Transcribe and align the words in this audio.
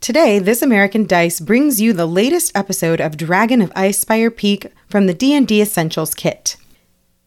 Today, 0.00 0.38
This 0.38 0.62
American 0.62 1.06
Dice 1.06 1.40
brings 1.40 1.80
you 1.80 1.92
the 1.92 2.06
latest 2.06 2.52
episode 2.54 3.00
of 3.00 3.16
Dragon 3.16 3.62
of 3.62 3.72
Ice 3.74 4.04
Icespire 4.04 4.34
Peak 4.34 4.70
from 4.88 5.06
the 5.06 5.14
D&D 5.14 5.60
Essentials 5.60 6.14
kit. 6.14 6.56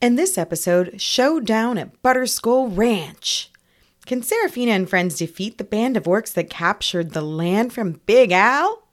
In 0.02 0.16
this 0.16 0.38
episode, 0.38 1.02
Showdown 1.02 1.78
at 1.80 2.02
Butterskull 2.04 2.78
Ranch. 2.78 3.52
Can 4.06 4.22
Seraphina 4.22 4.72
and 4.72 4.90
friends 4.90 5.18
defeat 5.18 5.58
the 5.58 5.64
band 5.64 5.98
of 5.98 6.04
orcs 6.04 6.32
that 6.34 6.50
captured 6.50 7.12
the 7.12 7.24
land 7.24 7.74
from 7.74 8.02
Big 8.06 8.32
Al? 8.32 8.84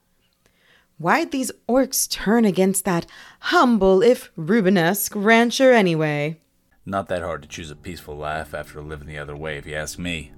Why'd 0.97 1.31
these 1.31 1.51
orcs 1.69 2.09
turn 2.09 2.45
against 2.45 2.83
that 2.85 3.05
humble, 3.41 4.01
if 4.01 4.31
Rubenesque, 4.35 5.13
rancher 5.15 5.71
anyway? 5.71 6.41
Not 6.85 7.07
that 7.09 7.21
hard 7.21 7.43
to 7.43 7.47
choose 7.47 7.69
a 7.69 7.75
peaceful 7.75 8.17
life 8.17 8.55
after 8.55 8.81
living 8.81 9.07
the 9.07 9.19
other 9.19 9.35
way, 9.35 9.57
if 9.57 9.67
you 9.67 9.75
ask 9.75 9.99
me. 9.99 10.31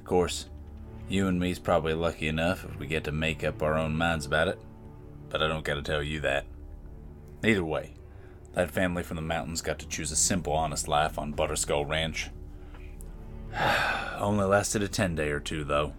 Of 0.00 0.04
course, 0.04 0.46
you 1.08 1.28
and 1.28 1.38
me's 1.38 1.58
probably 1.58 1.94
lucky 1.94 2.28
enough 2.28 2.64
if 2.64 2.78
we 2.78 2.86
get 2.86 3.04
to 3.04 3.12
make 3.12 3.44
up 3.44 3.62
our 3.62 3.76
own 3.76 3.96
minds 3.96 4.26
about 4.26 4.48
it, 4.48 4.60
but 5.28 5.42
I 5.42 5.48
don't 5.48 5.64
gotta 5.64 5.82
tell 5.82 6.02
you 6.02 6.20
that. 6.20 6.46
Either 7.44 7.64
way, 7.64 7.94
that 8.54 8.70
family 8.70 9.02
from 9.02 9.16
the 9.16 9.22
mountains 9.22 9.62
got 9.62 9.78
to 9.80 9.88
choose 9.88 10.12
a 10.12 10.16
simple, 10.16 10.52
honest 10.52 10.88
life 10.88 11.18
on 11.18 11.34
Butterskull 11.34 11.88
Ranch. 11.88 12.30
Only 14.18 14.44
lasted 14.44 14.82
a 14.82 14.88
ten 14.88 15.14
day 15.14 15.30
or 15.30 15.40
two, 15.40 15.64
though. 15.64 15.94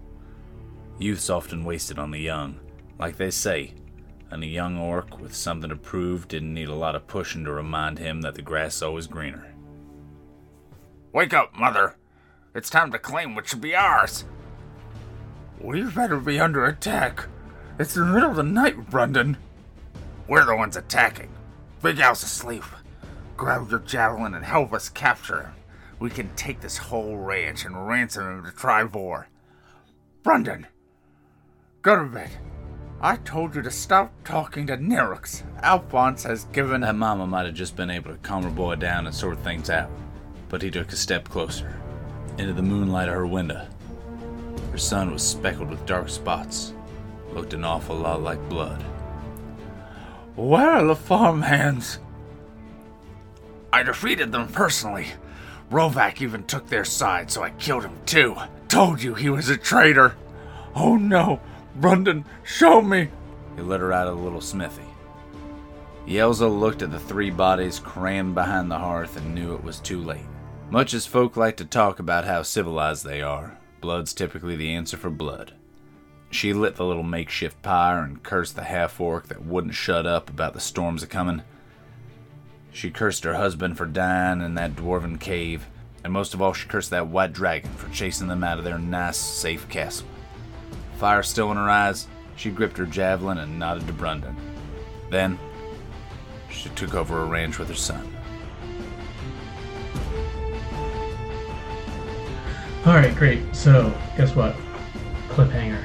Youth's 0.99 1.29
often 1.29 1.65
wasted 1.65 1.99
on 1.99 2.11
the 2.11 2.19
young. 2.19 2.59
Like 2.99 3.17
they 3.17 3.31
say, 3.31 3.73
and 4.31 4.43
a 4.43 4.47
young 4.47 4.77
orc 4.77 5.19
with 5.19 5.35
something 5.35 5.69
to 5.69 5.75
prove 5.75 6.27
didn't 6.27 6.53
need 6.53 6.69
a 6.69 6.75
lot 6.75 6.95
of 6.95 7.07
pushing 7.07 7.43
to 7.45 7.51
remind 7.51 7.99
him 7.99 8.21
that 8.21 8.35
the 8.35 8.41
grass 8.41 8.81
always 8.81 9.07
greener. 9.07 9.53
Wake 11.11 11.33
up, 11.33 11.55
Mother! 11.55 11.97
It's 12.55 12.69
time 12.69 12.91
to 12.91 12.99
claim 12.99 13.35
what 13.35 13.47
should 13.47 13.61
be 13.61 13.75
ours! 13.75 14.25
We 15.63 15.81
better 15.83 16.17
be 16.17 16.41
under 16.41 16.65
attack. 16.65 17.25
It's 17.79 17.93
the 17.93 18.03
middle 18.03 18.31
of 18.31 18.35
the 18.35 18.43
night, 18.43 18.89
Brendan. 18.89 19.37
We're 20.27 20.43
the 20.43 20.57
ones 20.57 20.75
attacking. 20.75 21.29
Big 21.81 21.99
Al's 21.99 22.21
asleep. 22.21 22.65
Grab 23.37 23.71
your 23.71 23.79
javelin 23.79 24.33
and 24.33 24.43
help 24.43 24.73
us 24.73 24.89
capture 24.89 25.41
him. 25.43 25.53
We 25.99 26.09
can 26.09 26.35
take 26.35 26.59
this 26.59 26.77
whole 26.77 27.15
ranch 27.15 27.63
and 27.63 27.87
ransom 27.87 28.39
him 28.39 28.43
to 28.45 28.51
Trivor. 28.51 29.27
Brendan, 30.21 30.67
go 31.81 31.95
to 31.95 32.09
bed. 32.09 32.31
I 32.99 33.15
told 33.15 33.55
you 33.55 33.61
to 33.61 33.71
stop 33.71 34.11
talking 34.25 34.67
to 34.67 34.77
Nerux. 34.77 35.43
Alphonse 35.61 36.23
has 36.23 36.43
given 36.45 36.81
That 36.81 36.95
mama 36.95 37.25
might 37.25 37.45
have 37.45 37.55
just 37.55 37.77
been 37.77 37.89
able 37.89 38.11
to 38.11 38.17
calm 38.17 38.43
her 38.43 38.49
boy 38.49 38.75
down 38.75 39.05
and 39.05 39.15
sort 39.15 39.39
things 39.39 39.69
out, 39.69 39.89
but 40.49 40.61
he 40.61 40.69
took 40.69 40.91
a 40.91 40.97
step 40.97 41.29
closer, 41.29 41.73
into 42.37 42.51
the 42.51 42.61
moonlight 42.61 43.07
of 43.07 43.15
her 43.15 43.27
window. 43.27 43.65
Her 44.73 44.79
son 44.79 45.13
was 45.13 45.21
speckled 45.21 45.69
with 45.69 45.85
dark 45.85 46.09
spots, 46.09 46.73
looked 47.31 47.53
an 47.53 47.63
awful 47.63 47.95
lot 47.95 48.23
like 48.23 48.49
blood. 48.49 48.81
Where 50.35 50.67
are 50.67 50.83
the 50.83 50.95
farmhands? 50.95 51.99
I 53.71 53.83
defeated 53.83 54.31
them 54.31 54.47
personally. 54.47 55.09
Rovak 55.69 56.23
even 56.23 56.45
took 56.45 56.67
their 56.67 56.85
side, 56.85 57.29
so 57.29 57.43
I 57.43 57.51
killed 57.51 57.83
him 57.83 57.95
too. 58.07 58.35
Told 58.67 59.03
you 59.03 59.13
he 59.13 59.29
was 59.29 59.47
a 59.47 59.57
traitor. 59.57 60.15
Oh 60.73 60.95
no, 60.95 61.39
Brendan, 61.75 62.25
show 62.43 62.81
me. 62.81 63.09
He 63.55 63.61
led 63.61 63.79
her 63.79 63.93
out 63.93 64.07
of 64.07 64.17
the 64.17 64.23
little 64.23 64.41
smithy. 64.41 64.81
Yelza 66.07 66.49
looked 66.49 66.81
at 66.81 66.89
the 66.89 66.99
three 66.99 67.29
bodies 67.29 67.77
crammed 67.77 68.33
behind 68.33 68.71
the 68.71 68.79
hearth 68.79 69.17
and 69.17 69.35
knew 69.35 69.53
it 69.53 69.63
was 69.63 69.79
too 69.79 70.01
late. 70.01 70.25
Much 70.71 70.95
as 70.95 71.05
folk 71.05 71.37
like 71.37 71.57
to 71.57 71.65
talk 71.65 71.99
about 71.99 72.25
how 72.25 72.41
civilized 72.41 73.05
they 73.05 73.21
are, 73.21 73.59
blood's 73.83 74.13
typically 74.13 74.55
the 74.55 74.73
answer 74.73 74.95
for 74.95 75.09
blood. 75.09 75.51
She 76.31 76.53
lit 76.53 76.77
the 76.77 76.85
little 76.85 77.03
makeshift 77.03 77.61
pyre 77.61 78.01
and 78.01 78.23
cursed 78.23 78.55
the 78.55 78.63
half 78.63 78.97
orc 79.01 79.27
that 79.27 79.43
wouldn't 79.43 79.73
shut 79.73 80.07
up 80.07 80.29
about 80.29 80.53
the 80.53 80.61
storms 80.61 81.03
a 81.03 81.07
coming. 81.07 81.41
She 82.71 82.89
cursed 82.89 83.25
her 83.25 83.33
husband 83.33 83.77
for 83.77 83.85
dying 83.85 84.39
in 84.39 84.55
that 84.55 84.77
dwarven 84.77 85.19
cave, 85.19 85.65
and 86.01 86.13
most 86.13 86.33
of 86.33 86.41
all, 86.41 86.53
she 86.53 86.69
cursed 86.69 86.91
that 86.91 87.07
white 87.07 87.33
dragon 87.33 87.71
for 87.71 87.93
chasing 87.93 88.29
them 88.29 88.41
out 88.41 88.57
of 88.57 88.63
their 88.63 88.79
nice, 88.79 89.17
safe 89.17 89.67
castle. 89.67 90.07
Fire 90.95 91.21
still 91.21 91.51
in 91.51 91.57
her 91.57 91.69
eyes, 91.69 92.07
she 92.37 92.51
gripped 92.51 92.77
her 92.77 92.85
javelin 92.85 93.37
and 93.37 93.59
nodded 93.59 93.85
to 93.87 93.93
Brundon. 93.93 94.37
Then, 95.09 95.37
she 96.49 96.69
took 96.69 96.95
over 96.95 97.19
a 97.19 97.25
ranch 97.25 97.59
with 97.59 97.67
her 97.67 97.75
son. 97.75 98.15
All 102.85 102.93
right, 102.95 103.15
great. 103.15 103.41
So, 103.55 103.93
guess 104.17 104.35
what? 104.35 104.55
Cliffhanger. 105.29 105.83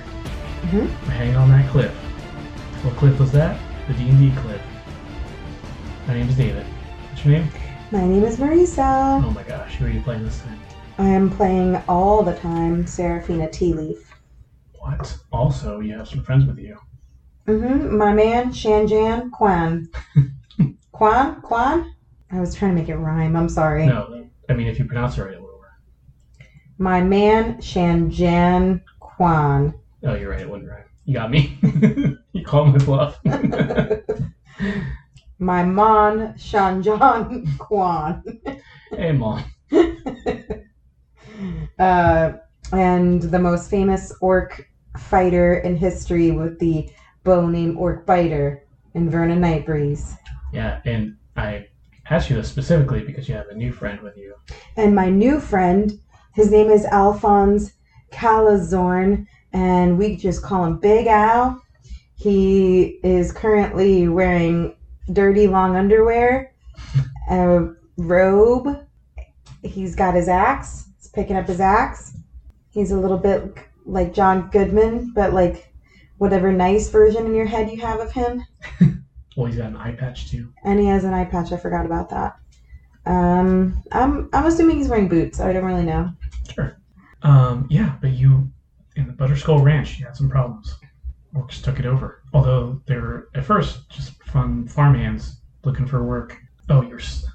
Mhm. 0.62 0.88
We're 1.06 1.12
hanging 1.12 1.36
on 1.36 1.48
that 1.50 1.68
cliff. 1.70 1.92
What 2.82 2.96
cliff 2.96 3.18
was 3.20 3.30
that? 3.32 3.58
The 3.86 3.94
D 3.94 4.08
and 4.10 4.18
D 4.18 4.32
cliff. 4.42 4.60
My 6.08 6.14
name 6.14 6.28
is 6.28 6.36
David. 6.36 6.66
What's 7.10 7.24
your 7.24 7.38
name? 7.38 7.48
My 7.92 8.00
name 8.06 8.24
is 8.24 8.36
Marisa. 8.38 9.22
Oh 9.24 9.30
my 9.30 9.44
gosh, 9.44 9.76
who 9.76 9.86
are 9.86 9.90
you 9.90 10.00
playing 10.02 10.24
this 10.24 10.40
time? 10.40 10.58
I 10.98 11.08
am 11.08 11.30
playing 11.30 11.76
all 11.88 12.22
the 12.24 12.34
time 12.34 12.84
Seraphina 12.86 13.48
Tea 13.48 13.72
Leaf. 13.74 14.12
What? 14.80 15.16
Also, 15.30 15.78
you 15.80 15.96
have 15.96 16.08
some 16.08 16.22
friends 16.22 16.44
with 16.46 16.58
you. 16.58 16.78
Mm-hmm. 17.46 17.96
My 17.96 18.12
man, 18.12 18.50
Shanjan 18.50 19.30
Kwan. 19.30 19.88
Kwan? 20.90 21.40
Kwan? 21.42 21.94
I 22.32 22.40
was 22.40 22.54
trying 22.56 22.74
to 22.74 22.80
make 22.80 22.88
it 22.90 22.96
rhyme. 22.96 23.36
I'm 23.36 23.48
sorry. 23.48 23.86
No, 23.86 24.26
I 24.48 24.54
mean 24.54 24.66
if 24.66 24.78
you 24.80 24.84
pronounce 24.84 25.16
it 25.16 25.22
right, 25.22 25.34
it 25.34 25.40
will 25.40 25.44
work. 25.46 25.47
My 26.78 27.00
man, 27.00 27.56
Shanjan 27.56 28.80
Kwan. 29.00 29.74
Oh, 30.04 30.14
you're 30.14 30.30
right. 30.30 30.40
It 30.40 30.48
wouldn't 30.48 30.70
rhyme. 30.70 30.84
You 31.04 31.14
got 31.14 31.28
me. 31.30 31.58
you 32.32 32.44
called 32.44 32.72
my 32.72 32.78
bluff. 32.78 33.18
My 35.40 35.62
mon, 35.62 36.34
Shanjan 36.34 37.58
Kwan. 37.58 38.22
hey, 38.92 39.12
mom. 39.12 39.44
uh, 41.78 42.30
and 42.72 43.22
the 43.22 43.38
most 43.38 43.70
famous 43.70 44.12
orc 44.20 44.68
fighter 44.96 45.54
in 45.54 45.76
history 45.76 46.32
with 46.32 46.58
the 46.58 46.88
bow 47.24 47.48
named 47.48 47.76
Orc 47.76 48.04
Biter 48.04 48.64
Inverna 48.94 49.36
Nightbreeze. 49.36 50.16
Yeah, 50.52 50.80
and 50.84 51.14
I 51.36 51.66
asked 52.10 52.30
you 52.30 52.36
this 52.36 52.48
specifically 52.48 53.02
because 53.02 53.28
you 53.28 53.34
have 53.34 53.48
a 53.48 53.54
new 53.54 53.70
friend 53.70 54.00
with 54.00 54.16
you. 54.16 54.34
And 54.76 54.94
my 54.94 55.08
new 55.08 55.38
friend, 55.38 55.92
his 56.38 56.52
name 56.52 56.70
is 56.70 56.84
Alphonse 56.84 57.72
Kalazorn, 58.12 59.26
and 59.52 59.98
we 59.98 60.14
just 60.14 60.40
call 60.40 60.64
him 60.64 60.78
Big 60.78 61.08
Al. 61.08 61.60
He 62.14 63.00
is 63.02 63.32
currently 63.32 64.06
wearing 64.06 64.76
dirty 65.12 65.48
long 65.48 65.74
underwear, 65.74 66.54
a 67.28 67.70
robe. 67.96 68.86
He's 69.64 69.96
got 69.96 70.14
his 70.14 70.28
axe. 70.28 70.86
He's 70.98 71.08
picking 71.08 71.34
up 71.34 71.48
his 71.48 71.58
axe. 71.58 72.16
He's 72.70 72.92
a 72.92 72.96
little 72.96 73.18
bit 73.18 73.56
like 73.84 74.14
John 74.14 74.48
Goodman, 74.52 75.10
but 75.16 75.32
like 75.32 75.72
whatever 76.18 76.52
nice 76.52 76.88
version 76.88 77.26
in 77.26 77.34
your 77.34 77.46
head 77.46 77.68
you 77.68 77.80
have 77.80 77.98
of 77.98 78.12
him. 78.12 78.44
Well, 79.36 79.46
he's 79.46 79.56
got 79.56 79.68
an 79.68 79.76
eye 79.76 79.92
patch 79.92 80.28
too. 80.28 80.52
And 80.64 80.80
he 80.80 80.86
has 80.86 81.04
an 81.04 81.14
eye 81.14 81.24
patch. 81.24 81.52
I 81.52 81.58
forgot 81.58 81.86
about 81.86 82.10
that. 82.10 82.36
Um, 83.06 83.80
I'm 83.92 84.28
I'm 84.32 84.46
assuming 84.46 84.78
he's 84.78 84.88
wearing 84.88 85.06
boots. 85.06 85.38
I 85.38 85.52
don't 85.52 85.64
really 85.64 85.84
know. 85.84 86.12
Sure. 86.52 86.76
Um, 87.22 87.66
yeah, 87.70 87.96
but 88.00 88.10
you 88.12 88.50
in 88.96 89.06
the 89.06 89.12
Butterskull 89.12 89.62
Ranch, 89.62 89.98
you 89.98 90.06
had 90.06 90.16
some 90.16 90.28
problems. 90.30 90.76
Orcs 91.34 91.62
took 91.62 91.78
it 91.78 91.86
over. 91.86 92.22
Although 92.32 92.80
they 92.86 92.96
were 92.96 93.28
at 93.34 93.44
first 93.44 93.88
just 93.90 94.22
fun 94.24 94.66
farmhands 94.68 95.40
looking 95.64 95.86
for 95.86 96.04
work. 96.04 96.36
Oh, 96.68 96.82
you're 96.82 97.00
s- 97.00 97.26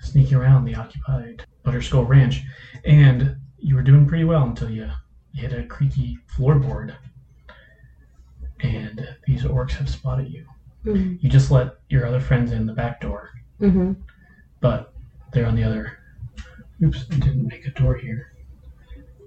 sneaking 0.00 0.36
around 0.36 0.64
the 0.64 0.74
occupied 0.74 1.44
Butterskull 1.64 2.06
Ranch, 2.08 2.42
and 2.84 3.36
you 3.58 3.74
were 3.74 3.82
doing 3.82 4.06
pretty 4.06 4.24
well 4.24 4.44
until 4.44 4.70
you, 4.70 4.88
you 5.32 5.42
hit 5.48 5.52
a 5.58 5.64
creaky 5.66 6.18
floorboard, 6.36 6.94
and 8.60 9.06
these 9.26 9.44
orcs 9.44 9.72
have 9.72 9.88
spotted 9.88 10.28
you. 10.30 10.44
Mm-hmm. 10.84 11.14
You 11.20 11.28
just 11.28 11.50
let 11.50 11.76
your 11.90 12.06
other 12.06 12.20
friends 12.20 12.52
in 12.52 12.66
the 12.66 12.72
back 12.72 13.00
door, 13.00 13.30
hmm 13.58 13.92
but 14.60 14.92
they're 15.32 15.46
on 15.46 15.54
the 15.54 15.62
other. 15.64 15.98
Oops, 16.82 17.04
I 17.12 17.16
didn't 17.16 17.46
make 17.46 17.64
a 17.66 17.70
door 17.72 17.96
here. 17.96 18.32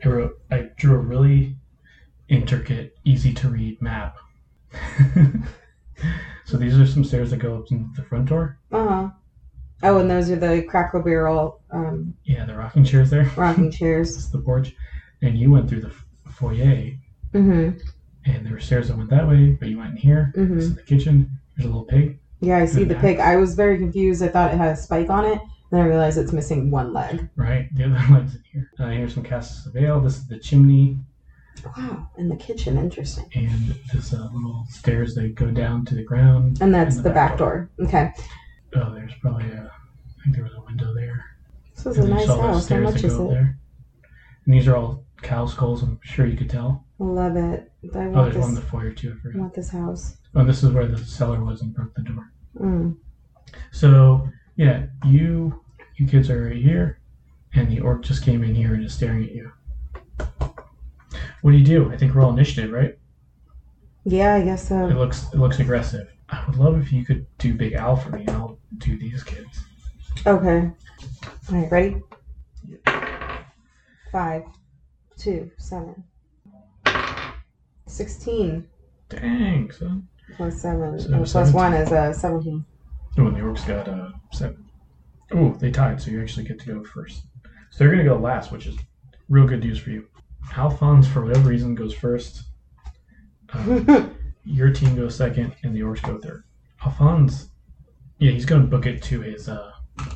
I 0.03 0.09
wrote, 0.09 0.39
I 0.50 0.69
drew 0.77 0.95
a 0.95 1.00
really 1.00 1.56
intricate, 2.27 2.98
easy 3.03 3.33
to 3.36 3.50
read 3.50 3.81
map. 3.81 4.18
so 6.45 6.57
these 6.57 6.77
are 6.80 6.88
some 6.88 7.03
stairs 7.03 7.31
that 7.31 7.38
go 7.38 7.57
up 7.57 7.68
to 7.68 7.88
the 7.95 8.03
front 8.03 8.30
door. 8.30 8.57
Uh 8.71 8.88
huh. 8.88 9.09
Oh, 9.83 9.98
and 9.98 10.09
those 10.09 10.30
are 10.30 10.36
the 10.36 10.63
Cracker 10.63 11.01
Barrel 11.01 11.62
um, 11.71 12.13
Yeah, 12.24 12.45
the 12.45 12.56
rocking 12.56 12.83
chairs 12.83 13.09
there. 13.09 13.30
rocking 13.36 13.65
This 13.65 13.75
chairs. 13.80 14.15
is 14.15 14.30
the 14.31 14.38
porch, 14.39 14.74
and 15.21 15.38
you 15.38 15.51
went 15.51 15.68
through 15.69 15.81
the 15.81 15.88
f- 15.88 16.06
foyer, 16.33 16.92
Mm-hmm. 17.33 17.77
and 18.25 18.45
there 18.45 18.51
were 18.53 18.59
stairs 18.59 18.89
that 18.89 18.98
went 18.98 19.09
that 19.09 19.27
way, 19.27 19.51
but 19.51 19.69
you 19.69 19.77
went 19.77 19.92
in 19.92 19.98
here. 19.98 20.33
Mm-hmm. 20.36 20.56
This 20.56 20.65
is 20.65 20.75
the 20.75 20.81
kitchen. 20.83 21.31
There's 21.56 21.65
a 21.65 21.69
little 21.69 21.86
pig. 21.86 22.19
Yeah, 22.42 22.57
I 22.57 22.65
see 22.65 22.83
the 22.83 22.95
pig. 22.95 23.19
I 23.19 23.38
was 23.38 23.56
very 23.56 23.77
confused. 23.77 24.21
I 24.21 24.27
thought 24.27 24.53
it 24.53 24.57
had 24.57 24.74
a 24.74 24.75
spike 24.75 25.09
on 25.09 25.25
it. 25.25 25.39
Then 25.71 25.79
I 25.81 25.85
realized 25.85 26.18
it's 26.18 26.33
missing 26.33 26.69
one 26.69 26.94
leg. 26.94 27.29
Right, 27.35 27.73
the 27.75 27.85
other 27.85 27.94
leg's 28.13 28.35
in 28.35 28.44
here. 28.51 28.71
Uh, 28.79 28.89
here's 28.89 29.13
some 29.13 29.23
casks 29.23 29.65
of 29.65 29.75
ale. 29.77 30.01
This 30.01 30.18
is 30.18 30.27
the 30.27 30.38
chimney. 30.39 30.97
Wow, 31.77 32.09
in 32.18 32.27
the 32.29 32.35
kitchen, 32.35 32.77
interesting. 32.77 33.29
and 33.35 33.75
there's 33.91 34.13
uh, 34.13 34.27
little 34.33 34.65
stairs 34.69 35.13
that 35.15 35.35
go 35.35 35.51
down 35.51 35.85
to 35.85 35.95
the 35.95 36.03
ground. 36.03 36.57
And 36.62 36.73
that's 36.73 36.95
And 36.95 37.06
the, 37.06 37.09
the 37.09 37.13
back 37.15 37.31
back 37.31 37.38
door. 37.38 37.69
Okay. 37.79 38.12
Oh, 38.75 38.94
there's 38.94 39.13
probably 39.21 39.45
a. 39.51 39.69
I 39.71 40.23
think 40.23 40.35
there 40.35 40.44
was 40.45 40.53
a 40.53 40.62
window 40.62 40.94
there. 40.94 41.23
This 41.75 41.85
is 41.85 41.97
And 41.97 42.09
a 42.09 42.15
nice 42.15 42.27
house. 42.27 42.67
How 42.67 42.77
much 42.77 43.03
is 43.03 43.13
it? 43.15 43.29
there. 43.29 43.57
And 44.45 44.53
these 44.53 44.67
are 44.67 44.75
all 44.75 45.06
cow 45.21 45.45
skulls. 45.45 45.83
I'm 45.83 46.00
sure 46.03 46.25
you 46.25 46.38
could 46.38 46.50
tell. 46.50 46.85
Love 47.00 47.35
it. 47.38 47.71
I 47.94 47.97
Oh, 47.97 48.09
want 48.09 48.31
there's 48.33 48.38
one 48.38 48.50
in 48.50 48.56
this. 48.56 48.63
the 48.63 48.69
foyer 48.69 48.91
too. 48.91 49.15
I 49.17 49.21
forgot. 49.21 49.39
want 49.41 49.53
this 49.53 49.69
house. 49.69 50.17
Oh, 50.35 50.39
and 50.41 50.50
this 50.50 50.63
is 50.63 50.71
where 50.71 50.88
the 50.88 50.97
cellar 50.97 51.44
was 51.44 51.62
and 51.62 51.74
broke 51.74 51.94
the 51.95 52.03
door. 52.03 52.31
Mm. 52.59 52.97
So 53.71 54.27
yeah, 54.61 54.83
you 55.07 55.59
you 55.95 56.05
kids 56.05 56.29
are 56.29 56.45
right 56.45 56.55
here, 56.55 56.99
and 57.55 57.67
the 57.67 57.79
orc 57.79 58.03
just 58.03 58.23
came 58.23 58.43
in 58.43 58.53
here 58.53 58.75
and 58.75 58.85
is 58.85 58.93
staring 58.93 59.23
at 59.23 59.31
you. 59.31 59.51
What 61.41 61.51
do 61.51 61.57
you 61.57 61.65
do? 61.65 61.91
I 61.91 61.97
think 61.97 62.13
we're 62.13 62.21
all 62.21 62.29
initiative, 62.31 62.71
right? 62.71 62.95
Yeah, 64.03 64.35
I 64.35 64.43
guess 64.43 64.67
so. 64.67 64.85
It 64.85 64.95
looks 64.95 65.25
it 65.33 65.37
looks 65.37 65.57
aggressive. 65.57 66.09
I 66.29 66.45
would 66.45 66.57
love 66.57 66.79
if 66.79 66.93
you 66.93 67.03
could 67.03 67.25
do 67.39 67.55
Big 67.55 67.73
Al 67.73 67.95
for 67.95 68.11
me, 68.11 68.21
and 68.21 68.29
I'll 68.29 68.59
do 68.77 68.99
these 68.99 69.23
kids. 69.23 69.63
Okay. 70.27 70.69
All 71.49 71.57
right, 71.57 71.71
ready? 71.71 71.97
Five, 74.11 74.43
two, 75.17 75.49
seven. 75.57 76.03
16 77.87 78.67
Dang, 79.09 79.71
son. 79.71 80.07
plus 80.37 80.61
7. 80.61 80.99
So 80.99 81.07
plus 81.09 81.31
17. 81.31 81.53
1 81.53 81.73
is 81.73 81.91
uh, 81.91 82.13
17. 82.13 82.65
Oh, 83.17 83.27
and 83.27 83.35
the 83.35 83.41
orcs 83.41 83.67
got 83.67 83.87
uh, 83.87 84.09
seven. 84.31 84.65
Oh, 85.33 85.53
they 85.59 85.71
tied, 85.71 86.01
so 86.01 86.11
you 86.11 86.21
actually 86.21 86.45
get 86.45 86.59
to 86.59 86.65
go 86.65 86.83
first. 86.83 87.23
So 87.69 87.77
they're 87.79 87.91
gonna 87.91 88.03
go 88.03 88.17
last, 88.17 88.51
which 88.51 88.67
is 88.67 88.77
real 89.29 89.47
good 89.47 89.61
news 89.63 89.79
for 89.79 89.91
you. 89.91 90.07
Alphonse, 90.57 91.07
for 91.07 91.23
whatever 91.23 91.49
reason, 91.49 91.75
goes 91.75 91.93
first. 91.93 92.43
Uh, 93.53 94.05
your 94.45 94.71
team 94.71 94.95
goes 94.95 95.15
second, 95.15 95.53
and 95.63 95.75
the 95.75 95.81
orcs 95.81 96.01
go 96.01 96.17
third. 96.17 96.43
Alphonse, 96.85 97.49
yeah, 98.19 98.31
he's 98.31 98.45
gonna 98.45 98.65
book 98.65 98.85
it 98.85 99.01
to 99.03 99.21
his 99.21 99.47
uh, 99.49 99.71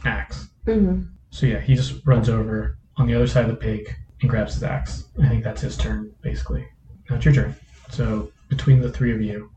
axe. 0.06 0.50
hmm 0.66 1.02
So 1.30 1.46
yeah, 1.46 1.60
he 1.60 1.76
just 1.76 2.06
runs 2.06 2.30
over 2.30 2.78
on 2.98 3.08
the 3.08 3.14
other 3.16 3.28
side 3.28 3.46
of 3.46 3.52
the 3.52 3.58
pig 3.58 3.94
and 4.22 4.30
grabs 4.30 4.54
his 4.54 4.64
axe. 4.64 5.06
I 5.22 5.28
think 5.30 5.44
that's 5.44 5.62
his 5.62 5.78
turn, 5.78 6.14
basically. 6.22 6.66
Now 7.10 7.18
it's 7.18 7.26
your 7.26 7.34
turn. 7.34 7.56
So 7.90 8.32
between 8.50 8.82
the 8.82 8.92
three 8.92 9.14
of 9.14 9.22
you, 9.22 9.52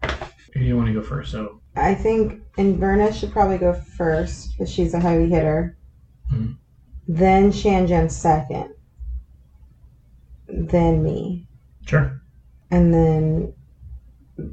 who 0.52 0.60
do 0.60 0.66
you 0.66 0.76
want 0.76 0.88
to 0.88 0.92
go 0.94 1.02
first? 1.02 1.32
So 1.32 1.57
I 1.78 1.94
think 1.94 2.42
Inverna 2.56 3.12
should 3.12 3.32
probably 3.32 3.58
go 3.58 3.72
first, 3.72 4.52
because 4.52 4.70
she's 4.70 4.94
a 4.94 5.00
heavy 5.00 5.28
hitter. 5.28 5.76
Mhm. 6.32 6.56
Then 7.06 7.50
Shanjan 7.50 8.10
second. 8.10 8.74
Then 10.48 11.02
me. 11.02 11.46
sure. 11.86 12.20
And 12.70 12.92
then 12.92 13.52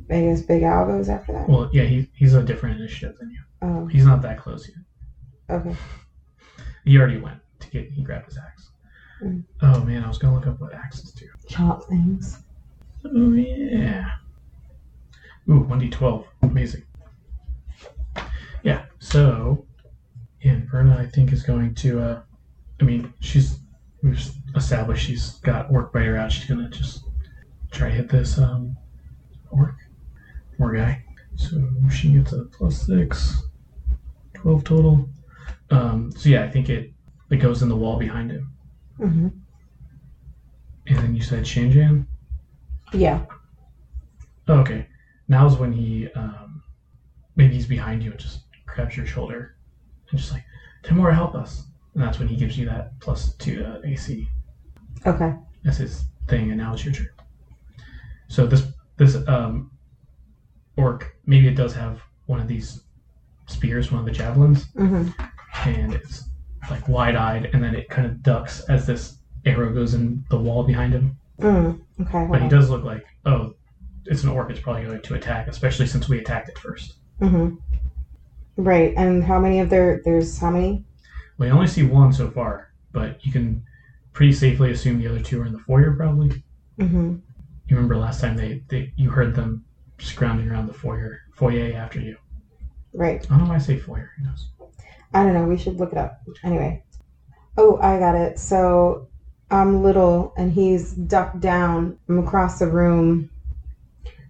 I 0.10 0.22
guess 0.22 0.42
Big 0.42 0.64
Al 0.64 0.86
goes 0.88 1.10
after 1.10 1.34
that. 1.34 1.48
Well, 1.50 1.70
yeah, 1.74 1.84
he, 1.84 2.10
he's 2.16 2.34
a 2.34 2.42
different 2.44 2.80
initiative 2.80 3.18
than 3.20 3.30
you. 3.32 3.40
Oh, 3.62 3.86
He's 3.88 4.06
not 4.06 4.22
that 4.24 4.38
close 4.40 4.68
yet. 4.70 5.58
okay. 5.60 5.76
He 6.86 6.98
already 6.98 7.18
went 7.20 7.40
to 7.60 7.70
get. 7.70 7.90
He 7.92 8.04
grabbed 8.04 8.26
his 8.28 8.38
axe. 8.38 8.70
Mm. 9.24 9.44
Oh 9.62 9.82
man, 9.84 10.04
I 10.04 10.08
was 10.08 10.18
gonna 10.18 10.36
look 10.36 10.48
up 10.48 10.60
what 10.60 10.74
axes 10.74 11.12
do. 11.12 11.28
Chop 11.48 11.84
things. 11.86 12.40
Oh 13.06 13.32
yeah. 13.34 14.12
Ooh, 15.50 15.60
one 15.60 15.80
d 15.80 15.90
twelve. 15.90 16.26
Amazing. 16.42 16.84
Yeah. 18.66 18.86
So, 18.98 19.66
yeah, 20.42 20.60
Verna, 20.70 20.98
I 20.98 21.06
think 21.06 21.32
is 21.32 21.44
going 21.44 21.76
to. 21.76 22.00
uh 22.02 22.22
I 22.82 22.84
mean, 22.84 23.14
she's 23.22 23.60
we've 24.02 24.20
established 24.56 25.06
she's 25.06 25.36
got 25.40 25.72
orc 25.72 25.94
biter 25.94 26.18
out. 26.18 26.32
She's 26.32 26.46
gonna 26.46 26.70
just 26.70 27.06
try 27.72 27.90
to 27.90 27.96
hit 27.96 28.10
this 28.10 28.38
um 28.38 28.76
orc, 29.52 29.76
poor 30.58 30.74
guy. 30.76 31.04
So 31.36 31.64
she 31.92 32.10
gets 32.14 32.34
a 32.34 32.46
plus 32.46 32.86
six. 32.86 33.44
12 34.34 34.64
total. 34.64 35.10
Um, 35.72 36.12
so 36.12 36.30
yeah, 36.30 36.44
I 36.44 36.50
think 36.50 36.70
it 36.70 36.92
it 37.30 37.38
goes 37.38 37.62
in 37.62 37.70
the 37.70 37.76
wall 37.76 37.98
behind 37.98 38.32
him. 38.32 38.52
Mm-hmm. 39.00 39.28
And 40.88 40.98
then 40.98 41.16
you 41.16 41.22
said 41.22 41.44
Shanjan? 41.44 42.06
Yeah. 42.94 43.26
Oh, 44.48 44.60
okay. 44.60 44.88
Now's 45.28 45.56
when 45.58 45.72
he 45.72 46.10
um, 46.14 46.64
maybe 47.36 47.56
he's 47.56 47.66
behind 47.68 48.04
you 48.04 48.12
and 48.12 48.20
just 48.20 48.45
grabs 48.76 48.98
your 48.98 49.06
shoulder 49.06 49.56
and 50.10 50.20
just 50.20 50.32
like, 50.32 50.44
Tymora, 50.84 51.14
help 51.14 51.34
us. 51.34 51.64
And 51.94 52.04
that's 52.04 52.20
when 52.20 52.28
he 52.28 52.36
gives 52.36 52.58
you 52.58 52.66
that 52.66 53.00
plus 53.00 53.34
two 53.36 53.58
to 53.58 53.82
AC. 53.86 54.28
Okay. 55.06 55.34
That's 55.64 55.78
his 55.78 56.04
thing, 56.28 56.52
and 56.52 56.58
now 56.58 56.74
it's 56.74 56.84
your 56.84 56.94
turn. 56.94 57.10
So 58.28 58.46
this 58.46 58.68
this 58.98 59.16
um, 59.28 59.72
orc 60.78 61.16
maybe 61.26 61.48
it 61.48 61.56
does 61.56 61.74
have 61.74 62.02
one 62.26 62.40
of 62.40 62.48
these 62.48 62.82
spears, 63.48 63.92
one 63.92 64.00
of 64.00 64.06
the 64.06 64.12
javelins, 64.12 64.66
hmm 64.76 65.08
and 65.66 65.94
it's 65.94 66.26
like 66.70 66.88
wide 66.90 67.16
eyed, 67.16 67.50
and 67.54 67.64
then 67.64 67.74
it 67.76 67.90
kind 67.90 68.06
of 68.06 68.22
ducks 68.22 68.60
as 68.68 68.86
this 68.86 69.20
arrow 69.46 69.74
goes 69.74 69.94
in 69.94 70.24
the 70.30 70.38
wall 70.38 70.64
behind 70.64 70.94
him. 70.94 71.18
Mm. 71.40 71.80
Okay. 72.02 72.28
But 72.30 72.42
he 72.42 72.50
does 72.50 72.70
look 72.70 72.84
like, 72.84 73.06
oh, 73.26 73.54
it's 74.06 74.24
an 74.24 74.30
orc. 74.30 74.50
It's 74.50 74.60
probably 74.60 74.84
going 74.84 75.02
to 75.02 75.14
attack, 75.14 75.48
especially 75.48 75.88
since 75.88 76.10
we 76.10 76.20
attacked 76.20 76.50
it 76.50 76.58
first. 76.60 76.96
Mm-hmm. 77.22 77.56
Right. 78.58 78.94
And 78.96 79.24
how 79.24 79.40
many 79.40 79.60
of 79.60 79.70
their 79.70 80.02
There's 80.04 80.38
how 80.40 80.52
many? 80.52 80.86
We 81.38 81.50
only 81.50 81.68
see 81.68 81.84
one 81.84 82.14
so 82.14 82.30
far, 82.30 82.72
but 82.92 83.26
you 83.26 83.32
can 83.32 83.64
pretty 84.14 84.34
safely 84.34 84.72
assume 84.72 85.00
the 85.00 85.08
other 85.08 85.22
two 85.22 85.42
are 85.42 85.46
in 85.46 85.54
the 85.54 85.60
foyer, 85.60 85.94
probably. 85.94 86.44
Mm-hmm. 86.80 87.16
You 87.68 87.76
remember 87.76 87.98
last 87.98 88.22
time 88.22 88.38
they, 88.38 88.64
they 88.70 88.94
you 88.96 89.10
heard 89.10 89.36
them 89.36 89.66
scrounging 90.00 90.50
around 90.50 90.68
the 90.68 90.74
foyer 90.74 91.22
foyer 91.34 91.74
after 91.76 92.00
you. 92.00 92.18
Right. 92.94 93.26
I 93.26 93.30
don't 93.30 93.44
know 93.44 93.50
why 93.50 93.56
I 93.56 93.60
say 93.60 93.78
foyer. 93.78 94.12
Who 94.18 94.26
knows? 94.26 94.50
I 95.14 95.24
don't 95.24 95.34
know. 95.34 95.46
We 95.46 95.58
should 95.58 95.78
look 95.80 95.92
it 95.92 95.98
up. 95.98 96.22
Anyway. 96.44 96.84
Oh, 97.58 97.78
I 97.82 98.00
got 98.00 98.16
it. 98.16 98.40
So 98.40 99.08
I'm 99.50 99.84
little 99.84 100.34
and 100.38 100.52
he's 100.52 100.94
ducked 100.94 101.40
down 101.40 101.98
from 102.06 102.20
across 102.20 102.60
the 102.60 102.68
room. 102.68 103.30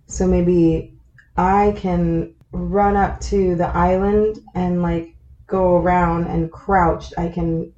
So 0.07 0.27
maybe 0.27 0.93
I 1.37 1.73
can 1.75 2.34
run 2.55 2.95
up 2.95 3.19
to 3.21 3.55
the 3.55 3.67
island 3.67 4.39
and 4.55 4.81
like 4.81 5.15
go 5.47 5.77
around 5.77 6.27
and 6.27 6.51
crouched. 6.51 7.13
I 7.17 7.27
can 7.29 7.71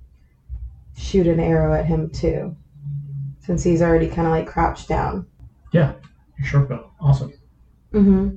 shoot 0.95 1.27
an 1.27 1.39
arrow 1.39 1.73
at 1.73 1.85
him 1.85 2.09
too. 2.09 2.55
Since 3.39 3.63
he's 3.63 3.81
already 3.81 4.07
kind 4.07 4.27
of 4.27 4.31
like 4.31 4.47
crouched 4.47 4.87
down. 4.89 5.25
Yeah, 5.71 5.93
your 6.37 6.47
short 6.47 6.69
bow. 6.69 6.91
Awesome. 6.99 7.33
Mm-hmm. 7.93 8.35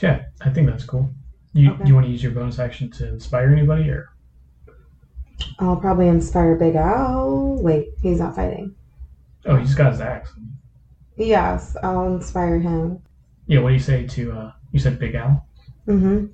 Yeah, 0.00 0.26
I 0.40 0.50
think 0.50 0.68
that's 0.68 0.84
cool. 0.84 1.10
You 1.52 1.72
Okay. 1.72 1.86
you 1.86 1.94
want 1.94 2.06
to 2.06 2.12
use 2.12 2.22
your 2.22 2.32
bonus 2.32 2.58
action 2.58 2.90
to 2.92 3.08
inspire 3.08 3.50
anybody, 3.50 3.90
or 3.90 4.10
I'll 5.58 5.76
probably 5.76 6.08
inspire 6.08 6.54
Big 6.56 6.74
Al. 6.76 7.56
Wait, 7.62 7.88
he's 8.02 8.20
not 8.20 8.36
fighting. 8.36 8.74
oh, 9.46 9.56
he 9.56 9.64
just 9.64 9.76
got 9.76 9.92
his 9.92 10.00
axe. 10.00 10.30
Yes, 11.16 11.76
I'll 11.82 12.06
inspire 12.14 12.58
him. 12.60 13.00
Yeah, 13.46 13.60
what 13.60 13.70
do 13.70 13.74
you 13.74 13.80
say 13.80 14.06
to? 14.06 14.32
uh 14.32 14.52
You 14.72 14.78
said 14.78 14.98
Big 14.98 15.14
Al. 15.14 15.46
Mm-hmm. 15.86 16.26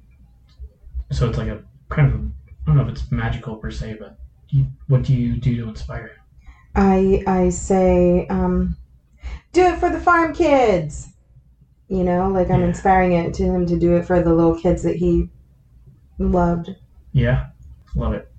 So 1.12 1.28
it's 1.28 1.38
like 1.38 1.48
a 1.48 1.62
kind 1.88 2.12
of 2.12 2.20
I 2.20 2.66
don't 2.66 2.76
know 2.76 2.82
if 2.82 2.88
it's 2.88 3.12
magical 3.12 3.56
per 3.56 3.70
se, 3.70 3.96
but 4.00 4.18
you, 4.48 4.66
what 4.88 5.02
do 5.02 5.14
you 5.14 5.36
do 5.36 5.56
to 5.56 5.68
inspire 5.68 6.08
him? 6.08 6.16
I 6.74 7.22
I 7.26 7.48
say, 7.50 8.26
um, 8.28 8.76
do 9.52 9.62
it 9.62 9.78
for 9.78 9.90
the 9.90 10.00
farm 10.00 10.34
kids. 10.34 11.08
You 11.88 12.02
know, 12.02 12.30
like 12.30 12.50
I'm 12.50 12.60
Yeah. 12.60 12.66
inspiring 12.68 13.12
it 13.12 13.34
to 13.34 13.44
him 13.44 13.66
to 13.66 13.78
do 13.78 13.94
it 13.96 14.06
for 14.06 14.22
the 14.22 14.32
little 14.34 14.56
kids 14.58 14.82
that 14.82 14.96
he 14.96 15.28
loved. 16.18 16.70
Yeah, 17.12 17.48
love 17.94 18.14
it. 18.14 18.32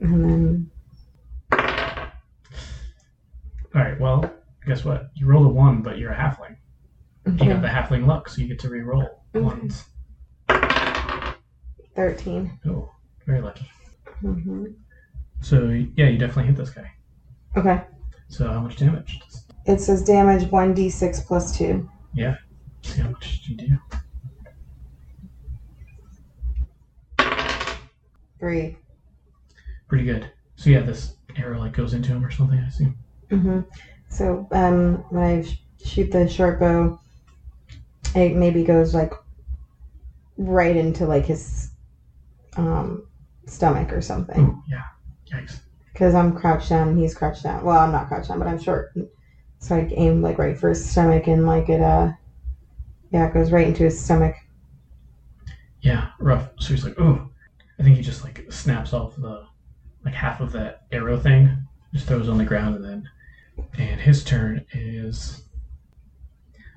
And 0.00 0.24
then 0.24 0.70
All 3.74 3.82
right, 3.84 4.00
well, 4.00 4.30
guess 4.66 4.84
what? 4.84 5.10
You 5.14 5.26
rolled 5.26 5.46
a 5.46 5.50
one, 5.50 5.82
but 5.82 5.98
you're 5.98 6.10
a 6.12 6.16
halfling. 6.16 6.56
You 7.36 7.48
got 7.52 7.60
the 7.62 7.68
halfling 7.68 8.06
luck, 8.06 8.28
so 8.28 8.40
you 8.40 8.48
get 8.48 8.58
to 8.60 8.70
re-roll 8.70 9.22
Okay. 9.34 9.44
ones. 9.44 9.84
thirteen. 11.94 12.58
Oh, 12.66 12.90
very 13.26 13.40
lucky. 13.42 13.68
hmm 14.20 14.66
So 15.40 15.68
yeah, 15.68 16.06
you 16.08 16.16
definitely 16.18 16.46
hit 16.46 16.56
this 16.56 16.70
guy. 16.70 16.90
Okay, 17.56 17.82
So 18.28 18.48
how 18.50 18.60
much 18.60 18.76
damage? 18.76 19.20
It 19.66 19.80
says 19.80 20.02
damage 20.02 20.50
one 20.50 20.72
d 20.74 20.88
six 20.88 21.20
plus 21.20 21.56
two. 21.56 21.88
Yeah. 22.14 22.36
see 22.82 23.00
how 23.02 23.10
much 23.10 23.40
you 23.48 23.56
do. 23.56 23.76
Three. 28.38 28.76
Pretty 29.88 30.04
good. 30.04 30.30
So 30.56 30.70
yeah, 30.70 30.80
this 30.80 31.16
arrow 31.36 31.58
like 31.58 31.72
goes 31.72 31.92
into 31.94 32.12
him 32.12 32.24
or 32.24 32.30
something. 32.30 32.58
I 32.58 32.66
assume. 32.68 32.96
hmm 33.30 33.60
So 34.08 34.46
um, 34.52 35.04
when 35.10 35.22
I 35.22 35.42
sh- 35.42 35.60
shoot 35.84 36.10
the 36.12 36.28
short 36.28 36.60
bow, 36.60 36.98
it 38.14 38.36
maybe 38.36 38.64
goes 38.64 38.94
like 38.94 39.12
right 40.36 40.76
into 40.76 41.06
like 41.06 41.26
his 41.26 41.70
um, 42.56 43.06
stomach 43.46 43.92
or 43.92 44.00
something. 44.00 44.46
Oh 44.46 44.62
yeah. 44.68 44.84
Yikes. 45.32 45.60
Because 45.92 46.14
I'm 46.14 46.32
crouched 46.32 46.68
down 46.68 46.88
and 46.88 46.98
he's 46.98 47.14
crouched 47.14 47.42
down. 47.42 47.64
Well, 47.64 47.78
I'm 47.78 47.92
not 47.92 48.08
crouched 48.08 48.28
down, 48.28 48.38
but 48.38 48.48
I'm 48.48 48.60
short. 48.60 48.94
So 49.58 49.76
I 49.76 49.90
aim 49.96 50.22
like 50.22 50.38
right 50.38 50.56
for 50.56 50.68
his 50.68 50.88
stomach 50.88 51.26
and 51.26 51.46
like 51.46 51.68
it 51.68 51.80
uh 51.80 52.12
yeah, 53.10 53.26
it 53.26 53.34
goes 53.34 53.50
right 53.50 53.66
into 53.66 53.84
his 53.84 54.02
stomach. 54.02 54.34
Yeah, 55.80 56.10
rough. 56.18 56.50
So 56.58 56.68
he's 56.70 56.84
like, 56.84 56.98
"Ooh," 57.00 57.30
I 57.78 57.82
think 57.82 57.96
he 57.96 58.02
just 58.02 58.22
like 58.24 58.52
snaps 58.52 58.92
off 58.92 59.16
the 59.16 59.46
like 60.04 60.14
half 60.14 60.40
of 60.40 60.52
that 60.52 60.82
arrow 60.92 61.18
thing, 61.18 61.50
just 61.92 62.06
throws 62.06 62.28
it 62.28 62.30
on 62.30 62.38
the 62.38 62.44
ground, 62.44 62.76
and 62.76 62.84
then 62.84 63.08
and 63.78 64.00
his 64.00 64.24
turn 64.24 64.64
is. 64.72 65.42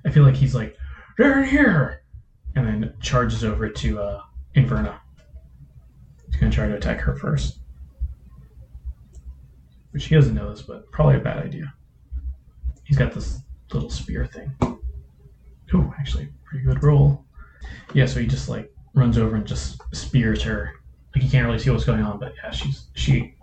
I 0.06 0.10
feel 0.10 0.24
like 0.24 0.36
he's 0.36 0.56
like, 0.56 0.76
"They're 1.18 1.44
here," 1.44 2.04
and 2.56 2.66
then 2.66 2.94
charges 3.02 3.44
over 3.44 3.70
to 3.70 4.00
uh, 4.00 4.22
Inverna. 4.56 5.00
He's 6.28 6.40
gonna 6.40 6.52
try 6.52 6.68
to 6.68 6.76
attack 6.76 7.00
her 7.02 7.16
first, 7.16 7.60
which 9.92 10.06
he 10.06 10.16
doesn't 10.16 10.36
know 10.36 10.50
this, 10.50 10.62
but 10.62 10.92
probably 10.92 11.16
a 11.16 11.20
bad 11.20 11.38
idea. 11.44 11.74
He's 12.84 12.98
got 12.98 13.14
this 13.14 13.40
little 13.74 13.90
spear 13.90 14.26
thing. 14.26 14.52
Oh, 15.74 15.94
actually, 15.98 16.30
pretty 16.44 16.66
good 16.66 16.84
roll. 16.84 17.26
Yeah, 17.94 18.06
so 18.06 18.20
he 18.20 18.28
just 18.28 18.50
like 18.50 18.72
runs 18.94 19.18
over 19.18 19.36
and 19.36 19.46
just 19.46 19.82
spears 19.96 20.42
her. 20.44 20.72
Like 21.16 21.24
you 21.24 21.30
can't 21.30 21.46
really 21.46 21.60
see 21.60 21.70
what's 21.70 21.86
going 21.86 22.02
on, 22.02 22.20
but 22.20 22.34
yeah, 22.42 22.52
she's 22.52 22.88
she 22.94 23.36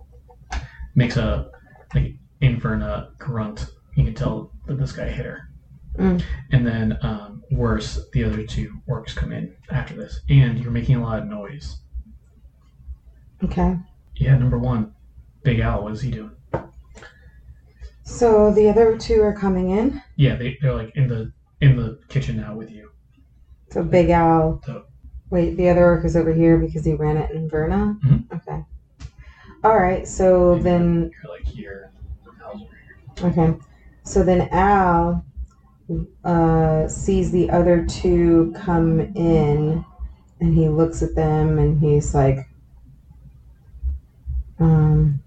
makes 0.94 1.16
a 1.16 1.50
like 1.94 2.14
Inverna 2.42 3.16
grunt. 3.18 3.66
You 3.96 4.04
can 4.04 4.14
tell 4.14 4.52
that 4.66 4.78
this 4.78 4.92
guy 4.92 5.08
hit 5.08 5.26
her. 5.26 5.48
Mm. 5.99 6.23
And 6.52 6.67
then 6.67 6.99
um, 7.02 7.43
worse, 7.50 8.00
the 8.12 8.25
other 8.25 8.45
two 8.45 8.73
orcs 8.88 9.14
come 9.14 9.33
in 9.33 9.55
after 9.71 9.95
this, 9.95 10.21
and 10.28 10.59
you're 10.59 10.71
making 10.71 10.97
a 10.97 11.02
lot 11.02 11.19
of 11.19 11.26
noise. 11.26 11.78
Okay. 13.43 13.76
Yeah, 14.17 14.37
number 14.38 14.59
one, 14.59 14.95
Big 15.43 15.61
Al. 15.61 15.83
What 15.83 15.93
is 15.93 16.00
he 16.00 16.11
doing? 16.11 16.31
So 18.05 18.52
the 18.52 18.69
other 18.71 18.97
two 18.97 19.21
are 19.23 19.35
coming 19.35 19.71
in. 19.71 20.00
Yeah, 20.17 20.37
they 20.37 20.57
they're 20.62 20.75
like 20.75 20.93
in 20.97 21.09
the 21.09 21.33
in 21.61 21.76
the 21.76 21.99
kitchen 22.09 22.37
now 22.37 22.55
with 22.55 22.71
you. 22.71 22.90
So 23.71 23.83
Big 23.83 24.11
Al. 24.11 24.62
So- 24.64 24.85
Wait, 25.31 25.59
the 25.59 25.69
other 25.69 25.85
orc 25.85 26.07
is 26.07 26.17
over 26.17 26.33
here 26.33 26.57
because 26.57 26.87
he 26.87 26.95
ran 26.95 27.19
it 27.19 27.31
Inverna. 27.33 28.00
Mhm. 28.00 28.33
Okay. 28.35 28.64
All 29.62 29.76
right. 29.78 30.09
So 30.09 30.59
then, 30.61 31.11
You're 31.23 31.35
like 31.35 31.45
here. 31.45 31.93
Al's 32.43 32.62
over 32.62 32.71
here. 33.35 33.45
okay. 33.47 33.59
So 34.05 34.23
then 34.23 34.49
Al 34.52 35.23
uh, 36.25 36.88
sees 36.88 37.30
the 37.30 37.50
other 37.50 37.85
two 37.87 38.52
come 38.57 39.00
in, 39.00 39.85
and 40.40 40.54
he 40.54 40.68
looks 40.68 41.02
at 41.02 41.14
them, 41.14 41.59
and 41.59 41.80
he's 41.80 42.14
like, 42.14 42.49
um. 44.59 45.21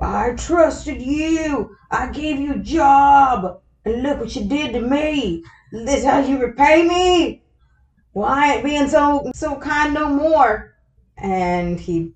I 0.00 0.32
trusted 0.32 1.00
you. 1.00 1.76
I 1.90 2.08
gave 2.08 2.40
you 2.40 2.54
a 2.54 2.58
job. 2.58 3.60
And 3.84 4.02
look 4.02 4.18
what 4.18 4.34
you 4.34 4.44
did 4.44 4.72
to 4.72 4.80
me. 4.80 5.44
This 5.70 6.04
how 6.04 6.18
you 6.18 6.38
repay 6.38 6.86
me? 6.86 7.42
I 8.20 8.54
ain't 8.54 8.64
being 8.64 8.88
so 8.88 9.30
so 9.34 9.56
kind 9.56 9.94
no 9.94 10.08
more. 10.08 10.74
And 11.18 11.78
he 11.78 12.12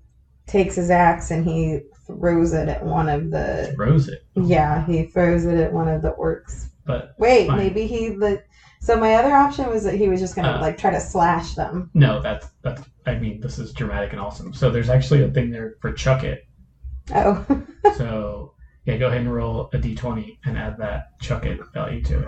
takes 0.47 0.75
his 0.75 0.89
axe 0.89 1.31
and 1.31 1.45
he 1.45 1.79
throws 2.05 2.53
it 2.53 2.67
at 2.67 2.85
one 2.85 3.09
of 3.09 3.31
the 3.31 3.71
Throws 3.75 4.09
it, 4.09 4.25
yeah, 4.35 4.85
he 4.85 5.05
throws 5.05 5.45
it 5.45 5.57
at 5.57 5.71
one 5.71 5.87
of 5.87 6.01
the 6.01 6.11
orcs. 6.11 6.69
But 6.87 7.13
Wait, 7.19 7.47
Fine. 7.47 7.57
maybe 7.57 7.85
he 7.85 8.09
the 8.09 8.41
so 8.79 8.95
my 8.95 9.15
other 9.15 9.33
option 9.35 9.67
was 9.69 9.83
that 9.83 9.95
he 9.95 10.07
was 10.07 10.19
just 10.19 10.35
gonna 10.35 10.53
Uh. 10.53 10.61
like 10.61 10.77
try 10.77 10.89
to 10.91 10.99
slash 10.99 11.53
them. 11.55 11.89
no, 11.93 12.21
that's 12.21 12.47
that's. 12.63 12.81
I 13.05 13.15
mean, 13.15 13.39
this 13.41 13.59
is 13.59 13.73
dramatic 13.73 14.11
and 14.13 14.19
awesome. 14.21 14.53
So 14.53 14.69
there's 14.69 14.89
actually 14.89 15.23
a 15.23 15.29
thing 15.29 15.51
there 15.51 15.75
for 15.81 15.91
chuck 15.93 16.23
it. 16.23 16.47
Oh. 17.13 17.45
So 17.95 18.53
yeah, 18.85 18.97
go 18.97 19.07
ahead 19.07 19.21
and 19.21 19.33
roll 19.33 19.69
a 19.73 19.77
d20 19.77 20.37
and 20.45 20.57
add 20.57 20.77
that 20.77 21.17
chuck 21.21 21.45
it 21.45 21.59
value 21.73 22.01
to 22.03 22.19
it. 22.19 22.27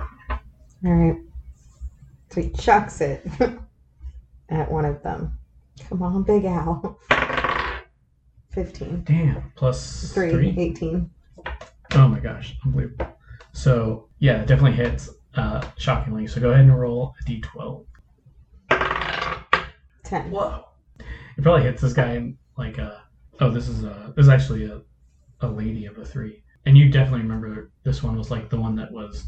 All 0.86 0.94
right. 0.94 1.18
So 2.32 2.42
he 2.42 2.50
chucks 2.52 3.02
it 3.02 3.26
at 4.50 4.72
one 4.72 4.86
of 4.86 5.04
them. 5.04 5.38
Come 5.90 6.02
on, 6.02 6.24
Big 6.24 6.46
Al. 6.46 6.98
15. 8.52 9.04
Damn, 9.06 9.52
plus 9.56 10.12
Three, 10.14 10.32
three. 10.32 10.56
18. 10.58 11.10
Oh 11.94 12.08
my 12.08 12.20
gosh, 12.20 12.56
unbelievable. 12.66 13.08
So 13.60 14.08
yeah, 14.20 14.42
it 14.42 14.48
definitely 14.48 14.78
hits. 14.78 15.10
Uh, 15.36 15.62
shockingly. 15.78 16.26
So 16.28 16.40
go 16.42 16.52
ahead 16.52 16.66
and 16.66 16.80
roll 16.80 17.14
a 17.20 17.30
d12. 17.30 17.86
10. 20.04 20.32
Whoa. 20.32 20.66
It 21.38 21.42
probably 21.44 21.64
hits 21.64 21.82
this 21.82 21.94
guy 21.94 22.14
in 22.14 22.38
like 22.58 22.78
a. 22.78 23.04
Oh, 23.42 23.52
this 23.52 23.68
is 23.68 23.84
a. 23.84 24.14
This 24.16 24.24
is 24.24 24.30
actually 24.30 24.66
a, 24.66 24.82
a 25.42 25.48
lady 25.48 25.86
of 25.86 25.98
a 25.98 26.06
three. 26.06 26.42
And 26.66 26.78
you 26.78 26.90
definitely 26.90 27.22
remember 27.22 27.72
this 27.84 28.02
one 28.02 28.18
was 28.18 28.32
like 28.32 28.50
the 28.50 28.60
one 28.60 28.76
that 28.78 28.92
was. 28.92 29.26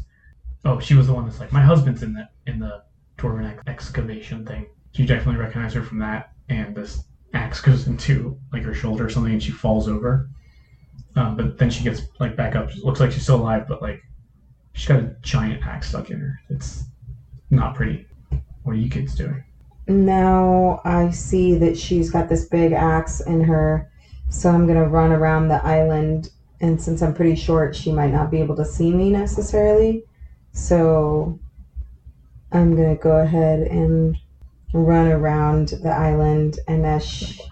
Oh, 0.64 0.80
she 0.80 0.94
was 0.94 1.08
the 1.08 1.12
one 1.12 1.26
that's 1.26 1.38
like 1.38 1.52
my 1.52 1.62
husband's 1.62 2.02
in 2.02 2.14
the 2.14 2.26
in 2.46 2.58
the 2.58 2.82
dwarven 3.18 3.50
ex- 3.50 3.62
excavation 3.66 4.46
thing. 4.46 4.66
You 4.94 5.06
definitely 5.06 5.40
recognize 5.40 5.74
her 5.74 5.82
from 5.82 5.98
that. 5.98 6.32
And 6.48 6.74
this 6.74 7.04
axe 7.34 7.60
goes 7.60 7.86
into 7.86 8.38
like 8.50 8.62
her 8.62 8.74
shoulder 8.74 9.06
or 9.06 9.10
something, 9.10 9.32
and 9.32 9.42
she 9.42 9.52
falls 9.52 9.88
over. 9.88 10.30
Um, 11.16 11.36
but 11.36 11.58
then 11.58 11.68
she 11.70 11.84
gets 11.84 12.02
like 12.18 12.34
back 12.34 12.56
up. 12.56 12.70
It 12.70 12.82
looks 12.82 12.98
like 12.98 13.12
she's 13.12 13.24
still 13.24 13.36
alive, 13.36 13.66
but 13.68 13.82
like 13.82 14.02
she's 14.72 14.88
got 14.88 15.00
a 15.00 15.16
giant 15.22 15.64
axe 15.66 15.88
stuck 15.88 16.10
in 16.10 16.20
her. 16.20 16.40
It's 16.48 16.84
not 17.50 17.74
pretty. 17.74 18.06
What 18.62 18.74
are 18.74 18.78
you 18.78 18.90
kids 18.90 19.14
doing? 19.14 19.42
Now 19.88 20.80
I 20.84 21.10
see 21.10 21.56
that 21.56 21.76
she's 21.76 22.10
got 22.10 22.28
this 22.28 22.46
big 22.46 22.72
axe 22.72 23.20
in 23.20 23.42
her. 23.44 23.90
So 24.28 24.50
I'm 24.50 24.66
to 24.78 24.86
run 24.86 25.12
around 25.12 25.48
the 25.48 25.64
island. 25.64 26.30
And 26.60 26.80
since 26.80 27.02
I'm 27.02 27.14
pretty 27.14 27.34
short, 27.34 27.74
she 27.74 27.92
might 27.92 28.12
not 28.12 28.30
be 28.30 28.38
able 28.38 28.56
to 28.56 28.64
see 28.64 28.92
me 28.92 29.10
necessarily. 29.10 30.04
So 30.52 31.38
I'm 32.52 32.76
to 32.96 33.02
go 33.02 33.18
ahead 33.18 33.66
and 33.66 34.16
run 34.72 35.08
around 35.08 35.68
the 35.68 35.90
island. 35.90 36.58
And 36.68 36.86
as 36.86 37.04
she, 37.04 37.42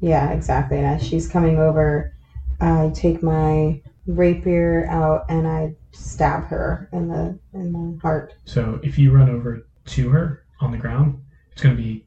yeah, 0.00 0.30
exactly. 0.30 0.78
And 0.78 0.86
as 0.86 1.06
she's 1.06 1.28
coming 1.28 1.58
over, 1.58 2.14
I 2.60 2.90
take 2.94 3.22
my 3.22 3.80
rapier 4.14 4.86
out 4.88 5.24
and 5.28 5.46
I 5.46 5.74
stab 5.92 6.44
her 6.44 6.88
in 6.92 7.08
the 7.08 7.38
in 7.54 7.72
the 7.72 7.98
heart. 8.00 8.34
So 8.44 8.80
if 8.82 8.98
you 8.98 9.12
run 9.12 9.30
over 9.30 9.66
to 9.86 10.08
her 10.10 10.44
on 10.60 10.72
the 10.72 10.78
ground, 10.78 11.22
it's 11.52 11.62
going 11.62 11.76
to 11.76 11.82
be 11.82 12.06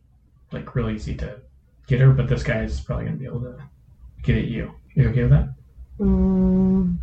like 0.51 0.75
really 0.75 0.95
easy 0.95 1.15
to 1.15 1.39
get 1.87 1.99
her, 1.99 2.11
but 2.11 2.27
this 2.27 2.43
guy 2.43 2.61
is 2.61 2.79
probably 2.79 3.05
going 3.05 3.17
to 3.17 3.19
be 3.19 3.25
able 3.25 3.41
to 3.41 3.57
get 4.21 4.37
at 4.37 4.45
you. 4.45 4.73
You 4.95 5.09
okay 5.09 5.23
with 5.23 5.31
that? 5.31 5.53
Mm, 5.99 6.97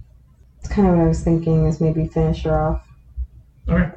it's 0.59 0.69
kind 0.69 0.88
of 0.88 0.95
what 0.95 1.04
I 1.04 1.09
was 1.09 1.23
thinking 1.23 1.66
is 1.66 1.80
maybe 1.80 2.07
finish 2.07 2.42
her 2.45 2.59
off. 2.59 2.87
Okay. 3.69 3.90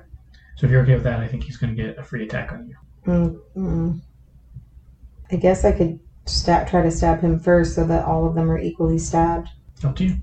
So 0.55 0.65
if 0.65 0.72
you're 0.72 0.83
okay 0.83 0.95
with 0.95 1.03
that, 1.03 1.19
I 1.19 1.27
think 1.27 1.43
he's 1.43 1.57
going 1.57 1.75
to 1.75 1.81
get 1.81 1.98
a 1.98 2.03
free 2.03 2.24
attack 2.24 2.51
on 2.51 2.67
you. 2.67 2.75
Mm, 3.07 3.39
mm. 3.55 4.01
I 5.31 5.36
guess 5.36 5.65
I 5.65 5.72
could 5.72 6.00
stab, 6.25 6.67
try 6.67 6.81
to 6.81 6.91
stab 6.91 7.22
him 7.22 7.39
first 7.39 7.75
so 7.75 7.86
that 7.86 8.05
all 8.05 8.27
of 8.27 8.36
them 8.36 8.50
are 8.50 8.60
equally 8.60 9.00
stabbed. 9.00 9.50
It's 9.75 9.86
up 9.86 9.95
to 9.98 10.05
you. 10.05 10.17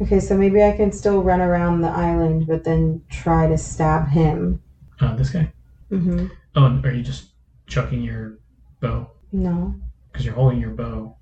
Okay, 0.00 0.20
so 0.20 0.36
maybe 0.36 0.62
I 0.62 0.76
can 0.76 0.92
still 0.92 1.22
run 1.22 1.40
around 1.40 1.80
the 1.80 1.88
island, 1.88 2.46
but 2.46 2.62
then 2.64 3.02
try 3.10 3.48
to 3.48 3.58
stab 3.58 4.08
him. 4.08 4.62
Uh, 5.00 5.16
this 5.16 5.30
guy. 5.30 5.52
Mm-hmm. 5.90 6.26
Oh, 6.54 6.64
and 6.66 6.84
are 6.86 6.92
you 6.92 7.02
just 7.02 7.30
chucking 7.66 8.02
your 8.02 8.38
bow? 8.80 9.10
No. 9.32 9.74
Because 10.12 10.24
you're 10.24 10.34
holding 10.34 10.60
your 10.60 10.70
bow. 10.70 11.16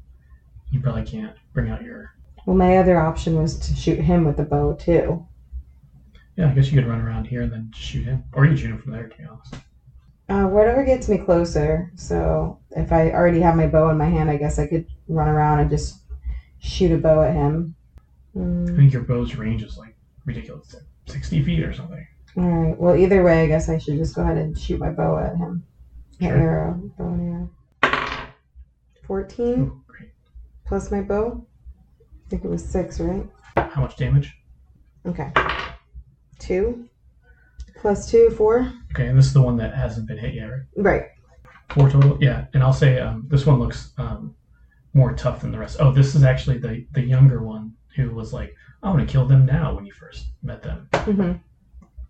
You 0.70 0.80
probably 0.80 1.04
can't 1.04 1.34
bring 1.54 1.70
out 1.70 1.82
your. 1.82 2.12
Well, 2.44 2.56
my 2.56 2.76
other 2.76 2.98
option 2.98 3.36
was 3.36 3.58
to 3.60 3.74
shoot 3.74 3.98
him 3.98 4.24
with 4.24 4.36
the 4.36 4.44
bow 4.44 4.74
too. 4.74 5.26
Yeah, 6.36 6.50
I 6.50 6.54
guess 6.54 6.70
you 6.70 6.78
could 6.78 6.88
run 6.88 7.00
around 7.00 7.26
here 7.26 7.42
and 7.42 7.52
then 7.52 7.70
shoot 7.74 8.04
him, 8.04 8.24
or 8.32 8.44
you 8.44 8.50
could 8.50 8.60
shoot 8.60 8.70
him 8.70 8.82
from 8.82 8.92
there. 8.92 9.08
To 9.08 9.16
be 9.16 9.24
honest. 9.24 9.54
Uh, 10.28 10.44
whatever 10.48 10.84
gets 10.84 11.08
me 11.08 11.18
closer. 11.18 11.92
So 11.94 12.58
if 12.72 12.92
I 12.92 13.10
already 13.10 13.40
have 13.40 13.56
my 13.56 13.68
bow 13.68 13.88
in 13.90 13.96
my 13.96 14.08
hand, 14.08 14.28
I 14.28 14.36
guess 14.36 14.58
I 14.58 14.66
could 14.66 14.86
run 15.08 15.28
around 15.28 15.60
and 15.60 15.70
just 15.70 16.02
shoot 16.58 16.92
a 16.92 16.98
bow 16.98 17.22
at 17.22 17.32
him. 17.32 17.74
I 18.36 18.38
Mm, 18.38 18.76
think 18.76 18.92
your 18.92 19.02
bow's 19.02 19.34
range 19.36 19.62
is 19.62 19.76
like 19.78 19.96
ridiculous, 20.26 20.74
like 20.74 20.82
sixty 21.06 21.42
feet 21.42 21.62
or 21.62 21.72
something. 21.72 22.04
all 22.36 22.44
right. 22.44 22.78
Well, 22.78 22.94
either 22.96 23.22
way, 23.22 23.44
I 23.44 23.46
guess 23.46 23.68
I 23.70 23.78
should 23.78 23.96
just 23.96 24.14
go 24.14 24.22
ahead 24.22 24.36
and 24.36 24.56
shoot 24.58 24.78
my 24.78 24.90
bow 24.90 25.18
at 25.18 25.34
him. 25.36 25.62
My 26.20 26.28
Sure. 26.28 26.36
arrow, 26.36 26.90
bow 26.98 27.08
and 27.08 27.50
arrow. 27.82 28.28
Fourteen 29.06 29.70
great. 29.86 30.10
plus 30.66 30.90
my 30.90 31.00
bow. 31.00 31.46
I 32.26 32.28
think 32.28 32.44
it 32.44 32.48
was 32.48 32.64
six, 32.64 32.98
right? 33.00 33.26
How 33.56 33.80
much 33.80 33.96
damage? 33.96 34.34
Okay. 35.06 35.30
Two 36.38 36.88
plus 37.76 38.10
two, 38.10 38.30
four. 38.30 38.70
Okay, 38.92 39.06
and 39.06 39.16
this 39.16 39.26
is 39.26 39.32
the 39.32 39.40
one 39.42 39.56
that 39.58 39.74
hasn't 39.74 40.08
been 40.08 40.18
hit 40.18 40.34
yet, 40.34 40.46
right? 40.46 40.62
Right. 40.76 41.02
Four 41.70 41.88
total. 41.88 42.18
Yeah, 42.20 42.46
and 42.52 42.62
I'll 42.62 42.72
say 42.72 42.98
um, 42.98 43.26
this 43.28 43.46
one 43.46 43.58
looks 43.58 43.92
um, 43.98 44.34
more 44.92 45.12
tough 45.14 45.40
than 45.40 45.52
the 45.52 45.58
rest. 45.58 45.76
Oh, 45.80 45.92
this 45.92 46.14
is 46.14 46.22
actually 46.24 46.58
the 46.58 46.84
the 46.92 47.02
younger 47.02 47.42
one 47.42 47.72
who 47.96 48.10
was 48.10 48.32
like, 48.32 48.54
"I 48.82 48.90
want 48.90 49.06
to 49.06 49.12
kill 49.12 49.26
them 49.26 49.46
now." 49.46 49.74
When 49.74 49.86
you 49.86 49.92
first 49.92 50.26
met 50.42 50.62
them, 50.62 50.88
hmm 50.92 51.32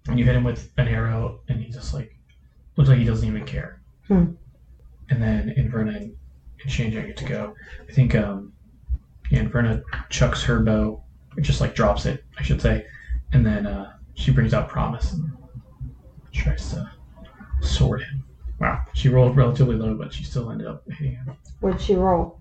and 0.08 0.18
you 0.18 0.24
hit 0.24 0.36
him 0.36 0.44
with 0.44 0.70
an 0.76 0.88
arrow, 0.88 1.40
and 1.48 1.60
he 1.60 1.70
just 1.70 1.94
like 1.94 2.16
looks 2.76 2.88
like 2.90 2.98
he 2.98 3.04
doesn't 3.04 3.26
even 3.26 3.44
care. 3.44 3.80
Hmm. 4.06 4.32
And 5.10 5.22
then 5.22 5.54
Inverna 5.56 5.96
and 5.96 6.16
Shanji 6.66 7.04
get 7.06 7.16
to 7.18 7.24
go. 7.24 7.54
I 7.88 7.92
think 7.92 8.14
um, 8.14 8.52
yeah, 9.30 9.42
Inverna 9.42 9.82
chucks 10.10 10.42
her 10.44 10.60
bow 10.60 11.02
Or 11.36 11.40
just 11.40 11.60
like 11.60 11.74
drops 11.74 12.06
it, 12.06 12.24
I 12.38 12.42
should 12.42 12.60
say. 12.60 12.86
And 13.32 13.44
then 13.44 13.66
uh, 13.66 13.94
she 14.14 14.30
brings 14.30 14.54
out 14.54 14.68
Promise 14.68 15.14
and 15.14 15.30
tries 16.32 16.70
to 16.70 16.90
sword 17.60 18.02
him. 18.02 18.24
Wow, 18.60 18.84
she 18.94 19.08
rolled 19.08 19.36
relatively 19.36 19.76
low, 19.76 19.94
but 19.94 20.12
she 20.12 20.24
still 20.24 20.50
ended 20.50 20.66
up 20.66 20.82
hitting 20.90 21.16
him. 21.16 21.36
What'd 21.60 21.80
she 21.80 21.94
roll? 21.94 22.40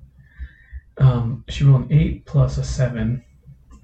Um, 0.97 1.43
she 1.49 1.63
rolled 1.65 1.89
an 1.89 1.93
eight 1.93 2.25
plus 2.25 2.57
a 2.57 2.63
seven, 2.63 3.23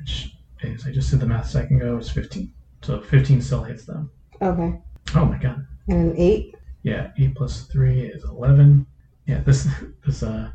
which 0.02 0.36
is 0.62 0.86
I 0.86 0.92
just 0.92 1.10
did 1.12 1.20
the 1.20 1.26
math 1.26 1.46
a 1.46 1.50
second 1.50 1.78
ago. 1.78 1.98
Is 1.98 2.10
fifteen. 2.10 2.54
So 2.82 3.02
fifteen 3.02 3.42
still 3.42 3.64
hits 3.64 3.86
them. 3.86 4.10
Okay. 4.42 4.80
Oh 5.16 5.26
my 5.26 5.38
god. 5.38 5.66
And 5.88 6.12
an 6.12 6.18
eight? 6.18 6.56
Yeah, 6.84 7.12
eight 7.18 7.36
plus 7.36 7.68
three 7.68 8.02
is 8.02 8.24
eleven. 8.24 8.86
Yeah, 9.28 9.42
this 9.42 9.68
this 10.06 10.24
uh 10.24 10.52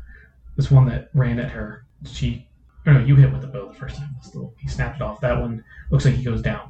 this 0.55 0.71
one 0.71 0.87
that 0.87 1.09
ran 1.13 1.39
at 1.39 1.51
her, 1.51 1.85
she 2.05 2.47
or 2.85 2.93
no, 2.93 2.99
you 3.01 3.15
hit 3.15 3.31
with 3.31 3.41
the 3.41 3.47
bow 3.47 3.67
the 3.67 3.73
first 3.73 3.97
time. 3.97 4.09
This 4.23 4.33
little, 4.33 4.53
he 4.57 4.67
snapped 4.69 4.97
it 4.97 5.01
off. 5.01 5.19
That 5.19 5.39
one 5.39 5.63
looks 5.91 6.05
like 6.05 6.15
he 6.15 6.23
goes 6.23 6.41
down. 6.41 6.69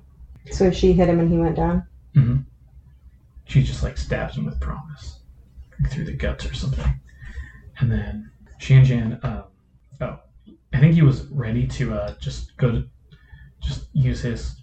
So 0.51 0.71
she 0.71 0.93
hit 0.93 1.09
him 1.09 1.19
and 1.19 1.31
he 1.31 1.37
went 1.37 1.55
down? 1.55 1.83
Mm-hmm. 2.15 2.37
She 3.45 3.61
just 3.61 3.83
like 3.83 3.97
stabs 3.97 4.35
him 4.35 4.45
with 4.45 4.59
promise 4.59 5.19
like, 5.79 5.91
through 5.91 6.05
the 6.05 6.13
guts 6.13 6.45
or 6.45 6.53
something, 6.53 6.99
and 7.79 7.91
then 7.91 8.31
Shanjan. 8.59 9.23
Um, 9.23 9.43
oh, 10.01 10.19
I 10.77 10.79
think 10.79 10.93
he 10.93 11.01
was 11.01 11.25
ready 11.31 11.65
to 11.65 11.95
uh, 11.95 12.13
just 12.19 12.55
go 12.57 12.71
to 12.71 12.87
just 13.63 13.87
use 13.93 14.21
his 14.21 14.61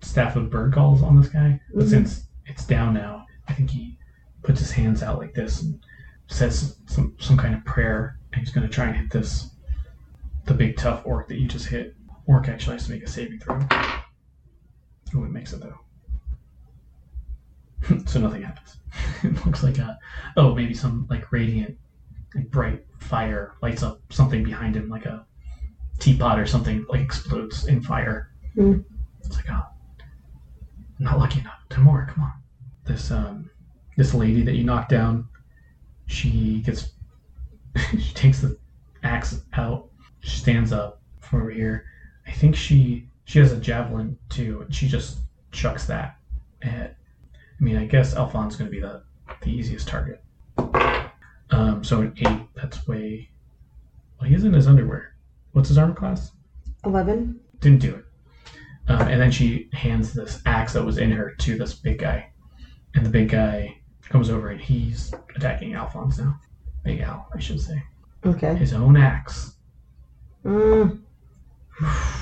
staff 0.00 0.36
of 0.36 0.50
bird 0.50 0.72
calls 0.72 1.02
on 1.02 1.20
this 1.20 1.28
guy, 1.28 1.60
but 1.74 1.86
Mhm. 1.86 1.90
since 1.90 2.28
it's 2.44 2.64
down 2.64 2.94
now, 2.94 3.26
I 3.48 3.52
think 3.52 3.70
he 3.70 3.98
puts 4.44 4.60
his 4.60 4.70
hands 4.70 5.02
out 5.02 5.18
like 5.18 5.34
this 5.34 5.62
and 5.62 5.84
says 6.28 6.80
some 6.86 7.16
some 7.18 7.36
kind 7.36 7.56
of 7.56 7.64
prayer, 7.64 8.20
and 8.32 8.40
he's 8.40 8.52
going 8.52 8.68
to 8.68 8.72
try 8.72 8.86
and 8.86 8.96
hit 8.96 9.10
this 9.10 9.50
the 10.44 10.54
big 10.54 10.76
tough 10.76 11.02
orc 11.04 11.26
that 11.26 11.40
you 11.40 11.48
just 11.48 11.66
hit. 11.66 11.96
Orc 12.26 12.48
actually 12.48 12.76
has 12.76 12.84
to 12.84 12.92
make 12.92 13.02
a 13.02 13.08
saving 13.08 13.40
throw. 13.40 13.58
Oh, 15.12 15.24
it 15.24 15.32
makes 15.32 15.52
it 15.52 15.60
though. 15.60 15.80
so 18.06 18.20
nothing 18.20 18.42
happens. 18.42 18.76
it 19.24 19.44
looks 19.44 19.64
like 19.64 19.78
a 19.78 19.98
oh 20.36 20.54
maybe 20.54 20.72
some 20.72 21.08
like 21.10 21.32
radiant, 21.32 21.76
like 22.36 22.50
bright 22.50 22.84
fire 22.98 23.54
lights 23.62 23.82
up 23.82 24.00
something 24.10 24.42
behind 24.42 24.76
him 24.76 24.88
like 24.88 25.06
a 25.06 25.24
teapot 25.98 26.38
or 26.38 26.46
something 26.46 26.84
like 26.88 27.00
explodes 27.00 27.66
in 27.66 27.80
fire. 27.80 28.30
Hmm. 28.54 28.80
It's 29.24 29.36
like 29.36 29.50
oh, 29.50 29.62
I'm 30.98 31.04
not 31.04 31.18
lucky 31.18 31.40
enough. 31.40 31.60
Timur, 31.70 32.06
come 32.06 32.24
on. 32.24 32.32
This 32.84 33.10
um 33.10 33.50
this 33.96 34.14
lady 34.14 34.42
that 34.42 34.54
you 34.54 34.64
knocked 34.64 34.90
down, 34.90 35.28
she 36.06 36.60
gets 36.60 36.90
she 37.90 38.12
takes 38.14 38.40
the 38.40 38.58
axe 39.02 39.40
out. 39.54 39.88
She 40.20 40.38
stands 40.38 40.72
up 40.72 41.00
from 41.20 41.42
over 41.42 41.50
here. 41.50 41.86
I 42.26 42.32
think 42.32 42.56
she 42.56 43.08
she 43.24 43.38
has 43.38 43.52
a 43.52 43.58
javelin 43.58 44.18
too, 44.28 44.62
and 44.62 44.74
she 44.74 44.88
just 44.88 45.18
chucks 45.52 45.86
that 45.86 46.18
at. 46.62 46.96
I 47.58 47.64
mean, 47.64 47.76
I 47.76 47.86
guess 47.86 48.14
Alphonse 48.14 48.56
going 48.56 48.70
to 48.70 48.74
be 48.74 48.80
the 48.80 49.02
the 49.42 49.50
easiest 49.50 49.88
target. 49.88 50.22
Um, 51.56 51.82
so 51.82 52.02
an 52.02 52.12
eight, 52.18 52.40
that's 52.54 52.86
way. 52.86 53.30
Well, 54.20 54.28
he's 54.28 54.44
in 54.44 54.52
his 54.52 54.66
underwear. 54.66 55.16
What's 55.52 55.68
his 55.68 55.78
armor 55.78 55.94
class? 55.94 56.32
11? 56.84 57.40
Didn't 57.60 57.80
do 57.80 57.94
it. 57.94 58.04
Um, 58.88 59.08
and 59.08 59.18
then 59.18 59.30
she 59.30 59.70
hands 59.72 60.12
this 60.12 60.42
axe 60.44 60.74
that 60.74 60.84
was 60.84 60.98
in 60.98 61.10
her 61.12 61.34
to 61.34 61.56
this 61.56 61.74
big 61.74 61.98
guy, 61.98 62.30
and 62.94 63.06
the 63.06 63.10
big 63.10 63.30
guy 63.30 63.78
comes 64.02 64.28
over 64.28 64.50
and 64.50 64.60
he's 64.60 65.14
attacking 65.34 65.72
Alphonse 65.74 66.18
now. 66.18 66.38
Big 66.84 67.00
Al, 67.00 67.26
I 67.34 67.40
should 67.40 67.60
say. 67.60 67.82
Okay. 68.24 68.54
His 68.54 68.74
own 68.74 68.96
axe. 68.98 69.56
Mm. 70.44 71.00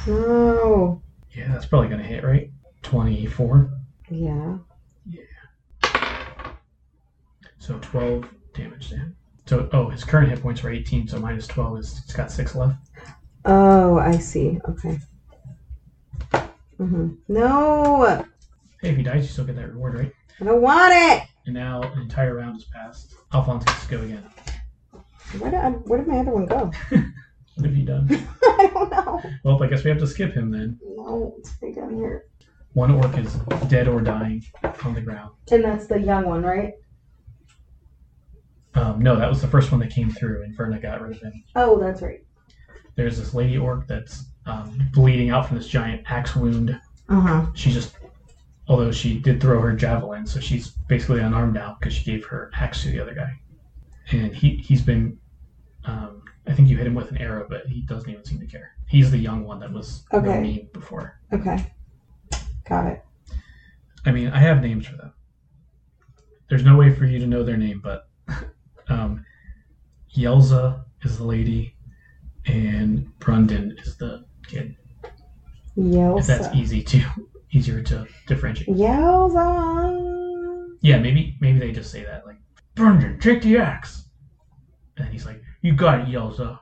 No. 0.06 1.02
Yeah, 1.32 1.48
that's 1.48 1.66
probably 1.66 1.88
gonna 1.88 2.02
hit, 2.04 2.22
right? 2.24 2.50
Twenty-four. 2.82 3.70
Yeah. 4.10 4.58
Yeah. 5.06 5.20
So 7.58 7.78
12 7.80 8.28
damage 8.54 8.90
to 8.90 8.96
him. 8.96 9.16
So, 9.46 9.68
oh, 9.72 9.90
his 9.90 10.04
current 10.04 10.30
hit 10.30 10.40
points 10.40 10.64
are 10.64 10.70
18, 10.70 11.08
so 11.08 11.18
minus 11.18 11.46
12 11.46 11.78
is, 11.78 12.02
he's 12.04 12.14
got 12.14 12.30
6 12.30 12.54
left. 12.54 12.78
Oh, 13.44 13.98
I 13.98 14.16
see. 14.18 14.58
Okay. 14.68 14.98
Mm-hmm. 16.78 17.08
No! 17.28 18.24
Hey, 18.80 18.90
if 18.90 18.96
he 18.96 19.02
dies, 19.02 19.24
you 19.24 19.28
still 19.28 19.44
get 19.44 19.56
that 19.56 19.72
reward, 19.72 19.98
right? 19.98 20.12
I 20.40 20.44
don't 20.44 20.62
want 20.62 20.92
it! 20.94 21.28
And 21.46 21.54
now 21.54 21.82
an 21.82 22.00
entire 22.00 22.34
round 22.34 22.54
has 22.54 22.64
passed. 22.64 23.14
Alphonse 23.32 23.64
gets 23.64 23.86
to 23.86 23.90
go 23.90 24.02
again. 24.02 24.24
Where 25.38 25.50
did, 25.50 25.60
I, 25.60 25.70
where 25.70 25.98
did 25.98 26.08
my 26.08 26.18
other 26.18 26.32
one 26.32 26.46
go? 26.46 26.72
What 27.56 27.66
have 27.66 27.76
you 27.76 27.84
done? 27.84 28.08
I 28.42 28.70
don't 28.74 28.90
know. 28.90 29.22
well, 29.44 29.62
I 29.62 29.68
guess 29.68 29.84
we 29.84 29.90
have 29.90 30.00
to 30.00 30.08
skip 30.08 30.34
him 30.34 30.50
then. 30.50 30.78
No, 30.96 31.34
it's 31.38 31.52
right 31.62 31.74
down 31.74 31.94
here. 31.94 32.24
One 32.72 32.90
orc 32.90 33.16
is 33.16 33.32
dead 33.68 33.86
or 33.86 34.00
dying 34.00 34.44
on 34.84 34.94
the 34.94 35.00
ground. 35.00 35.30
And 35.52 35.62
that's 35.62 35.86
the 35.86 36.00
young 36.00 36.24
one, 36.24 36.42
right? 36.42 36.74
Um, 38.74 39.00
no, 39.00 39.16
that 39.16 39.28
was 39.28 39.40
the 39.40 39.48
first 39.48 39.70
one 39.70 39.80
that 39.80 39.90
came 39.90 40.10
through. 40.10 40.44
Inverna 40.46 40.80
got 40.82 41.00
rid 41.00 41.12
of 41.16 41.22
him. 41.22 41.44
Oh, 41.54 41.78
that's 41.78 42.02
right. 42.02 42.24
There's 42.96 43.18
this 43.18 43.34
lady 43.34 43.56
orc 43.58 43.86
that's 43.86 44.26
um, 44.46 44.78
bleeding 44.92 45.30
out 45.30 45.46
from 45.46 45.56
this 45.56 45.68
giant 45.68 46.02
axe 46.06 46.34
wound. 46.36 46.78
Uh-huh. 47.08 47.46
She 47.54 47.70
just, 47.72 47.96
although 48.68 48.90
she 48.92 49.18
did 49.18 49.40
throw 49.40 49.60
her 49.60 49.72
javelin, 49.74 50.26
so 50.26 50.40
she's 50.40 50.70
basically 50.88 51.20
unarmed 51.20 51.54
now 51.54 51.76
because 51.78 51.94
she 51.94 52.04
gave 52.04 52.24
her 52.26 52.50
axe 52.54 52.82
to 52.82 52.90
the 52.90 53.00
other 53.00 53.14
guy. 53.14 53.30
And 54.10 54.34
he 54.34 54.56
he's 54.56 54.82
been, 54.82 55.18
um, 55.84 56.22
I 56.46 56.52
think 56.52 56.68
you 56.68 56.76
hit 56.76 56.86
him 56.86 56.94
with 56.94 57.10
an 57.10 57.18
arrow, 57.18 57.46
but 57.48 57.66
he 57.66 57.82
doesn't 57.82 58.08
even 58.10 58.24
seem 58.24 58.40
to 58.40 58.46
care. 58.46 58.72
He's 58.86 59.10
the 59.10 59.18
young 59.18 59.44
one 59.44 59.60
that 59.60 59.72
was 59.72 60.04
real 60.12 60.22
Okay. 60.22 60.40
mean 60.40 60.68
before. 60.72 61.20
Okay. 61.32 61.72
Got 62.68 62.86
it. 62.88 63.04
I 64.06 64.12
mean, 64.12 64.28
I 64.28 64.38
have 64.38 64.60
names 64.62 64.86
for 64.86 64.96
them. 64.96 65.12
There's 66.48 66.64
no 66.64 66.76
way 66.76 66.94
for 66.94 67.06
you 67.06 67.18
to 67.18 67.26
know 67.26 67.42
their 67.42 67.56
name, 67.56 67.80
but 67.82 68.08
um, 68.88 69.24
Yelza 70.14 70.84
is 71.02 71.18
the 71.18 71.24
lady, 71.24 71.74
and 72.46 73.06
Brundon 73.18 73.78
is 73.80 73.96
the 73.96 74.24
kid. 74.46 74.76
If 75.76 76.26
that's 76.26 76.54
easy 76.54 76.82
to 76.82 77.02
easier 77.52 77.82
to 77.82 78.06
differentiate. 78.26 78.68
Yelza. 78.68 80.68
Yeah, 80.82 80.98
maybe 80.98 81.36
maybe 81.40 81.58
they 81.58 81.72
just 81.72 81.90
say 81.90 82.04
that 82.04 82.26
like, 82.26 82.36
Brundon, 82.74 83.18
take 83.20 83.42
the 83.42 83.58
axe, 83.58 84.08
and 84.96 85.08
he's 85.08 85.24
like, 85.24 85.40
"You 85.62 85.74
got 85.74 86.00
it, 86.00 86.06
Yelza," 86.06 86.58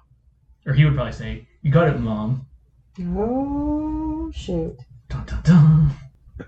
or 0.67 0.75
he 0.75 0.85
would 0.85 0.95
probably 0.95 1.13
say, 1.13 1.47
"You 1.63 1.71
got 1.71 1.89
it, 1.89 1.99
mom." 1.99 2.47
Oh, 3.01 4.31
shoot. 4.33 4.77
Dun 5.09 5.25
dun 5.25 5.43
dun. 5.43 5.91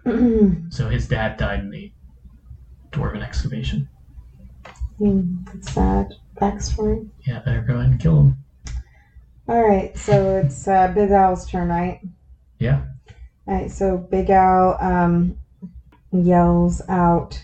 So 0.71 0.89
his 0.89 1.07
dad 1.07 1.37
died 1.37 1.61
in 1.61 1.71
the 1.71 1.93
dwarven 2.91 3.23
excavation. 3.23 3.89
That's 5.09 5.73
sad. 5.73 6.15
Backstory. 6.41 7.09
Yeah, 7.27 7.41
better 7.41 7.61
go 7.61 7.75
ahead 7.75 7.91
and 7.91 8.01
kill 8.01 8.21
him. 8.23 8.39
All 9.47 9.63
right, 9.63 9.97
so 9.99 10.39
it's 10.39 10.67
uh, 10.67 10.89
Big 10.89 11.11
Al's 11.11 11.49
turn, 11.51 11.69
right? 11.69 12.01
Yeah. 12.59 12.85
All 13.47 13.55
right, 13.55 13.71
so 13.71 13.99
Big 13.99 14.31
Al 14.31 14.79
um, 14.81 15.37
yells 16.13 16.81
out, 16.89 17.39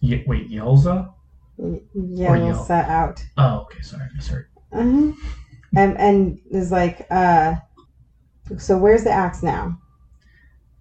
Ye- 0.00 0.24
wait, 0.26 0.50
Yelza? 0.50 1.12
y- 1.58 1.80
yells 1.94 2.66
that 2.68 2.88
out, 2.88 3.22
Oh, 3.36 3.60
okay, 3.70 3.82
sorry, 3.82 4.04
I 4.10 4.16
misheard. 4.16 4.48
uh-huh. 4.72 5.12
and 5.76 5.98
and 5.98 6.38
is 6.50 6.72
like, 6.72 7.06
uh, 7.10 7.56
so 8.56 8.78
where's 8.78 9.04
the 9.04 9.10
axe 9.12 9.42
now? 9.42 9.78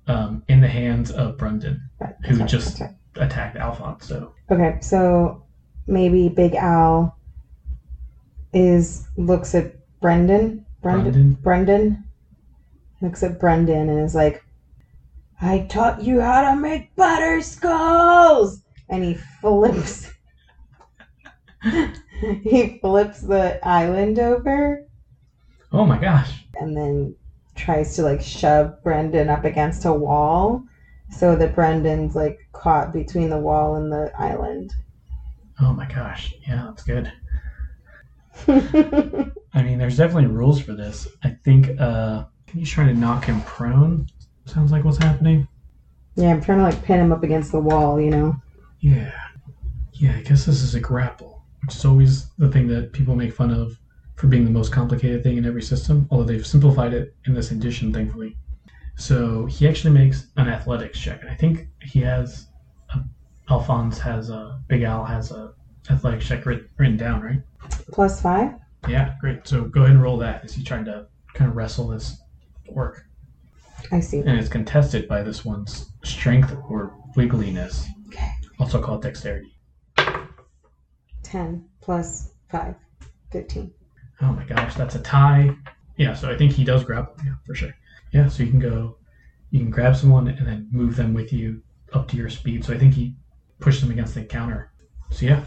Um, 0.08 0.44
in 0.48 0.62
the 0.62 0.68
hands 0.70 1.12
of 1.12 1.38
Brundon, 1.38 1.82
Right, 2.00 2.16
Who 2.26 2.38
sorry, 2.38 2.48
just- 2.50 2.78
sorry. 2.78 2.92
attacked 3.18 3.58
Alphonse. 3.58 4.06
So 4.08 4.34
Okay, 4.50 4.78
so 4.82 5.43
maybe 5.88 6.30
Big 6.30 6.56
Al 6.56 7.18
is 8.54 9.08
looks 9.18 9.56
at 9.56 9.74
Brendan. 10.00 10.66
Brendan. 10.82 11.34
Brendan 11.42 12.04
looks 13.02 13.24
at 13.24 13.40
Brendan 13.40 13.90
and 13.90 14.00
is 14.00 14.16
like, 14.16 14.44
I 15.42 15.66
taught 15.70 16.04
you 16.04 16.22
how 16.22 16.54
to 16.54 16.60
make 16.60 16.96
butter 16.96 17.42
skulls! 17.42 18.62
And 18.90 19.04
he 19.04 19.16
flips. 19.42 20.12
he 22.44 22.80
flips 22.82 23.22
the 23.22 23.60
island 23.64 24.20
over 24.20 24.86
oh 25.74 25.86
my 25.86 25.98
gosh, 25.98 26.46
and 26.60 26.78
then 26.78 27.16
tries 27.56 27.96
to 27.96 28.04
like 28.04 28.22
shove 28.22 28.82
Brendan 28.84 29.30
up 29.30 29.44
against 29.44 29.86
a 29.86 29.94
wall 29.94 30.64
so 31.10 31.36
that 31.36 31.56
Brendan's 31.56 32.16
like 32.16 32.40
caught 32.54 32.94
between 32.94 33.30
the 33.30 33.40
wall 33.40 33.76
and 33.76 33.92
the 33.92 34.12
island. 34.18 34.74
Oh 35.62 35.74
my 35.74 35.88
gosh, 35.88 36.34
yeah, 36.48 36.66
that's 36.66 36.84
good. 36.84 37.12
I 39.54 39.62
mean, 39.62 39.78
there's 39.78 39.98
definitely 39.98 40.28
rules 40.28 40.60
for 40.60 40.74
this. 40.74 41.08
I 41.24 41.30
think 41.30 41.80
uh, 41.80 42.26
he's 42.48 42.70
trying 42.70 42.88
to 42.88 42.94
knock 42.94 43.26
him 43.26 43.42
prone. 43.44 44.08
Sounds 44.46 44.72
like 44.72 44.84
what's 44.84 44.98
happening. 44.98 45.48
yeah, 46.16 46.30
I'm 46.30 46.42
trying 46.42 46.58
to 46.60 46.64
like 46.64 46.84
pin 46.84 47.00
him 47.00 47.12
up 47.12 47.24
against 47.24 47.52
the 47.52 47.60
wall, 47.60 48.00
you 48.02 48.10
know? 48.10 48.36
Yeah, 48.80 49.12
yeah. 49.94 50.16
I 50.18 50.22
guess 50.22 50.46
this 50.46 50.62
is 50.62 50.76
a 50.76 50.80
grapple, 50.80 51.44
which 51.64 51.76
is 51.76 51.86
always 51.86 52.26
the 52.38 52.50
thing 52.52 52.68
that 52.68 52.92
people 52.92 53.16
make 53.16 53.34
fun 53.34 53.52
of 53.52 53.80
for 54.16 54.28
being 54.28 54.44
the 54.46 54.52
most 54.52 54.72
complicated 54.72 55.24
thing 55.24 55.38
in 55.38 55.46
every 55.46 55.62
system, 55.62 56.08
although 56.12 56.24
they've 56.26 56.46
simplified 56.46 56.94
it 56.94 57.16
in 57.26 57.34
this 57.34 57.52
edition, 57.52 57.94
thankfully. 57.94 58.36
So 58.96 59.46
he 59.46 59.68
actually 59.68 59.94
makes 59.94 60.28
an 60.38 60.48
athletics 60.48 61.00
check, 61.00 61.22
and 61.22 61.30
I 61.32 61.36
think 61.36 61.68
he 61.82 62.00
has. 62.02 62.48
Alphonse 63.50 64.00
has 64.00 64.30
a 64.30 64.60
Big 64.68 64.84
Al 64.84 65.04
has 65.04 65.32
a 65.32 65.54
athletics 65.90 66.26
check 66.28 66.46
writ, 66.46 66.64
written 66.78 66.98
down, 66.98 67.22
right? 67.22 67.42
Plus 67.92 68.22
five. 68.22 68.54
Yeah, 68.88 69.16
great. 69.20 69.48
So 69.48 69.66
go 69.66 69.82
ahead 69.82 69.92
and 69.96 70.02
roll 70.04 70.18
that 70.18 70.44
as 70.44 70.54
he's 70.54 70.66
trying 70.66 70.86
to 70.86 71.08
kind 71.34 71.50
of 71.50 71.56
wrestle 71.58 71.88
this 71.88 72.22
orc, 72.68 73.04
I 73.92 74.00
see. 74.00 74.20
and 74.20 74.30
it's 74.40 74.50
contested 74.50 75.08
by 75.08 75.24
this 75.24 75.44
one's 75.44 75.92
strength 76.04 76.56
or 76.70 76.96
wiggliness, 77.18 77.86
Okay. 78.08 78.32
also 78.60 78.82
called 78.82 79.02
dexterity. 79.02 79.52
Ten 81.24 81.66
plus 81.82 82.34
five. 82.50 82.76
Fifteen. 83.32 83.72
Oh 84.22 84.32
my 84.32 84.44
gosh, 84.46 84.76
that's 84.76 84.96
a 84.96 85.00
tie. 85.00 85.56
Yeah, 85.98 86.14
so 86.14 86.30
I 86.30 86.38
think 86.38 86.52
he 86.54 86.64
does 86.64 86.84
grab 86.84 87.08
Yeah, 87.26 87.34
for 87.46 87.56
sure. 87.56 87.74
Yeah, 88.12 88.28
so 88.28 88.44
you 88.44 88.50
can 88.50 88.60
go, 88.60 88.98
you 89.50 89.60
can 89.60 89.70
grab 89.72 89.96
someone 89.96 90.28
and 90.28 90.46
then 90.48 90.70
move 90.72 90.96
them 90.96 91.14
with 91.14 91.34
you 91.34 91.62
up 91.94 92.08
to 92.10 92.18
your 92.18 92.30
speed. 92.30 92.64
So 92.64 92.74
I 92.74 92.78
think 92.78 92.94
he 92.94 93.16
pushed 93.60 93.82
them 93.82 93.92
against 93.92 94.16
the 94.16 94.24
counter. 94.24 94.72
So 95.12 95.26
yeah, 95.26 95.46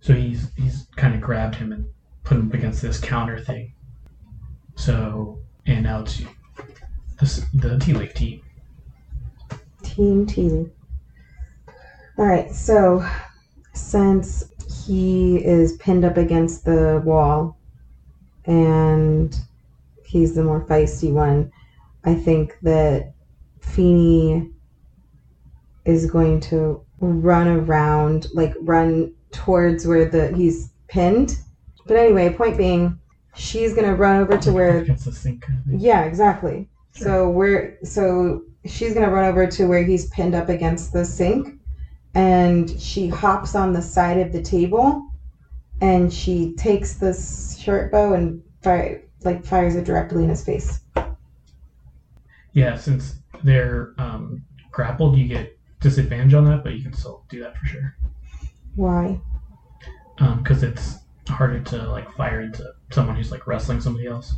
so 0.00 0.14
he's 0.14 0.52
he's 0.54 0.86
kind 0.96 1.14
of 1.14 1.20
grabbed 1.20 1.56
him 1.56 1.72
and 1.72 1.86
put 2.24 2.36
him 2.36 2.48
up 2.48 2.54
against 2.54 2.82
this 2.82 3.00
counter 3.00 3.38
thing. 3.38 3.72
So 4.76 5.38
and 5.66 5.84
now 5.84 6.02
it's 6.02 6.22
this 7.20 7.44
the 7.54 7.78
Tea 7.78 7.94
Leaf 7.94 8.14
team. 8.14 8.42
Team 9.82 10.26
T. 10.26 10.66
All 12.18 12.26
right. 12.26 12.50
So 12.50 13.06
since 13.74 14.50
he 14.86 15.36
is 15.44 15.76
pinned 15.76 16.04
up 16.04 16.16
against 16.16 16.64
the 16.64 17.02
wall, 17.04 17.58
and 18.46 19.38
he's 20.04 20.34
the 20.34 20.42
more 20.42 20.64
feisty 20.64 21.12
one, 21.12 21.52
I 22.04 22.14
think 22.14 22.56
that 22.62 23.12
Feeny 23.60 24.50
is 25.84 26.10
going 26.10 26.40
to 26.40 26.84
run 27.00 27.48
around, 27.48 28.26
like 28.34 28.54
run 28.60 29.12
towards 29.32 29.86
where 29.86 30.04
the 30.04 30.34
he's 30.36 30.70
pinned. 30.88 31.38
But 31.86 31.96
anyway, 31.96 32.32
point 32.32 32.56
being, 32.56 32.98
she's 33.34 33.74
gonna 33.74 33.94
run 33.94 34.20
over 34.20 34.36
to 34.38 34.52
where 34.52 34.78
against 34.78 35.06
the 35.06 35.12
sink. 35.12 35.42
Kind 35.42 35.58
of 35.58 35.64
thing. 35.66 35.80
yeah, 35.80 36.04
exactly. 36.04 36.68
Sure. 36.94 37.06
So 37.06 37.30
we're 37.30 37.78
so 37.82 38.42
she's 38.66 38.94
gonna 38.94 39.10
run 39.10 39.24
over 39.24 39.46
to 39.46 39.66
where 39.66 39.82
he's 39.82 40.08
pinned 40.10 40.34
up 40.34 40.48
against 40.48 40.92
the 40.92 41.04
sink, 41.04 41.58
and 42.14 42.70
she 42.80 43.08
hops 43.08 43.54
on 43.54 43.72
the 43.72 43.82
side 43.82 44.18
of 44.18 44.32
the 44.32 44.42
table, 44.42 45.06
and 45.80 46.12
she 46.12 46.54
takes 46.54 46.94
this 46.94 47.58
short 47.58 47.90
bow 47.90 48.12
and 48.12 48.42
fire 48.62 49.02
like 49.24 49.44
fires 49.44 49.74
it 49.74 49.84
directly 49.84 50.24
in 50.24 50.30
his 50.30 50.44
face. 50.44 50.80
Yeah, 52.52 52.76
since 52.76 53.16
they're 53.44 53.94
um, 53.98 54.42
grappled, 54.70 55.16
you 55.16 55.28
get 55.28 55.56
disadvantage 55.80 56.34
on 56.34 56.44
that, 56.44 56.62
but 56.62 56.74
you 56.74 56.82
can 56.82 56.92
still 56.92 57.24
do 57.28 57.40
that 57.40 57.56
for 57.56 57.66
sure. 57.66 57.96
Why? 58.76 59.20
because 60.42 60.62
it's 60.62 60.98
harder 61.28 61.60
to 61.60 61.88
like 61.90 62.10
fire 62.12 62.42
into 62.42 62.72
someone 62.90 63.16
who's 63.16 63.30
like 63.30 63.46
wrestling 63.46 63.80
somebody 63.80 64.06
else. 64.06 64.34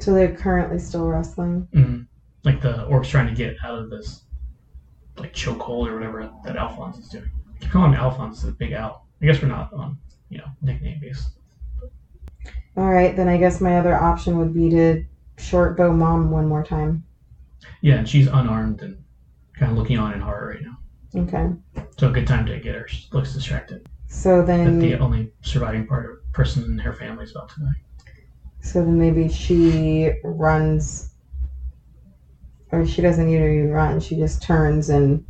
So 0.00 0.12
they're 0.12 0.34
currently 0.36 0.78
still 0.78 1.06
wrestling. 1.08 1.66
mm 1.72 2.06
Like 2.44 2.60
the 2.60 2.84
orc's 2.84 3.08
trying 3.08 3.28
to 3.28 3.34
get 3.34 3.56
out 3.64 3.78
of 3.78 3.90
this 3.90 4.24
like 5.16 5.32
chokehold 5.32 5.88
or 5.88 5.94
whatever 5.94 6.30
that 6.44 6.56
Alphonse 6.56 6.98
is 6.98 7.08
doing. 7.08 7.30
Keep 7.60 7.70
calling 7.70 7.92
him 7.92 8.00
Alphonse 8.00 8.42
the 8.42 8.52
Big 8.52 8.72
Al. 8.72 9.06
I 9.22 9.26
guess 9.26 9.40
we're 9.40 9.48
not 9.48 9.72
on 9.72 9.96
you 10.28 10.38
know 10.38 10.48
nickname 10.60 11.00
base. 11.00 11.30
All 12.76 12.90
right, 12.90 13.16
then 13.16 13.28
I 13.28 13.38
guess 13.38 13.62
my 13.62 13.78
other 13.78 13.94
option 13.94 14.36
would 14.36 14.52
be 14.52 14.68
to 14.70 15.04
short 15.38 15.78
bow 15.78 15.92
mom 15.92 16.30
one 16.30 16.46
more 16.46 16.62
time. 16.62 17.04
Yeah, 17.80 17.94
and 17.94 18.08
she's 18.08 18.26
unarmed 18.26 18.82
and 18.82 19.02
kind 19.58 19.72
of 19.72 19.78
looking 19.78 19.98
on 19.98 20.12
in 20.12 20.20
horror 20.20 20.48
right 20.54 20.62
now. 20.62 20.78
Okay. 21.22 21.50
So 21.98 22.08
a 22.08 22.12
good 22.12 22.26
time 22.26 22.46
to 22.46 22.58
get 22.60 22.74
her. 22.74 22.86
She 22.88 23.08
looks 23.12 23.32
distracted. 23.32 23.86
So 24.08 24.38
That 24.40 24.46
then, 24.46 24.78
the 24.78 24.98
only 24.98 25.32
surviving 25.42 25.86
part 25.86 26.10
of 26.10 26.32
person 26.32 26.64
in 26.64 26.78
her 26.78 26.92
family 26.92 27.24
is 27.24 27.30
about 27.32 27.48
to 27.50 27.60
die. 27.60 28.12
so 28.60 28.84
then 28.84 28.98
maybe 28.98 29.28
she 29.28 30.12
runs, 30.22 31.10
or 32.70 32.86
she 32.86 33.02
doesn't 33.02 33.26
need 33.26 33.36
even 33.36 33.70
run. 33.70 33.98
She 34.00 34.16
just 34.16 34.42
turns 34.42 34.90
and, 34.90 35.24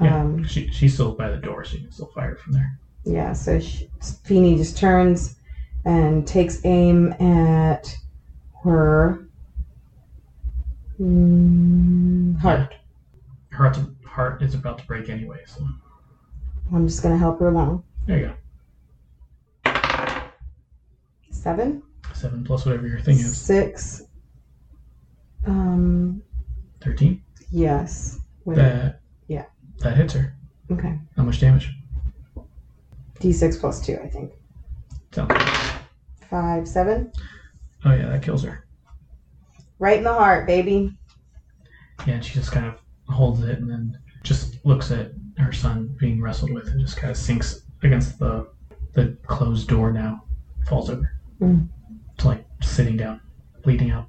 Yeah, 0.00 0.20
um, 0.20 0.44
she, 0.44 0.70
she's 0.70 0.94
still 0.94 1.12
by 1.12 1.30
the 1.30 1.36
door, 1.38 1.64
so 1.64 1.76
you 1.76 1.82
can 1.82 1.92
still 1.92 2.10
fire 2.14 2.36
from 2.36 2.52
there. 2.52 2.78
yeah. 3.04 3.32
So 3.32 3.58
she, 3.58 3.88
Feeny 4.24 4.56
just 4.56 4.76
turns 4.76 5.36
and 5.84 6.26
takes 6.26 6.64
aim 6.64 7.12
at 7.14 7.96
her 8.62 9.26
mm, 11.00 12.38
heart. 12.38 12.74
Heart's, 13.60 13.78
heart 14.06 14.40
is 14.42 14.54
about 14.54 14.78
to 14.78 14.86
break 14.86 15.10
anyway, 15.10 15.40
so 15.46 15.66
I'm 16.74 16.86
just 16.88 17.02
gonna 17.02 17.18
help 17.18 17.38
her 17.40 17.48
along. 17.48 17.84
there 18.06 18.18
you 18.18 18.32
go. 19.64 19.72
Seven, 21.30 21.82
Seven 22.14 22.42
plus 22.44 22.64
whatever 22.66 22.86
your 22.86 23.00
thing 23.00 23.16
is. 23.18 23.38
six. 23.38 24.02
Um. 25.46 26.22
Thirteen. 26.80 27.22
Yes. 27.50 28.18
Wait. 28.44 28.56
That 28.56 29.00
Yeah. 29.28 29.44
That 29.80 29.96
hits 29.96 30.14
her. 30.14 30.34
Okay. 30.70 30.98
How 31.16 31.22
much 31.22 31.40
damage? 31.40 31.74
D6 33.20 33.60
plus 33.60 33.84
two, 33.84 33.98
I 34.02 34.08
think. 34.08 34.32
Good. 35.10 35.30
Five, 36.30 36.66
seven. 36.66 37.12
Oh 37.84 37.92
yeah, 37.92 38.08
that 38.08 38.22
kills 38.22 38.42
her. 38.44 38.64
Right 39.78 39.98
in 39.98 40.04
the 40.04 40.12
heart, 40.12 40.46
baby. 40.46 40.94
Yeah, 42.06 42.14
and 42.14 42.24
she 42.24 42.32
just 42.34 42.52
kind 42.52 42.64
of 42.66 42.74
holds 43.10 43.42
it 43.42 43.58
and 43.58 43.70
then 43.70 43.98
just 44.22 44.64
looks 44.64 44.90
at 44.90 45.12
her 45.38 45.52
son 45.52 45.94
being 45.98 46.20
wrestled 46.20 46.52
with 46.52 46.68
and 46.68 46.80
just 46.80 46.96
kind 46.96 47.10
of 47.10 47.16
sinks 47.16 47.62
against 47.82 48.18
the 48.18 48.48
the 48.92 49.16
closed 49.26 49.68
door 49.68 49.92
now. 49.92 50.24
Falls 50.66 50.90
over. 50.90 51.18
Mm. 51.40 51.68
It's 52.14 52.24
like 52.24 52.44
sitting 52.60 52.96
down, 52.96 53.20
bleeding 53.62 53.90
out. 53.90 54.08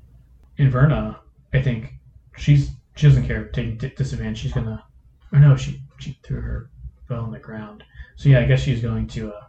Inverna, 0.60 1.18
I 1.54 1.62
think 1.62 1.94
she's 2.38 2.72
she 2.96 3.08
doesn't 3.08 3.26
care 3.26 3.46
taking 3.46 3.78
di- 3.78 3.94
disadvantage. 3.96 4.40
She's 4.40 4.54
gonna. 4.54 4.84
Or 5.32 5.40
no, 5.40 5.56
she 5.56 5.82
she 6.00 6.20
threw 6.24 6.42
her 6.42 6.70
bow 7.08 7.22
on 7.22 7.32
the 7.32 7.40
ground. 7.40 7.84
So 8.18 8.30
yeah, 8.30 8.40
I 8.40 8.46
guess 8.46 8.62
she's 8.62 8.82
going 8.82 9.08
to. 9.08 9.32
uh 9.34 9.42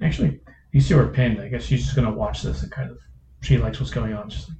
Actually, 0.00 0.40
you 0.72 0.80
see 0.80 0.94
her 0.94 1.08
pinned. 1.08 1.40
I 1.40 1.48
guess 1.48 1.64
she's 1.64 1.82
just 1.84 1.96
gonna 1.96 2.12
watch 2.12 2.42
this 2.42 2.62
and 2.62 2.72
kind 2.72 2.90
of. 2.90 2.98
She 3.42 3.58
likes 3.58 3.78
what's 3.78 3.92
going 3.92 4.14
on. 4.14 4.30
She's 4.30 4.48
like, 4.48 4.58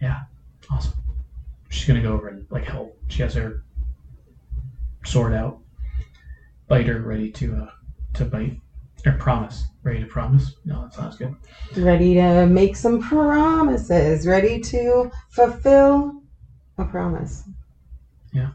yeah, 0.00 0.20
awesome. 0.70 0.94
She's 1.72 1.86
gonna 1.86 2.02
go 2.02 2.12
over 2.12 2.28
and 2.28 2.46
like 2.50 2.64
help. 2.64 2.98
She 3.08 3.22
has 3.22 3.32
her 3.32 3.64
sword 5.06 5.32
out, 5.32 5.58
biter 6.68 7.00
ready 7.00 7.30
to 7.32 7.56
uh 7.56 7.70
to 8.12 8.26
bite 8.26 8.60
or 9.06 9.12
promise, 9.12 9.64
ready 9.82 10.00
to 10.00 10.06
promise. 10.06 10.54
No, 10.66 10.82
that 10.82 10.92
sounds 10.92 11.16
good. 11.16 11.34
Ready 11.74 12.14
to 12.16 12.46
make 12.46 12.76
some 12.76 13.00
promises. 13.00 14.26
Ready 14.26 14.60
to 14.60 15.10
fulfill 15.30 16.22
a 16.76 16.84
promise. 16.84 17.44
Yeah, 18.34 18.50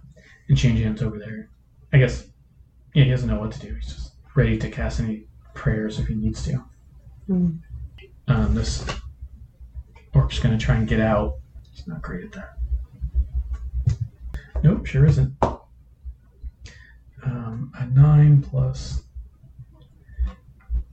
and 0.47 0.55
change 0.55 0.79
hands 0.79 1.01
over 1.01 1.17
there. 1.17 1.49
I 1.91 1.97
guess, 1.97 2.27
yeah, 2.93 3.05
he 3.05 3.09
doesn't 3.09 3.27
know 3.27 3.39
what 3.39 3.51
to 3.53 3.59
do. 3.59 3.73
He's 3.73 3.95
just 3.95 4.11
ready 4.35 4.59
to 4.59 4.69
cast 4.69 4.99
any 4.99 5.25
prayers 5.55 5.97
if 5.97 6.05
he 6.07 6.13
needs 6.13 6.45
to. 6.45 6.63
Hmm. 7.25 7.49
Um, 8.27 8.53
this 8.53 8.85
orc's 10.13 10.37
gonna 10.37 10.59
try 10.59 10.75
and 10.75 10.87
get 10.87 10.99
out. 10.99 11.39
He's 11.71 11.87
not 11.87 12.03
great 12.03 12.23
at 12.23 12.31
that. 12.33 12.56
Nope, 14.63 14.85
sure 14.85 15.05
isn't. 15.05 15.33
Um, 17.23 17.71
a 17.75 17.85
nine 17.87 18.41
plus 18.41 19.03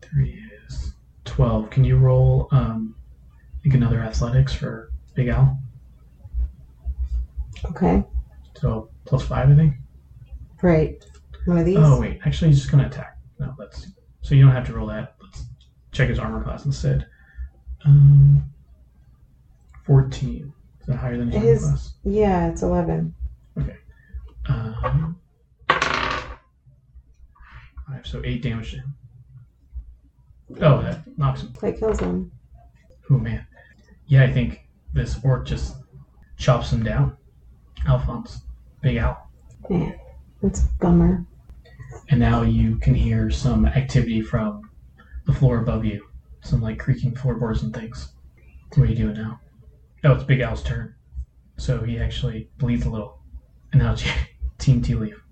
three 0.02 0.42
is 0.68 0.94
twelve. 1.24 1.70
Can 1.70 1.84
you 1.84 1.96
roll? 1.96 2.48
Um, 2.50 2.94
I 3.32 3.62
think 3.62 3.74
another 3.74 4.00
athletics 4.00 4.52
for 4.52 4.90
Big 5.14 5.28
Al. 5.28 5.58
Okay. 7.66 8.04
So 8.56 8.90
plus 9.04 9.22
five, 9.26 9.50
I 9.50 9.54
think. 9.54 9.74
Right. 10.62 11.04
One 11.46 11.58
of 11.58 11.64
these. 11.66 11.78
Oh 11.78 12.00
wait, 12.00 12.20
actually 12.24 12.48
he's 12.48 12.58
just 12.60 12.70
gonna 12.70 12.86
attack. 12.86 13.18
No, 13.38 13.54
that's 13.58 13.86
so 14.22 14.34
you 14.34 14.44
don't 14.44 14.54
have 14.54 14.66
to 14.66 14.72
roll 14.74 14.86
that. 14.88 15.16
Let's 15.22 15.44
check 15.92 16.08
his 16.08 16.18
armor 16.18 16.42
class 16.42 16.64
instead. 16.64 17.06
Um, 17.84 18.44
fourteen. 19.84 20.52
Is 20.80 20.86
that 20.86 20.96
higher 20.96 21.16
than 21.16 21.30
his 21.30 21.62
class? 21.62 21.94
Yeah, 22.04 22.48
it's 22.50 22.62
11. 22.62 23.14
Um, 24.48 25.16
five, 27.86 28.06
so 28.06 28.20
eight 28.24 28.42
damage 28.42 28.70
to 28.72 28.76
him. 28.78 28.94
Oh, 30.60 30.82
that 30.82 31.02
knocks 31.18 31.42
him. 31.42 31.52
That 31.60 31.78
kills 31.78 32.00
him. 32.00 32.30
Oh 33.10 33.18
man. 33.18 33.46
Yeah, 34.06 34.24
I 34.24 34.32
think 34.32 34.60
this 34.92 35.18
orc 35.24 35.46
just 35.46 35.76
chops 36.36 36.72
him 36.72 36.82
down. 36.82 37.16
Alphonse, 37.86 38.42
Big 38.82 38.96
Al. 38.96 39.28
Man, 39.68 39.98
that's 40.42 40.60
a 40.64 40.68
bummer. 40.80 41.24
and 42.10 42.20
now 42.20 42.42
you 42.42 42.76
can 42.76 42.94
hear 42.94 43.30
some 43.30 43.66
activity 43.66 44.20
from 44.20 44.62
the 45.26 45.32
floor 45.32 45.58
above 45.58 45.84
you. 45.84 46.06
some 46.42 46.60
like 46.60 46.78
creaking 46.78 47.14
floorboards 47.14 47.62
and 47.62 47.74
things. 47.74 48.12
What 48.74 48.84
are 48.88 48.90
you 48.90 48.96
doing 48.96 49.14
now? 49.14 49.40
Oh, 50.04 50.12
it's 50.12 50.24
Big 50.24 50.40
Al's 50.40 50.62
turn. 50.62 50.94
So 51.56 51.82
he 51.82 51.98
actually 51.98 52.50
bleeds 52.58 52.84
a 52.84 52.90
little. 52.90 53.20
And 53.72 53.80
now 53.82 53.92
it's 53.92 54.04
Team 54.64 54.80
Tea 54.80 54.94
Leaf. 54.94 55.22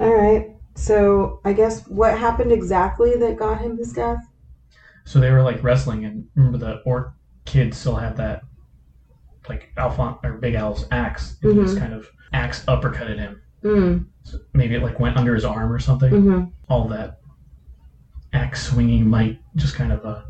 All 0.00 0.12
right. 0.12 0.50
So 0.74 1.40
I 1.44 1.52
guess 1.52 1.86
what 1.86 2.18
happened 2.18 2.50
exactly 2.50 3.14
that 3.16 3.36
got 3.36 3.60
him 3.60 3.76
his 3.76 3.92
death? 3.92 4.18
So 5.04 5.20
they 5.20 5.30
were 5.30 5.42
like 5.42 5.62
wrestling, 5.62 6.04
and 6.04 6.26
remember 6.34 6.58
the 6.58 6.82
orc 6.84 7.12
kids 7.44 7.76
still 7.76 7.94
had 7.94 8.16
that, 8.16 8.42
like 9.48 9.72
Alphon 9.76 10.18
or 10.24 10.38
Big 10.38 10.54
Al's 10.54 10.86
axe, 10.90 11.36
and 11.42 11.56
he 11.56 11.62
just 11.62 11.78
kind 11.78 11.94
of 11.94 12.08
axe 12.32 12.64
uppercutted 12.64 13.18
him. 13.18 13.40
Mm. 13.62 14.06
So 14.24 14.38
maybe 14.54 14.74
it 14.74 14.82
like 14.82 14.98
went 14.98 15.16
under 15.16 15.32
his 15.32 15.44
arm 15.44 15.72
or 15.72 15.78
something. 15.78 16.10
Mm-hmm. 16.10 16.44
All 16.68 16.88
that 16.88 17.20
axe 18.32 18.70
swinging 18.70 19.08
might 19.08 19.38
just 19.54 19.76
kind 19.76 19.92
of 19.92 20.04
uh, 20.04 20.22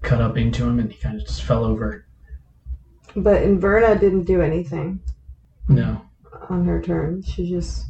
cut 0.00 0.22
up 0.22 0.38
into 0.38 0.64
him, 0.64 0.78
and 0.78 0.90
he 0.90 0.98
kind 0.98 1.20
of 1.20 1.26
just 1.26 1.42
fell 1.42 1.64
over. 1.64 2.06
But 3.14 3.42
Inverna 3.42 4.00
didn't 4.00 4.24
do 4.24 4.40
anything 4.40 5.00
No, 5.68 6.02
on 6.50 6.64
her 6.66 6.80
turn. 6.80 7.22
She 7.22 7.48
just 7.48 7.86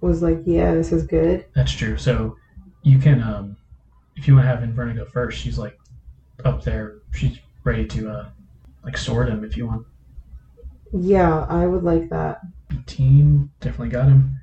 was 0.00 0.22
like, 0.22 0.42
"Yeah, 0.44 0.74
this 0.74 0.92
is 0.92 1.06
good." 1.06 1.44
that's 1.54 1.72
true. 1.72 1.96
So 1.96 2.36
you 2.82 2.98
can, 2.98 3.22
um, 3.22 3.56
if 4.16 4.26
you 4.26 4.34
want 4.34 4.44
to 4.44 4.48
have 4.48 4.60
Inverna 4.60 4.96
go 4.96 5.04
first, 5.06 5.38
she's 5.38 5.58
like 5.58 5.78
up 6.44 6.62
there. 6.62 6.98
She's 7.12 7.38
ready 7.64 7.86
to 7.86 8.10
uh, 8.10 8.28
like 8.84 8.96
sword 8.96 9.28
him 9.28 9.44
if 9.44 9.56
you 9.56 9.66
want. 9.66 9.86
Yeah, 10.92 11.46
I 11.48 11.66
would 11.66 11.82
like 11.82 12.08
that. 12.10 12.40
18 12.72 13.50
definitely 13.60 13.88
got 13.88 14.08
him 14.08 14.38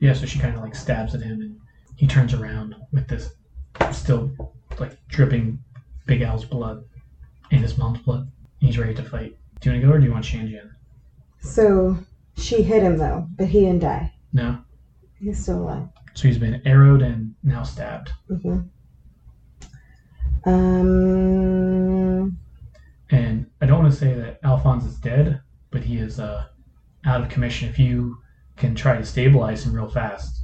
yeah 0.00 0.14
so 0.14 0.24
she 0.24 0.38
kind 0.38 0.56
of 0.56 0.62
like 0.62 0.74
stabs 0.74 1.14
at 1.14 1.20
him 1.20 1.42
and 1.42 1.60
he 1.96 2.06
turns 2.06 2.32
around 2.32 2.74
with 2.90 3.06
this 3.06 3.34
still 3.92 4.30
like 4.78 4.96
dripping 5.08 5.62
big 6.06 6.22
al's 6.22 6.46
blood 6.46 6.82
and 7.50 7.60
his 7.60 7.76
mom's 7.76 7.98
blood 7.98 8.30
he's 8.60 8.78
ready 8.78 8.94
to 8.94 9.02
fight 9.02 9.36
do 9.60 9.70
you 9.70 9.74
want 9.74 9.82
to 9.82 9.88
go 9.88 9.94
or 9.94 9.98
do 9.98 10.04
you 10.04 10.12
want 10.12 10.24
Shanjan? 10.24 10.70
So 11.40 11.96
she 12.36 12.62
hit 12.62 12.82
him 12.82 12.96
though, 12.98 13.26
but 13.36 13.48
he 13.48 13.60
didn't 13.60 13.80
die. 13.80 14.12
no 14.32 14.58
He's 15.18 15.42
still 15.42 15.62
alive. 15.62 15.88
so 16.14 16.28
he's 16.28 16.38
been 16.38 16.60
arrowed 16.66 17.02
and 17.02 17.34
now 17.42 17.62
stabbed 17.62 18.12
Mm-hmm. 18.30 18.60
Um. 20.48 22.38
and 23.10 23.46
i 23.60 23.66
don't 23.66 23.80
want 23.82 23.92
to 23.92 23.98
say 23.98 24.14
that 24.14 24.38
alphonse 24.44 24.84
is 24.84 24.96
dead 24.96 25.40
but 25.70 25.82
he 25.82 25.96
is 25.98 26.20
uh 26.20 26.46
out 27.04 27.20
of 27.22 27.28
commission 27.28 27.68
if 27.68 27.78
you 27.78 28.18
can 28.56 28.74
try 28.74 28.96
to 28.96 29.04
stabilize 29.04 29.64
him 29.66 29.72
real 29.74 29.88
fast 29.88 30.42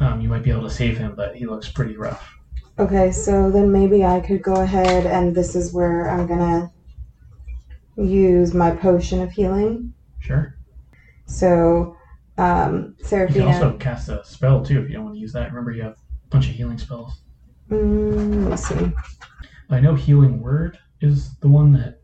um, 0.00 0.20
you 0.20 0.28
might 0.28 0.42
be 0.42 0.50
able 0.50 0.62
to 0.62 0.70
save 0.70 0.98
him 0.98 1.14
but 1.16 1.36
he 1.36 1.46
looks 1.46 1.68
pretty 1.68 1.96
rough 1.96 2.30
Okay, 2.76 3.12
so 3.12 3.52
then 3.52 3.70
maybe 3.70 4.04
I 4.04 4.18
could 4.18 4.42
go 4.42 4.54
ahead 4.56 5.06
and 5.06 5.32
this 5.32 5.54
is 5.54 5.72
where 5.72 6.10
I'm 6.10 6.26
gonna 6.26 6.72
use 7.96 8.52
my 8.52 8.72
potion 8.72 9.22
of 9.22 9.30
healing. 9.30 9.94
sure 10.18 10.56
So, 11.26 11.96
um, 12.38 12.96
You 13.00 13.26
can 13.26 13.42
also 13.42 13.76
cast 13.78 14.08
a 14.08 14.24
spell 14.24 14.64
too 14.64 14.80
if 14.82 14.88
you 14.88 14.94
don't 14.94 15.04
want 15.04 15.16
to 15.16 15.20
use 15.20 15.32
that. 15.32 15.48
Remember, 15.48 15.72
you 15.72 15.82
have 15.82 15.92
a 15.92 16.28
bunch 16.28 16.48
of 16.48 16.54
healing 16.54 16.78
spells. 16.78 17.20
Mm, 17.70 18.42
let 18.42 18.50
me 18.50 18.56
see. 18.56 18.92
I 19.70 19.80
know 19.80 19.94
Healing 19.94 20.40
Word 20.40 20.78
is 21.00 21.34
the 21.36 21.48
one 21.48 21.72
that 21.72 22.00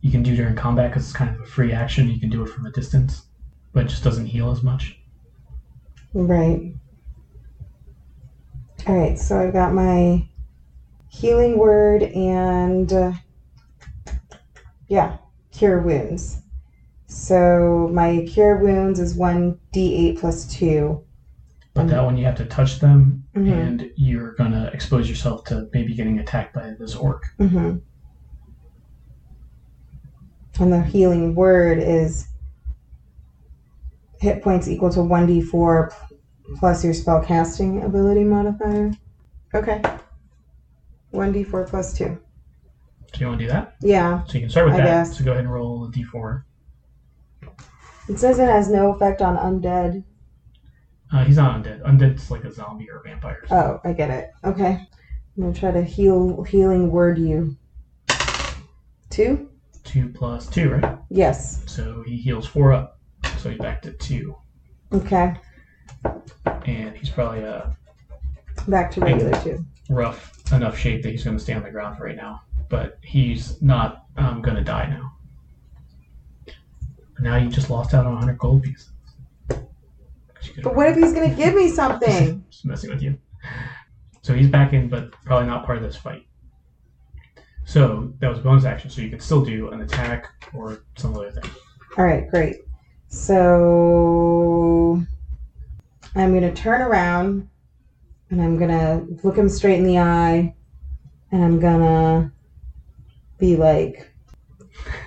you 0.00 0.10
can 0.10 0.22
do 0.22 0.36
during 0.36 0.54
combat 0.54 0.90
because 0.90 1.04
it's 1.04 1.16
kind 1.16 1.34
of 1.34 1.40
a 1.40 1.46
free 1.46 1.72
action. 1.72 2.08
You 2.08 2.20
can 2.20 2.30
do 2.30 2.42
it 2.42 2.48
from 2.48 2.66
a 2.66 2.70
distance, 2.70 3.26
but 3.72 3.84
it 3.84 3.88
just 3.88 4.04
doesn't 4.04 4.26
heal 4.26 4.50
as 4.50 4.62
much. 4.62 4.98
Right. 6.14 6.74
All 8.86 8.96
right, 8.96 9.18
so 9.18 9.38
I've 9.38 9.52
got 9.52 9.74
my 9.74 10.26
healing 11.08 11.56
word 11.56 12.02
and 12.02 12.92
uh, 12.92 13.12
yeah, 14.88 15.18
cure 15.52 15.80
wounds. 15.80 16.41
So 17.12 17.90
my 17.92 18.24
cure 18.26 18.56
wounds 18.56 18.98
is 18.98 19.14
one 19.14 19.58
d8 19.74 20.18
plus 20.18 20.46
two. 20.46 21.04
But 21.74 21.88
that 21.88 22.02
one 22.04 22.16
you 22.16 22.24
have 22.24 22.36
to 22.36 22.46
touch 22.46 22.80
them, 22.80 23.24
Mhm. 23.34 23.52
and 23.52 23.90
you're 23.96 24.32
gonna 24.34 24.70
expose 24.72 25.08
yourself 25.10 25.44
to 25.44 25.68
maybe 25.74 25.94
getting 25.94 26.18
attacked 26.18 26.54
by 26.54 26.70
this 26.78 26.94
orc. 26.94 27.24
Mm-hmm. 27.38 27.76
And 30.62 30.72
the 30.72 30.82
healing 30.82 31.34
word 31.34 31.78
is 31.78 32.28
hit 34.18 34.42
points 34.42 34.66
equal 34.68 34.90
to 34.90 35.00
1d4 35.02 35.92
plus 36.58 36.82
your 36.84 36.94
spell 36.94 37.20
casting 37.22 37.82
ability 37.82 38.24
modifier. 38.24 38.92
Okay. 39.54 39.82
1d4 41.12 41.64
plus 41.68 41.92
2. 41.92 42.18
So 43.14 43.20
you 43.20 43.26
want 43.26 43.38
to 43.38 43.44
do 43.46 43.50
that? 43.50 43.74
Yeah. 43.82 44.24
So 44.24 44.34
you 44.34 44.40
can 44.40 44.50
start 44.50 44.66
with 44.66 44.74
I 44.76 44.78
that. 44.78 44.84
guess. 44.84 45.18
So 45.18 45.24
go 45.24 45.32
ahead 45.32 45.44
and 45.44 45.52
roll 45.52 45.84
a 45.84 45.90
d4. 45.90 46.44
It 48.08 48.18
says 48.18 48.38
it 48.38 48.48
has 48.48 48.68
no 48.68 48.92
effect 48.92 49.22
on 49.22 49.36
undead. 49.36 50.04
Uh, 51.12 51.24
he's 51.24 51.36
not 51.36 51.62
undead. 51.62 51.82
Undead's 51.82 52.30
like 52.30 52.44
a 52.44 52.52
zombie 52.52 52.90
or 52.90 52.98
a 52.98 53.02
vampire. 53.02 53.44
Oh, 53.50 53.80
I 53.84 53.92
get 53.92 54.10
it. 54.10 54.30
Okay. 54.44 54.78
I'm 55.36 55.52
to 55.52 55.58
try 55.58 55.70
to 55.70 55.82
heal 55.82 56.42
healing 56.42 56.90
word 56.90 57.18
you. 57.18 57.56
2? 59.10 59.48
Two 59.84 60.08
plus 60.10 60.46
two, 60.46 60.70
right? 60.70 60.98
Yes. 61.10 61.62
So 61.66 62.02
he 62.06 62.16
heals 62.16 62.46
four 62.46 62.72
up. 62.72 62.98
So 63.38 63.50
he's 63.50 63.58
back 63.58 63.82
to 63.82 63.92
two, 63.92 64.36
Okay. 64.92 65.34
and 66.66 66.96
he's 66.96 67.10
probably 67.10 67.44
uh 67.44 67.66
Back 68.68 68.90
to 68.92 69.00
regular 69.00 69.32
2. 69.42 69.64
rough 69.90 70.32
enough 70.52 70.78
shape 70.78 71.02
that 71.02 71.10
he's 71.10 71.24
going 71.24 71.36
to 71.36 71.42
stay 71.42 71.52
on 71.54 71.62
the 71.62 71.70
ground 71.70 71.96
for 71.98 72.04
right 72.04 72.16
now. 72.16 72.42
But 72.68 72.98
he's 73.02 73.60
not 73.60 74.06
um, 74.16 74.40
going 74.42 74.56
to 74.56 74.62
die 74.62 74.86
now. 74.88 75.12
Now 77.20 77.36
you 77.36 77.48
just 77.48 77.70
lost 77.70 77.94
out 77.94 78.06
on 78.06 78.12
100 78.14 78.38
gold 78.38 78.62
pieces. 78.62 78.90
But 80.62 80.74
what 80.74 80.88
if 80.88 80.96
he's 80.96 81.12
going 81.12 81.30
to 81.30 81.36
give 81.36 81.54
me 81.54 81.68
something? 81.68 82.44
Just 82.50 82.64
messing 82.64 82.90
with 82.90 83.02
you. 83.02 83.16
So 84.22 84.34
he's 84.34 84.48
back 84.48 84.72
in, 84.72 84.88
but 84.88 85.12
probably 85.24 85.46
not 85.46 85.64
part 85.64 85.78
of 85.78 85.84
this 85.84 85.96
fight. 85.96 86.26
So 87.64 88.12
that 88.18 88.28
was 88.28 88.40
bonus 88.40 88.64
action. 88.64 88.90
So 88.90 89.02
you 89.02 89.10
could 89.10 89.22
still 89.22 89.44
do 89.44 89.70
an 89.70 89.82
attack 89.82 90.26
or 90.52 90.84
some 90.96 91.14
other 91.14 91.30
thing. 91.30 91.50
All 91.96 92.04
right, 92.04 92.28
great. 92.28 92.56
So 93.08 95.02
I'm 96.14 96.30
going 96.30 96.42
to 96.42 96.54
turn 96.54 96.80
around 96.80 97.48
and 98.30 98.42
I'm 98.42 98.56
going 98.58 98.70
to 98.70 99.06
look 99.22 99.36
him 99.36 99.48
straight 99.48 99.78
in 99.78 99.84
the 99.84 99.98
eye 99.98 100.54
and 101.30 101.44
I'm 101.44 101.60
going 101.60 101.80
to 101.80 102.32
be 103.38 103.56
like, 103.56 104.10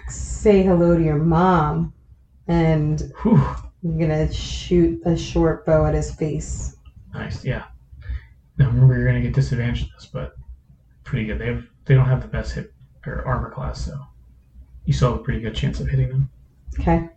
say 0.10 0.64
hello 0.64 0.96
to 0.96 1.04
your 1.04 1.18
mom. 1.18 1.94
And 2.48 3.12
Whew. 3.24 3.44
I'm 3.84 3.98
going 3.98 4.10
to 4.10 4.32
shoot 4.34 5.02
a 5.06 5.18
short 5.18 5.66
bow 5.66 5.86
at 5.86 5.94
his 5.94 6.12
face. 6.12 6.76
Nice. 7.14 7.44
Yeah. 7.46 7.66
Now 8.58 8.68
remember, 8.68 8.96
you're 8.96 9.06
going 9.06 9.22
to 9.22 9.28
get 9.28 9.34
disadvantage 9.34 9.84
in 9.84 9.90
this, 9.96 10.06
but 10.06 10.36
pretty 11.04 11.26
good. 11.26 11.40
They 11.40 11.48
have 11.48 11.66
they 11.86 11.94
don't 11.94 12.08
have 12.08 12.22
the 12.22 12.28
best 12.28 12.54
hit 12.54 12.74
or 13.06 13.26
armor 13.26 13.52
class, 13.52 13.86
so 13.86 14.00
you 14.86 14.94
still 14.94 15.12
have 15.12 15.22
a 15.22 15.24
pretty 15.24 15.40
good 15.40 15.56
chance 15.56 15.80
of 15.80 15.88
hitting 15.88 16.10
them. 16.10 16.30
Okay. 16.80 17.10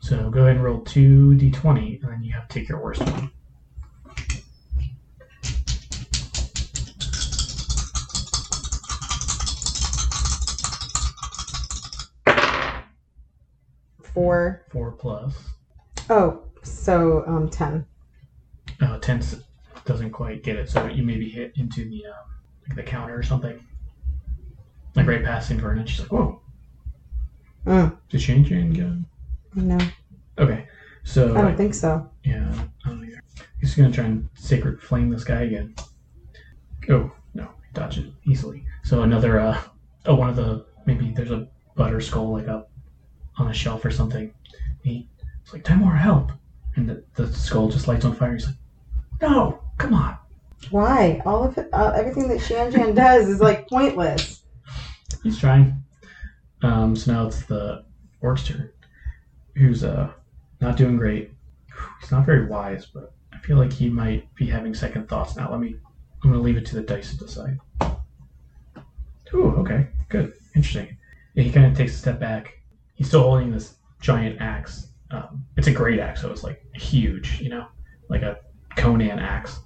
So 0.00 0.30
go 0.30 0.42
ahead 0.42 0.56
and 0.56 0.64
roll 0.64 0.80
two 0.80 1.34
d20, 1.36 2.02
and 2.02 2.12
then 2.12 2.22
you 2.22 2.32
have 2.32 2.48
to 2.48 2.58
take 2.58 2.68
your 2.68 2.82
worst 2.82 3.02
one. 3.02 3.30
Four. 14.14 14.62
Four 14.70 14.92
plus. 14.92 15.34
Oh, 16.08 16.44
so 16.62 17.24
um, 17.26 17.50
10. 17.50 17.84
Uh, 18.80 18.98
ten 18.98 19.22
doesn't 19.84 20.10
quite 20.12 20.42
get 20.42 20.56
it, 20.56 20.68
so 20.70 20.86
you 20.86 21.02
maybe 21.02 21.28
hit 21.28 21.52
into 21.56 21.88
the 21.88 22.06
um, 22.06 22.14
like 22.68 22.76
the 22.76 22.82
counter 22.82 23.16
or 23.16 23.22
something, 23.22 23.62
like 24.94 25.06
right 25.06 25.22
past 25.22 25.50
Inverna. 25.52 25.86
She's 25.86 26.00
like, 26.00 26.12
"Whoa, 26.12 26.40
Mm, 27.66 27.96
did 28.08 28.20
Shanjan 28.20 28.74
get 28.74 28.86
it?" 28.86 28.98
no, 29.54 29.78
Okay, 30.38 30.66
so 31.04 31.36
I 31.36 31.42
don't 31.42 31.56
think 31.56 31.74
so. 31.74 32.08
Yeah, 32.24 32.50
I 32.84 32.88
don't 32.88 33.04
either. 33.04 33.22
He's 33.60 33.74
gonna 33.74 33.92
try 33.92 34.04
and 34.06 34.28
sacred 34.34 34.80
flame 34.82 35.10
this 35.10 35.24
guy 35.24 35.42
again. 35.42 35.74
Oh 36.88 37.12
no, 37.34 37.50
dodge 37.74 37.98
it 37.98 38.06
easily. 38.26 38.64
So 38.84 39.02
another 39.02 39.38
uh 39.38 39.60
oh 40.06 40.14
one 40.14 40.30
of 40.30 40.36
the 40.36 40.64
maybe 40.86 41.12
there's 41.14 41.30
a 41.30 41.46
butter 41.76 42.00
skull 42.00 42.32
like 42.32 42.48
up 42.48 42.70
on 43.38 43.48
a 43.48 43.54
shelf 43.54 43.84
or 43.84 43.90
something. 43.90 44.32
He's 44.82 45.04
like 45.52 45.64
Tymora 45.64 45.98
help, 45.98 46.32
and 46.76 46.88
the, 46.88 47.04
the 47.14 47.32
skull 47.32 47.68
just 47.68 47.88
lights 47.88 48.04
on 48.04 48.14
fire. 48.14 48.34
He's 48.34 48.46
like, 48.46 48.56
no, 49.20 49.60
come 49.78 49.94
on. 49.94 50.16
Why? 50.70 51.20
All 51.26 51.44
of 51.44 51.58
it, 51.58 51.68
uh, 51.72 51.92
everything 51.94 52.28
that 52.28 52.38
Shanjan 52.38 52.94
does 52.94 53.28
is 53.28 53.40
like 53.40 53.68
pointless. 53.68 54.42
He's 55.22 55.38
trying. 55.38 55.82
Um, 56.62 56.96
so 56.96 57.12
now 57.12 57.26
it's 57.26 57.44
the 57.44 57.84
orc's 58.20 58.44
turn, 58.44 58.70
who's 59.56 59.84
uh 59.84 60.10
not 60.60 60.76
doing 60.76 60.96
great. 60.96 61.30
He's 62.00 62.10
not 62.10 62.24
very 62.24 62.46
wise, 62.46 62.86
but 62.86 63.12
I 63.32 63.38
feel 63.38 63.58
like 63.58 63.72
he 63.72 63.88
might 63.90 64.32
be 64.34 64.46
having 64.46 64.74
second 64.74 65.08
thoughts 65.08 65.36
now. 65.36 65.50
Let 65.50 65.60
me 65.60 65.76
I'm 66.22 66.30
gonna 66.30 66.42
leave 66.42 66.56
it 66.56 66.64
to 66.66 66.76
the 66.76 66.82
dice 66.82 67.10
to 67.10 67.18
decide. 67.18 67.58
Ooh, 69.34 69.50
okay, 69.56 69.88
good, 70.08 70.32
interesting. 70.54 70.96
Yeah, 71.34 71.42
he 71.42 71.50
kind 71.50 71.66
of 71.66 71.76
takes 71.76 71.94
a 71.94 71.98
step 71.98 72.18
back. 72.20 72.60
He's 72.94 73.08
still 73.08 73.22
holding 73.22 73.50
this 73.50 73.76
giant 74.00 74.40
axe. 74.40 74.88
Um, 75.10 75.44
it's 75.56 75.66
a 75.66 75.72
great 75.72 76.00
axe, 76.00 76.20
so 76.20 76.30
it's 76.30 76.44
like 76.44 76.64
huge, 76.74 77.40
you 77.40 77.48
know, 77.48 77.66
like 78.08 78.22
a 78.22 78.38
Conan 78.76 79.18
axe. 79.18 79.60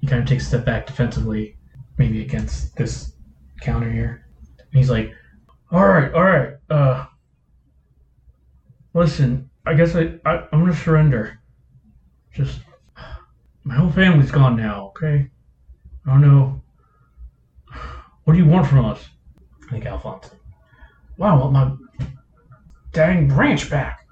He 0.00 0.06
kind 0.06 0.22
of 0.22 0.28
takes 0.28 0.44
a 0.44 0.46
step 0.46 0.64
back 0.64 0.86
defensively, 0.86 1.56
maybe 1.96 2.22
against 2.22 2.76
this 2.76 3.12
counter 3.60 3.90
here. 3.90 4.26
And 4.58 4.78
he's 4.78 4.90
like, 4.90 5.12
"All 5.70 5.86
right, 5.86 6.12
all 6.12 6.24
right. 6.24 6.54
Uh, 6.70 7.06
listen, 8.94 9.50
I 9.66 9.74
guess 9.74 9.94
I, 9.94 10.18
I 10.24 10.46
I'm 10.52 10.60
gonna 10.60 10.74
surrender. 10.74 11.40
Just 12.32 12.60
my 13.64 13.74
whole 13.74 13.90
family's 13.90 14.30
gone 14.30 14.56
now. 14.56 14.88
Okay, 14.88 15.30
I 16.06 16.10
don't 16.10 16.22
know. 16.22 16.62
What 18.24 18.34
do 18.34 18.38
you 18.38 18.46
want 18.46 18.66
from 18.66 18.84
us?" 18.84 19.08
I 19.66 19.70
think 19.70 19.86
Alphonse. 19.86 20.30
Wow, 21.18 21.40
want 21.40 21.52
my 21.52 21.87
dang 22.92 23.28
branch 23.28 23.70
back. 23.70 24.06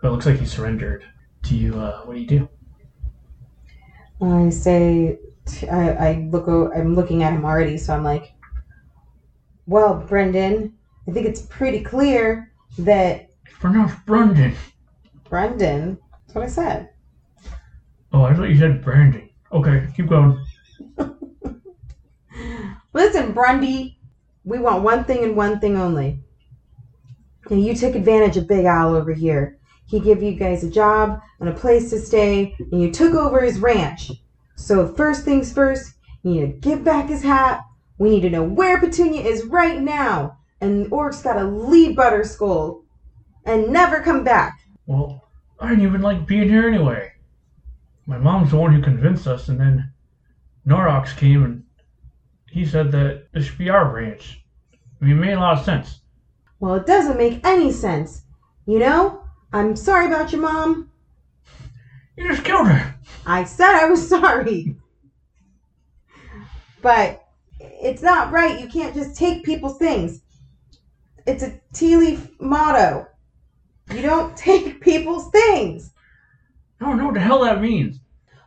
But 0.00 0.08
it 0.08 0.10
looks 0.12 0.26
like 0.26 0.38
he 0.38 0.46
surrendered. 0.46 1.04
Do 1.42 1.56
you? 1.56 1.78
Uh, 1.78 2.02
what 2.04 2.14
do 2.14 2.20
you 2.20 2.26
do? 2.26 2.48
I 4.22 4.50
say, 4.50 5.18
I, 5.70 5.90
I 5.92 6.28
look. 6.30 6.48
o- 6.48 6.70
I'm 6.72 6.94
looking 6.94 7.22
at 7.22 7.32
him 7.32 7.44
already, 7.44 7.78
so 7.78 7.94
I'm 7.94 8.04
like, 8.04 8.32
"Well, 9.66 9.94
Brendan, 10.06 10.72
I 11.08 11.12
think 11.12 11.26
it's 11.26 11.40
pretty 11.46 11.82
clear 11.82 12.52
that 12.78 13.28
Pronounced 13.44 14.04
Brandon. 14.06 14.54
Brendan." 15.28 15.98
That's 16.26 16.34
what 16.34 16.44
I 16.44 16.48
said. 16.48 16.88
Oh, 18.12 18.22
I 18.24 18.34
thought 18.34 18.48
you 18.50 18.58
said 18.58 18.82
Brandon. 18.82 19.28
Okay, 19.52 19.86
keep 19.96 20.08
going. 20.08 20.36
Listen, 22.92 23.32
Grundy, 23.32 23.98
we 24.44 24.58
want 24.58 24.82
one 24.82 25.04
thing 25.04 25.24
and 25.24 25.36
one 25.36 25.58
thing 25.60 25.76
only. 25.76 26.19
And 27.50 27.64
you 27.64 27.74
took 27.74 27.94
advantage 27.94 28.36
of 28.36 28.48
Big 28.48 28.64
Al 28.64 28.94
over 28.94 29.12
here. 29.12 29.58
He 29.86 29.98
gave 29.98 30.22
you 30.22 30.32
guys 30.32 30.62
a 30.62 30.70
job 30.70 31.20
and 31.40 31.48
a 31.48 31.52
place 31.52 31.90
to 31.90 31.98
stay, 31.98 32.54
and 32.70 32.80
you 32.80 32.92
took 32.92 33.12
over 33.14 33.40
his 33.40 33.58
ranch. 33.58 34.12
So 34.54 34.86
first 34.94 35.24
things 35.24 35.52
first, 35.52 35.94
you 36.22 36.32
need 36.32 36.40
to 36.40 36.68
give 36.68 36.84
back 36.84 37.08
his 37.08 37.22
hat. 37.22 37.64
We 37.98 38.10
need 38.10 38.20
to 38.20 38.30
know 38.30 38.44
where 38.44 38.78
Petunia 38.78 39.22
is 39.22 39.44
right 39.46 39.80
now. 39.80 40.38
And 40.60 40.84
the 40.86 40.90
orc's 40.90 41.22
gotta 41.22 41.44
leave 41.44 41.96
Butterskull 41.96 42.84
and 43.44 43.72
never 43.72 44.00
come 44.00 44.22
back. 44.22 44.60
Well, 44.86 45.28
I 45.58 45.70
didn't 45.70 45.84
even 45.84 46.02
like 46.02 46.26
being 46.26 46.48
here 46.48 46.68
anyway. 46.68 47.12
My 48.06 48.18
mom's 48.18 48.50
the 48.50 48.58
one 48.58 48.72
who 48.72 48.82
convinced 48.82 49.26
us, 49.26 49.48
and 49.48 49.58
then 49.58 49.92
Norox 50.66 51.16
came 51.16 51.44
and 51.44 51.64
he 52.50 52.66
said 52.66 52.92
that 52.92 53.32
this 53.32 53.46
should 53.46 53.58
be 53.58 53.70
our 53.70 53.92
ranch. 53.92 54.44
I 55.00 55.04
mean, 55.04 55.16
it 55.16 55.20
made 55.20 55.32
a 55.32 55.40
lot 55.40 55.58
of 55.58 55.64
sense. 55.64 55.99
Well, 56.60 56.74
it 56.74 56.86
doesn't 56.86 57.16
make 57.16 57.44
any 57.44 57.72
sense. 57.72 58.22
You 58.66 58.78
know, 58.78 59.24
I'm 59.52 59.74
sorry 59.74 60.06
about 60.06 60.30
your 60.30 60.42
mom. 60.42 60.90
You 62.16 62.28
just 62.28 62.44
killed 62.44 62.68
her. 62.68 62.94
I 63.26 63.44
said 63.44 63.74
I 63.74 63.86
was 63.86 64.06
sorry. 64.08 64.76
But 66.82 67.24
it's 67.58 68.02
not 68.02 68.30
right. 68.30 68.60
You 68.60 68.68
can't 68.68 68.94
just 68.94 69.16
take 69.16 69.42
people's 69.42 69.78
things. 69.78 70.20
It's 71.26 71.42
a 71.42 71.58
Tealeaf 71.74 72.28
motto. 72.40 73.06
You 73.92 74.02
don't 74.02 74.36
take 74.36 74.80
people's 74.80 75.30
things. 75.30 75.90
I 76.80 76.86
don't 76.86 76.98
know 76.98 77.06
what 77.06 77.14
the 77.14 77.20
hell 77.20 77.40
that 77.40 77.60
means. 77.60 78.00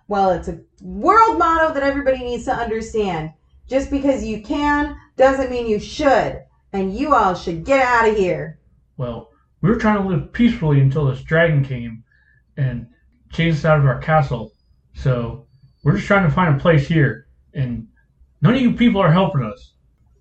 Well, 0.08 0.30
it's 0.32 0.48
a 0.48 0.60
world 0.82 1.40
motto 1.40 1.74
that 1.74 1.84
everybody 1.84 2.20
needs 2.20 2.46
to 2.46 2.54
understand. 2.54 3.32
Just 3.68 3.90
because 3.90 4.24
you 4.24 4.44
can 4.44 4.96
doesn't 5.16 5.50
mean 5.50 5.66
you 5.66 5.80
should. 5.80 6.42
And 6.74 6.94
you 6.96 7.14
all 7.14 7.36
should 7.36 7.64
get 7.64 7.86
out 7.86 8.10
of 8.10 8.18
here. 8.18 8.60
Well, 8.98 9.30
we 9.62 9.70
were 9.70 9.78
trying 9.78 10.02
to 10.02 10.10
live 10.10 10.34
peacefully 10.34 10.82
until 10.82 11.06
this 11.06 11.22
dragon 11.22 11.64
came 11.64 12.04
and 12.58 12.88
chased 13.32 13.60
us 13.60 13.66
out 13.66 13.80
of 13.80 13.86
our 13.86 14.00
castle. 14.00 14.52
So 14.96 15.48
we're 15.84 15.96
just 15.96 16.08
trying 16.08 16.28
to 16.28 16.34
find 16.34 16.56
a 16.56 16.60
place 16.60 16.88
here, 16.88 17.28
and 17.54 17.88
none 18.42 18.56
of 18.56 18.62
you 18.62 18.74
people 18.74 19.02
are 19.02 19.12
helping 19.12 19.44
us. 19.44 19.74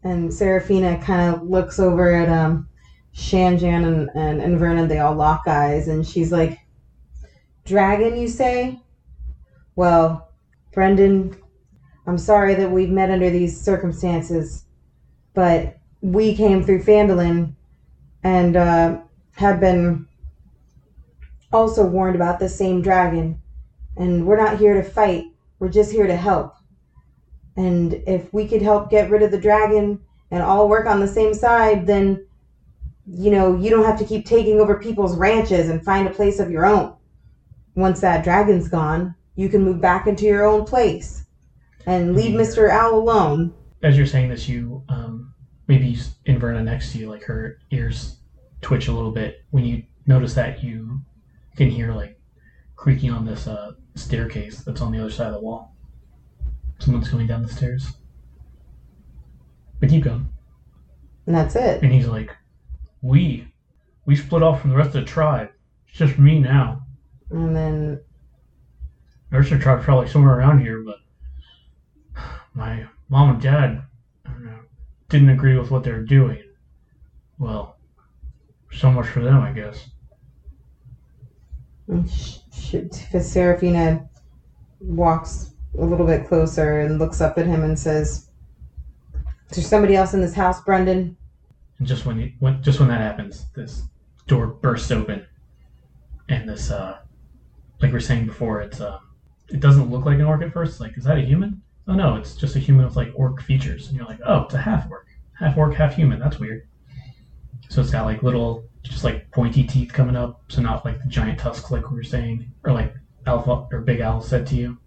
And 0.05 0.33
Serafina 0.33 1.01
kind 1.03 1.35
of 1.35 1.43
looks 1.43 1.79
over 1.79 2.15
at 2.15 2.29
um, 2.29 2.69
Shanjan 3.15 3.87
and, 3.87 4.11
and, 4.15 4.41
and 4.41 4.59
Vernon. 4.59 4.89
They 4.89 4.99
all 4.99 5.15
lock 5.15 5.43
eyes, 5.47 5.89
and 5.89 6.07
she's 6.07 6.33
like, 6.33 6.59
Dragon, 7.65 8.17
you 8.17 8.29
say? 8.29 8.81
Well, 9.77 10.33
Brendan, 10.73 11.37
I'm 12.07 12.19
sorry 12.19 12.55
that 12.57 12.71
we've 12.71 12.91
met 12.91 13.11
under 13.11 13.31
these 13.31 13.61
circumstances, 13.61 14.65
but 15.35 15.79
we 16.03 16.35
came 16.35 16.63
through 16.63 16.83
Phandalin 16.83 17.55
and 18.25 18.57
uh, 18.57 19.01
have 19.37 19.61
been 19.61 20.07
also 21.53 21.87
warned 21.87 22.17
about 22.17 22.39
the 22.39 22.49
same 22.49 22.83
dragon. 22.83 23.41
And 23.97 24.27
we're 24.27 24.37
not 24.37 24.59
here 24.59 24.75
to 24.75 24.83
fight, 24.83 25.25
we're 25.59 25.69
just 25.69 25.93
here 25.93 26.07
to 26.07 26.17
help. 26.17 26.55
And 27.57 28.03
if 28.07 28.33
we 28.33 28.49
could 28.49 28.63
help 28.63 28.91
get 28.91 29.11
rid 29.11 29.23
of 29.23 29.31
the 29.31 29.41
dragon 29.41 30.01
and 30.31 30.43
all 30.43 30.69
work 30.69 30.87
on 30.87 31.01
the 31.01 31.09
same 31.09 31.35
side, 31.35 31.87
then, 31.87 32.27
you 33.07 33.31
know, 33.31 33.57
you 33.57 33.71
don't 33.71 33.85
have 33.85 33.99
to 33.99 34.05
keep 34.05 34.27
taking 34.27 34.61
over 34.61 34.79
people's 34.79 35.17
ranches 35.17 35.69
and 35.69 35.85
find 35.85 36.09
a 36.09 36.13
place 36.13 36.41
of 36.41 36.51
your 36.51 36.65
own. 36.65 36.95
Once 37.75 38.01
that 38.01 38.25
dragon's 38.25 38.69
gone, 38.69 39.15
you 39.37 39.49
can 39.49 39.63
move 39.63 39.81
back 39.81 40.07
into 40.07 40.25
your 40.25 40.45
own 40.45 40.65
place 40.65 41.27
and 41.87 42.17
leave 42.17 42.35
Mr. 42.35 42.71
Owl 42.71 42.99
alone. 42.99 43.53
As 43.83 43.97
you're 43.97 44.07
saying 44.07 44.31
this, 44.31 44.49
you 44.49 44.83
um, 44.89 45.32
maybe 45.73 45.97
Inverna 46.27 46.63
next 46.63 46.93
to 46.93 46.99
you, 46.99 47.09
like 47.09 47.25
her 47.25 47.59
ears 47.71 48.19
twitch 48.61 48.89
a 48.89 48.93
little 48.93 49.11
bit. 49.11 49.43
When 49.53 49.65
you 49.65 49.85
notice 50.07 50.35
that, 50.35 50.63
you 50.63 51.01
can 51.57 51.71
hear 51.71 51.95
like 51.95 52.21
creaking 52.77 53.11
on 53.11 53.25
this 53.25 53.47
uh, 53.47 53.73
staircase 53.95 54.59
that's 54.61 54.83
on 54.83 54.93
the 54.93 55.01
other 55.01 55.11
side 55.11 55.29
of 55.29 55.33
the 55.33 55.41
wall. 55.41 55.75
Someone's 56.79 57.09
coming 57.09 57.27
down 57.27 57.43
the 57.43 57.49
stairs. 57.49 57.87
But 59.81 59.89
keep 59.89 60.05
going. 60.05 60.29
And 61.25 61.35
that's 61.35 61.57
it. 61.57 61.83
And 61.83 61.91
he's 61.91 62.07
like, 62.07 62.37
"We, 63.01 63.49
we 64.05 64.15
split 64.15 64.43
off 64.43 64.61
from 64.61 64.71
the 64.71 64.77
rest 64.77 64.89
of 64.89 65.05
the 65.05 65.05
tribe. 65.05 65.53
It's 65.89 65.97
just 65.97 66.19
me 66.19 66.39
now. 66.39 66.83
And 67.31 67.57
then 67.57 68.01
The 69.31 69.39
rest 69.39 69.53
of 69.53 69.59
the 69.59 69.63
tribe's 69.63 69.85
probably 69.87 70.09
somewhere 70.09 70.37
around 70.37 70.61
here, 70.61 70.85
but 70.85 70.99
my 72.55 72.85
mom 73.09 73.31
and 73.31 73.41
dad 73.41 73.53
I 73.57 73.69
don't 73.69 73.77
know, 73.77 73.83
didn't 75.13 75.29
agree 75.29 75.59
with 75.59 75.71
what 75.71 75.85
they're 75.85 76.03
doing. 76.03 76.43
Well, 77.39 77.77
so 78.73 78.91
much 78.91 79.07
for 79.07 79.21
them, 79.21 79.41
I 79.41 79.53
guess. 79.53 79.91
sh- 82.11 82.39
sh- 82.51 83.21
Serafina 83.21 84.09
walks 84.81 85.53
a 85.79 85.85
little 85.85 86.07
bit 86.07 86.27
closer 86.27 86.81
and 86.81 86.99
looks 86.99 87.21
up 87.21 87.37
at 87.39 87.47
him 87.47 87.63
and 87.63 87.79
says, 87.79 88.31
Is 89.51 89.57
there 89.57 89.65
somebody 89.65 89.95
else 89.95 90.15
in 90.15 90.23
this 90.23 90.33
house, 90.33 90.63
Brendan? 90.63 91.15
And 91.79 91.87
just 91.87 92.07
when, 92.07 92.19
he, 92.19 92.35
when 92.39 92.63
just 92.63 92.81
when 92.81 92.89
that 92.89 93.01
happens, 93.01 93.45
this 93.55 93.83
door 94.27 94.47
bursts 94.47 94.91
open, 94.91 95.27
and 96.31 96.49
this, 96.49 96.71
uh, 96.71 96.99
like 97.83 97.93
we 97.93 97.99
are 97.99 98.01
saying 98.01 98.25
before, 98.25 98.63
it's 98.63 98.81
uh, 98.81 98.99
it 99.51 99.61
doesn't 99.61 99.91
look 99.91 100.07
like 100.07 100.19
an 100.19 100.25
orc 100.25 100.41
at 100.41 100.53
first. 100.53 100.81
Like, 100.81 100.97
is 100.97 101.05
that 101.05 101.19
a 101.19 101.23
human? 101.23 101.61
Oh 101.89 101.95
no, 101.95 102.17
it's 102.17 102.37
just 102.37 102.57
a 102.57 102.59
human 102.59 102.85
with 102.85 102.97
like 102.97 103.13
orc 103.15 103.43
features, 103.43 103.89
and 103.89 103.97
you're 103.97 104.07
like, 104.07 104.21
oh, 104.25 104.43
it's 104.43 104.55
a 104.55 104.59
half 104.59 104.89
orc, 104.91 105.07
half 105.39 105.57
orc, 105.57 105.75
half 105.75 105.95
human. 105.95 106.21
That's 106.21 106.39
weird. 106.39 106.67
So 107.69 107.81
it's 107.81 107.91
got 107.91 108.05
like 108.05 108.23
little, 108.23 108.65
just 108.83 109.05
like 109.05 109.31
pointy 109.31 109.65
teeth 109.65 109.93
coming 109.93 110.17
up, 110.17 110.43
so 110.49 110.61
not 110.61 110.85
like 110.85 111.03
the 111.03 111.09
giant 111.09 111.39
tusks 111.39 111.71
like 111.71 111.91
we 111.91 111.97
were 111.97 112.03
saying, 112.05 112.53
or 112.65 112.73
like 112.73 112.95
Alpha 113.27 113.67
or 113.73 113.81
Big 113.81 114.01
Al 114.01 114.21
said 114.21 114.47
to 114.49 114.57
you. 114.57 114.79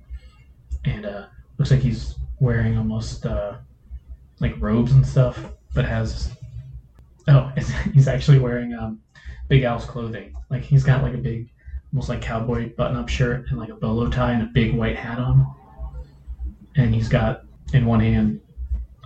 And 0.86 1.05
uh, 1.05 1.25
looks 1.58 1.71
like 1.71 1.79
he's 1.79 2.15
wearing 2.39 2.77
almost 2.77 3.25
uh, 3.25 3.55
like 4.39 4.55
robes 4.59 4.91
and 4.91 5.05
stuff, 5.05 5.43
but 5.74 5.86
has 5.86 6.32
oh, 7.28 7.51
he's 7.93 8.07
actually 8.07 8.39
wearing 8.39 8.74
um, 8.74 9.01
Big 9.47 9.63
Al's 9.63 9.86
clothing. 9.86 10.36
Like 10.49 10.63
he's 10.63 10.84
got 10.84 11.03
like 11.03 11.13
a 11.13 11.17
big, 11.17 11.49
almost 11.91 12.09
like 12.09 12.22
cowboy 12.22 12.74
button-up 12.76 13.09
shirt 13.09 13.45
and 13.49 13.59
like 13.59 13.69
a 13.69 13.76
bolo 13.76 14.09
tie 14.09 14.32
and 14.34 14.43
a 14.43 14.51
big 14.53 14.76
white 14.76 14.95
hat 14.95 15.19
on. 15.19 15.53
And 16.76 16.93
he's 16.93 17.07
got 17.07 17.43
in 17.73 17.86
one 17.86 17.99
hand, 17.99 18.41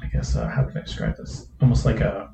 I 0.01 0.07
guess 0.07 0.35
uh, 0.35 0.47
how 0.47 0.63
would 0.65 0.77
I 0.77 0.81
describe 0.81 1.17
this? 1.17 1.47
Almost 1.61 1.85
like 1.85 2.01
a 2.01 2.31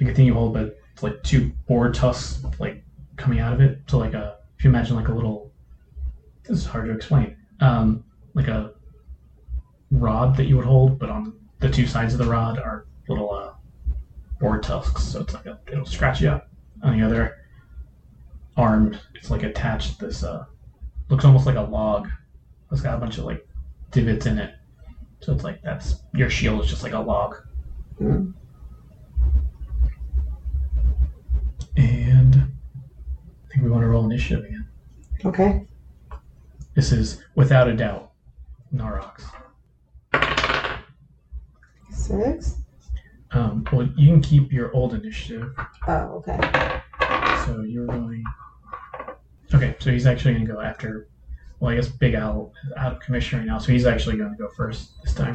like 0.00 0.10
a 0.10 0.14
thing 0.14 0.26
you 0.26 0.34
hold, 0.34 0.54
but 0.54 0.78
like 1.02 1.22
two 1.22 1.52
boar 1.66 1.90
tusks 1.90 2.44
like 2.58 2.82
coming 3.16 3.38
out 3.40 3.52
of 3.52 3.60
it. 3.60 3.80
So 3.86 3.98
like 3.98 4.14
a 4.14 4.38
if 4.58 4.64
you 4.64 4.70
imagine 4.70 4.96
like 4.96 5.08
a 5.08 5.12
little, 5.12 5.50
this 6.42 6.58
is 6.58 6.66
hard 6.66 6.86
to 6.86 6.92
explain. 6.92 7.36
Um, 7.60 8.04
like 8.34 8.48
a 8.48 8.74
rod 9.90 10.36
that 10.36 10.44
you 10.44 10.56
would 10.56 10.66
hold, 10.66 10.98
but 10.98 11.10
on 11.10 11.34
the 11.60 11.70
two 11.70 11.86
sides 11.86 12.14
of 12.14 12.18
the 12.18 12.26
rod 12.26 12.58
are 12.58 12.86
little 13.08 13.32
uh, 13.32 13.52
boar 14.38 14.58
tusks. 14.60 15.02
So 15.02 15.20
it's 15.20 15.34
like 15.34 15.46
a, 15.46 15.58
it'll 15.70 15.86
scratch 15.86 16.20
you 16.20 16.28
up. 16.28 16.48
On 16.82 16.98
the 16.98 17.04
other 17.04 17.36
arm, 18.56 18.96
it's 19.14 19.30
like 19.30 19.42
attached 19.42 19.98
this 19.98 20.22
uh, 20.24 20.44
looks 21.08 21.24
almost 21.24 21.46
like 21.46 21.56
a 21.56 21.62
log. 21.62 22.08
It's 22.72 22.80
got 22.80 22.94
a 22.94 22.98
bunch 22.98 23.18
of 23.18 23.24
like 23.24 23.46
divots 23.90 24.26
in 24.26 24.38
it. 24.38 24.54
So 25.20 25.32
it's 25.32 25.44
like 25.44 25.62
that's 25.62 26.02
your 26.14 26.30
shield 26.30 26.62
is 26.62 26.70
just 26.70 26.82
like 26.82 26.92
a 26.92 26.98
log. 26.98 27.36
Mm. 28.00 28.32
And 31.76 32.34
I 32.34 33.52
think 33.52 33.62
we 33.62 33.70
want 33.70 33.82
to 33.82 33.88
roll 33.88 34.04
initiative 34.04 34.44
again. 34.44 34.68
Okay. 35.24 35.66
This 36.74 36.92
is 36.92 37.22
without 37.34 37.68
a 37.68 37.76
doubt 37.76 38.12
Narox. 38.74 39.22
Six. 41.90 42.56
Um, 43.32 43.64
well, 43.72 43.88
you 43.96 44.10
can 44.10 44.20
keep 44.20 44.52
your 44.52 44.72
old 44.74 44.94
initiative. 44.94 45.52
Oh, 45.86 46.24
okay. 46.26 46.38
So 47.46 47.62
you're 47.62 47.86
going. 47.86 48.24
Okay, 49.52 49.76
so 49.78 49.90
he's 49.90 50.06
actually 50.06 50.34
going 50.34 50.46
to 50.46 50.52
go 50.52 50.60
after. 50.60 51.08
Well, 51.60 51.72
I 51.72 51.76
guess 51.76 51.88
Big 51.88 52.14
Al 52.14 52.52
is 52.66 52.72
out 52.76 52.94
of 52.94 53.00
commission 53.00 53.38
right 53.38 53.46
now, 53.46 53.58
so 53.58 53.70
he's 53.70 53.84
actually 53.84 54.16
going 54.16 54.30
to 54.30 54.36
go 54.36 54.48
first 54.56 54.92
this 55.04 55.14
time. 55.14 55.34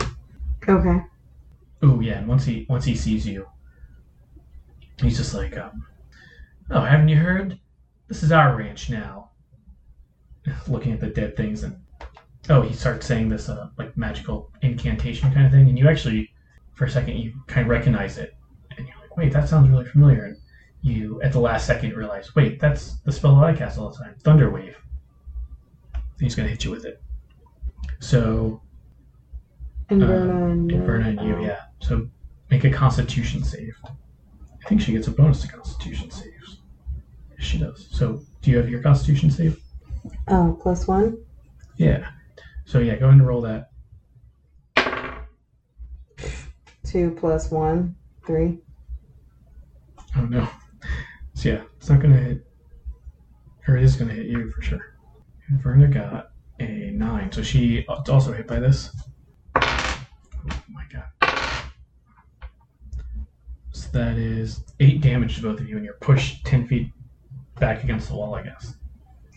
Okay. 0.68 1.00
Oh 1.84 2.00
yeah, 2.00 2.18
and 2.18 2.28
once 2.28 2.44
he 2.46 2.66
once 2.68 2.84
he 2.84 2.96
sees 2.96 3.28
you, 3.28 3.48
he's 5.00 5.18
just 5.18 5.36
like, 5.36 5.56
um, 5.56 5.86
"Oh, 6.72 6.82
haven't 6.82 7.10
you 7.10 7.18
heard? 7.18 7.60
This 8.08 8.24
is 8.24 8.32
our 8.32 8.58
ranch 8.58 8.90
now." 8.90 9.30
Looking 10.68 10.94
at 10.94 11.00
the 11.00 11.10
dead 11.10 11.38
things, 11.38 11.64
and 11.64 11.78
oh, 12.50 12.64
he 12.64 12.74
starts 12.74 13.06
saying 13.06 13.30
this 13.30 13.48
uh, 13.48 13.70
like 13.78 13.96
magical 13.96 14.52
incantation 14.64 15.32
kind 15.32 15.46
of 15.46 15.52
thing, 15.52 15.70
and 15.70 15.78
you 15.78 15.88
actually, 15.88 16.32
for 16.74 16.86
a 16.86 16.90
second, 16.90 17.18
you 17.18 17.34
kind 17.46 17.68
of 17.68 17.70
recognize 17.70 18.18
it, 18.18 18.36
and 18.78 18.88
you're 18.88 18.98
like, 19.00 19.16
"Wait, 19.16 19.32
that 19.34 19.48
sounds 19.48 19.70
really 19.70 19.86
familiar." 19.86 20.26
And 20.26 20.38
you, 20.82 21.22
at 21.22 21.34
the 21.34 21.40
last 21.40 21.68
second, 21.68 21.94
realize, 21.96 22.34
"Wait, 22.34 22.60
that's 22.60 23.00
the 23.02 23.12
spell 23.12 23.36
that 23.36 23.46
I 23.46 23.54
cast 23.54 23.78
all 23.78 23.92
the 23.92 23.98
time, 23.98 24.16
Thunder 24.24 24.50
Wave." 26.16 26.22
He's 26.22 26.36
gonna 26.36 26.50
hit 26.50 26.64
you 26.64 26.72
with 26.72 26.86
it. 26.86 27.02
So 28.00 28.62
Inverna 29.90 30.52
and 30.52 30.72
uh, 30.72 30.76
Inverna 30.76 31.08
and 31.08 31.20
uh, 31.20 31.24
you, 31.24 31.42
yeah. 31.42 31.62
So 31.80 32.08
make 32.50 32.64
a 32.64 32.70
Constitution 32.72 33.44
save. 33.44 33.76
I 33.86 34.68
think 34.68 34.82
she 34.82 34.94
gets 34.94 35.08
a 35.08 35.12
bonus 35.12 35.42
to 35.42 35.48
Constitution 35.48 36.10
saves. 36.10 36.58
She 37.38 37.60
does. 37.60 37.88
So 37.92 38.22
do 38.42 38.52
you 38.52 38.58
have 38.58 38.70
your 38.70 38.82
Constitution 38.82 39.30
save? 39.30 39.60
Oh, 40.28 40.58
plus 40.62 40.88
one. 40.88 41.18
Yeah. 41.78 42.10
So 42.66 42.80
yeah, 42.80 42.96
go 42.96 43.06
ahead 43.08 43.20
and 43.20 43.28
roll 43.28 43.42
that. 43.42 43.70
Two 46.84 47.16
plus 47.20 47.52
one. 47.52 47.96
Three. 48.26 48.60
Oh 50.18 50.26
no. 50.26 50.48
So 51.34 51.50
yeah, 51.50 51.62
it's 51.78 51.90
not 51.90 52.02
gonna 52.02 52.18
hit. 52.18 52.48
Or 53.68 53.78
it 53.78 53.84
is 53.84 53.96
gonna 53.96 54.14
hit 54.14 54.28
you 54.28 54.50
for 54.52 54.62
sure. 54.62 54.95
Inverna 55.52 55.94
got 55.94 56.32
a 56.60 56.92
nine, 56.92 57.32
so 57.32 57.42
she 57.44 57.86
also 57.88 58.32
hit 58.32 58.48
by 58.48 58.60
this. 58.60 58.96
Oh 59.56 60.06
my 60.70 60.84
god. 60.92 61.06
So 63.72 63.90
that 63.92 64.18
is 64.18 64.64
eight 64.80 65.02
damage 65.02 65.36
to 65.36 65.42
both 65.44 65.60
of 65.60 65.70
you, 65.70 65.76
and 65.76 65.86
you're 65.86 65.96
pushed 65.96 66.46
ten 66.46 66.68
feet 66.68 66.92
back 67.60 67.84
against 67.84 68.10
the 68.10 68.16
wall, 68.16 68.36
I 68.36 68.44
guess. 68.44 68.76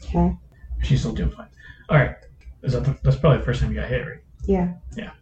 Okay. 0.04 0.34
She's 0.82 1.00
still 1.00 1.12
doing 1.12 1.30
fine. 1.30 1.48
All 1.88 1.98
right. 1.98 2.16
Is 2.62 2.72
that 2.72 2.84
the, 2.84 2.98
that's 3.02 3.16
probably 3.16 3.38
the 3.38 3.44
first 3.44 3.60
time 3.60 3.70
you 3.70 3.76
got 3.76 3.88
hit, 3.88 4.06
right? 4.06 4.20
Yeah. 4.46 4.74
Yeah. 4.96 5.12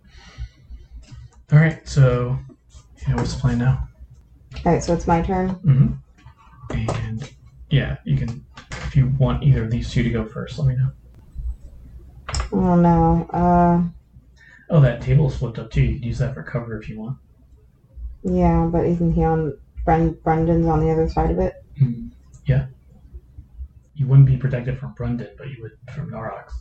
All 1.52 1.58
right. 1.58 1.86
So, 1.88 2.38
yeah, 3.02 3.16
what's 3.16 3.34
the 3.34 3.40
plan 3.40 3.58
now? 3.58 3.88
All 4.64 4.72
right. 4.72 4.82
So 4.82 4.94
it's 4.94 5.06
my 5.06 5.20
turn. 5.22 5.50
Mm-hmm. 5.56 5.92
And 6.90 7.30
yeah, 7.70 7.98
you 8.04 8.16
can 8.16 8.45
if 8.86 8.96
you 8.96 9.08
want 9.18 9.42
either 9.42 9.64
of 9.64 9.70
these 9.70 9.90
two 9.90 10.02
to 10.02 10.10
go 10.10 10.24
first. 10.24 10.58
Let 10.58 10.68
me 10.68 10.76
know. 10.76 10.90
Oh 12.52 12.76
no. 12.76 13.28
Uh. 13.30 13.82
Oh, 14.70 14.80
that 14.80 15.02
table's 15.02 15.36
flipped 15.36 15.58
up 15.58 15.70
too. 15.70 15.82
You 15.82 15.98
can 15.98 16.02
use 16.02 16.18
that 16.18 16.34
for 16.34 16.42
cover 16.42 16.80
if 16.80 16.88
you 16.88 16.98
want. 16.98 17.18
Yeah, 18.22 18.68
but 18.70 18.84
isn't 18.84 19.12
he 19.12 19.24
on? 19.24 19.58
Bren- 19.86 20.20
Brendan's 20.22 20.66
on 20.66 20.80
the 20.80 20.90
other 20.90 21.08
side 21.08 21.30
of 21.30 21.38
it. 21.38 21.54
Mm, 21.80 22.10
yeah. 22.46 22.66
You 23.94 24.06
wouldn't 24.06 24.26
be 24.26 24.36
protected 24.36 24.78
from 24.78 24.94
Brendan, 24.94 25.30
but 25.38 25.48
you 25.48 25.62
would 25.62 25.72
from 25.94 26.10
Narox. 26.10 26.52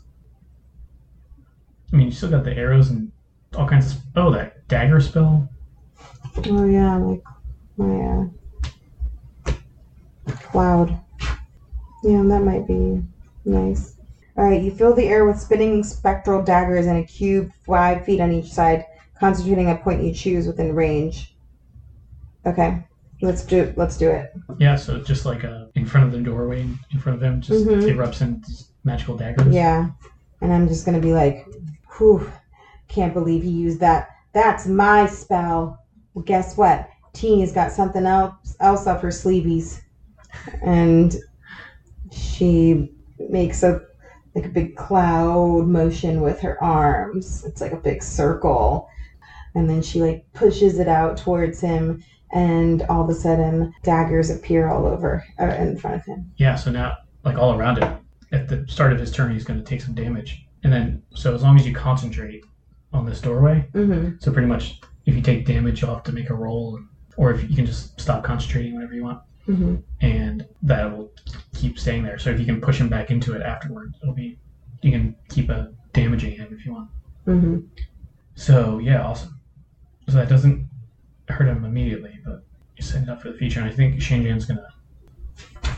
I 1.92 1.96
mean, 1.96 2.08
you 2.08 2.14
still 2.14 2.30
got 2.30 2.44
the 2.44 2.56
arrows 2.56 2.90
and 2.90 3.12
all 3.56 3.68
kinds 3.68 3.94
of. 3.94 4.02
Oh, 4.16 4.32
that 4.32 4.68
dagger 4.68 5.00
spell. 5.00 5.50
Oh 6.48 6.66
yeah, 6.66 6.98
like 6.98 7.24
my 7.78 8.30
uh, 9.48 9.54
cloud. 10.52 11.00
Yeah, 12.06 12.22
that 12.22 12.44
might 12.44 12.68
be 12.68 13.02
nice. 13.46 13.96
All 14.38 14.44
right, 14.44 14.62
you 14.62 14.70
fill 14.70 14.94
the 14.94 15.08
air 15.08 15.26
with 15.26 15.40
spinning 15.40 15.84
spectral 15.84 16.44
daggers 16.44 16.86
in 16.86 16.98
a 16.98 17.04
cube 17.04 17.52
five 17.66 18.06
feet 18.06 18.20
on 18.22 18.32
each 18.32 18.52
side, 18.54 18.86
concentrating 19.20 19.72
a 19.72 19.76
point 19.76 20.04
you 20.04 20.14
choose 20.14 20.46
within 20.46 20.76
range. 20.76 21.36
Okay, 22.46 22.84
let's 23.22 23.44
do 23.44 23.74
let's 23.76 23.98
do 23.98 24.10
it. 24.12 24.32
Yeah, 24.60 24.76
so 24.76 25.00
just 25.02 25.26
like 25.26 25.44
uh, 25.44 25.66
in 25.74 25.88
front 25.88 26.06
of 26.06 26.12
the 26.12 26.20
doorway, 26.20 26.62
in 26.62 27.00
front 27.00 27.16
of 27.18 27.24
him, 27.24 27.42
just 27.42 27.66
Mhm. 27.66 27.82
erupts 27.96 28.22
in 28.22 28.44
magical 28.84 29.18
daggers. 29.18 29.52
Yeah, 29.52 29.90
and 30.42 30.54
I'm 30.54 30.68
just 30.68 30.86
gonna 30.86 31.00
be 31.00 31.14
like, 31.14 31.48
whew, 31.98 32.30
can't 32.88 33.16
believe 33.16 33.42
he 33.42 33.50
used 33.50 33.80
that. 33.80 34.10
That's 34.34 34.68
my 34.68 35.08
spell. 35.08 35.80
Well, 36.14 36.24
guess 36.24 36.56
what? 36.56 36.88
Feeny's 37.16 37.52
got 37.52 37.72
something 37.72 38.06
else 38.06 38.56
else 38.60 38.86
up 38.86 39.02
her 39.02 39.10
sleeves, 39.12 39.82
and 40.62 41.16
she 42.16 42.92
makes 43.30 43.64
a 43.64 43.82
like 44.34 44.46
a 44.46 44.50
big 44.50 44.76
cloud 44.76 45.68
motion 45.68 46.22
with 46.22 46.40
her 46.42 46.62
arms. 46.64 47.46
It's 47.46 47.62
like 47.62 47.72
a 47.72 47.78
big 47.78 48.04
circle, 48.04 48.90
and 49.54 49.70
then 49.70 49.82
she 49.82 50.02
like 50.02 50.26
pushes 50.34 50.80
it 50.80 50.88
out 50.88 51.18
towards 51.18 51.62
him, 51.62 52.04
and 52.32 52.82
all 52.84 53.04
of 53.04 53.10
a 53.10 53.14
sudden 53.14 53.74
daggers 53.84 54.30
appear 54.30 54.68
all 54.70 54.86
over 54.86 55.24
uh, 55.40 55.46
in 55.46 55.78
front 55.78 55.96
of 55.98 56.06
him. 56.06 56.32
Yeah, 56.38 56.56
so 56.56 56.72
now, 56.72 56.98
like 57.24 57.38
all 57.38 57.54
around 57.58 57.82
him, 57.82 57.98
at 58.32 58.48
the 58.50 58.66
start 58.68 58.92
of 58.92 59.00
his 59.00 59.12
turn, 59.12 59.32
he's 59.32 59.46
going 59.46 59.60
to 59.60 59.66
take 59.66 59.82
some 59.82 59.96
damage. 59.96 60.46
And 60.64 60.74
then, 60.74 61.04
so 61.14 61.34
as 61.34 61.44
long 61.44 61.58
as 61.58 61.66
you 61.66 61.74
concentrate 61.74 62.44
on 62.92 63.06
this 63.06 63.22
doorway, 63.22 63.70
Mm-hmm. 63.74 64.16
so 64.20 64.32
pretty 64.32 64.48
much 64.48 64.82
if 65.06 65.16
you 65.16 65.22
take 65.22 65.46
damage, 65.46 65.82
you'll 65.82 65.94
have 65.94 66.04
to 66.04 66.12
make 66.12 66.30
a 66.30 66.34
roll, 66.34 66.80
or 67.16 67.32
if 67.32 67.48
you 67.50 67.56
can 67.56 67.66
just 67.66 68.00
stop 68.02 68.24
concentrating 68.24 68.74
whenever 68.76 68.94
you 68.94 69.04
want, 69.04 69.22
Mm-hmm. 69.48 69.76
and 70.02 70.48
that 70.64 70.92
will 70.92 71.12
keep 71.54 71.78
staying 71.78 72.04
there. 72.04 72.18
So 72.18 72.32
if 72.32 72.40
you 72.40 72.46
can 72.46 72.60
push 72.60 72.80
him 72.80 72.90
back 72.90 73.12
into 73.12 73.34
it 73.34 73.42
afterward, 73.44 73.94
it'll 74.02 74.16
be, 74.16 74.40
you 74.82 74.92
can 74.92 75.16
keep 75.30 75.50
uh, 75.52 75.66
damaging 75.94 76.32
him 76.32 76.48
if 76.52 76.66
you 76.66 76.74
want. 76.74 76.90
Mm-hmm. 77.28 77.60
So 78.36 78.80
yeah, 78.80 79.04
awesome. 79.06 79.40
So 80.10 80.16
that 80.18 80.30
doesn't 80.30 80.68
hurt 81.30 81.48
him 81.48 81.64
immediately, 81.66 82.20
but 82.26 82.44
you 82.78 82.84
set 82.84 83.04
it 83.04 83.10
up 83.10 83.22
for 83.22 83.32
the 83.32 83.38
future. 83.38 83.60
And 83.62 83.70
I 83.70 83.74
think 83.74 83.96
Shanjan's 83.96 84.46
gonna 84.46 84.68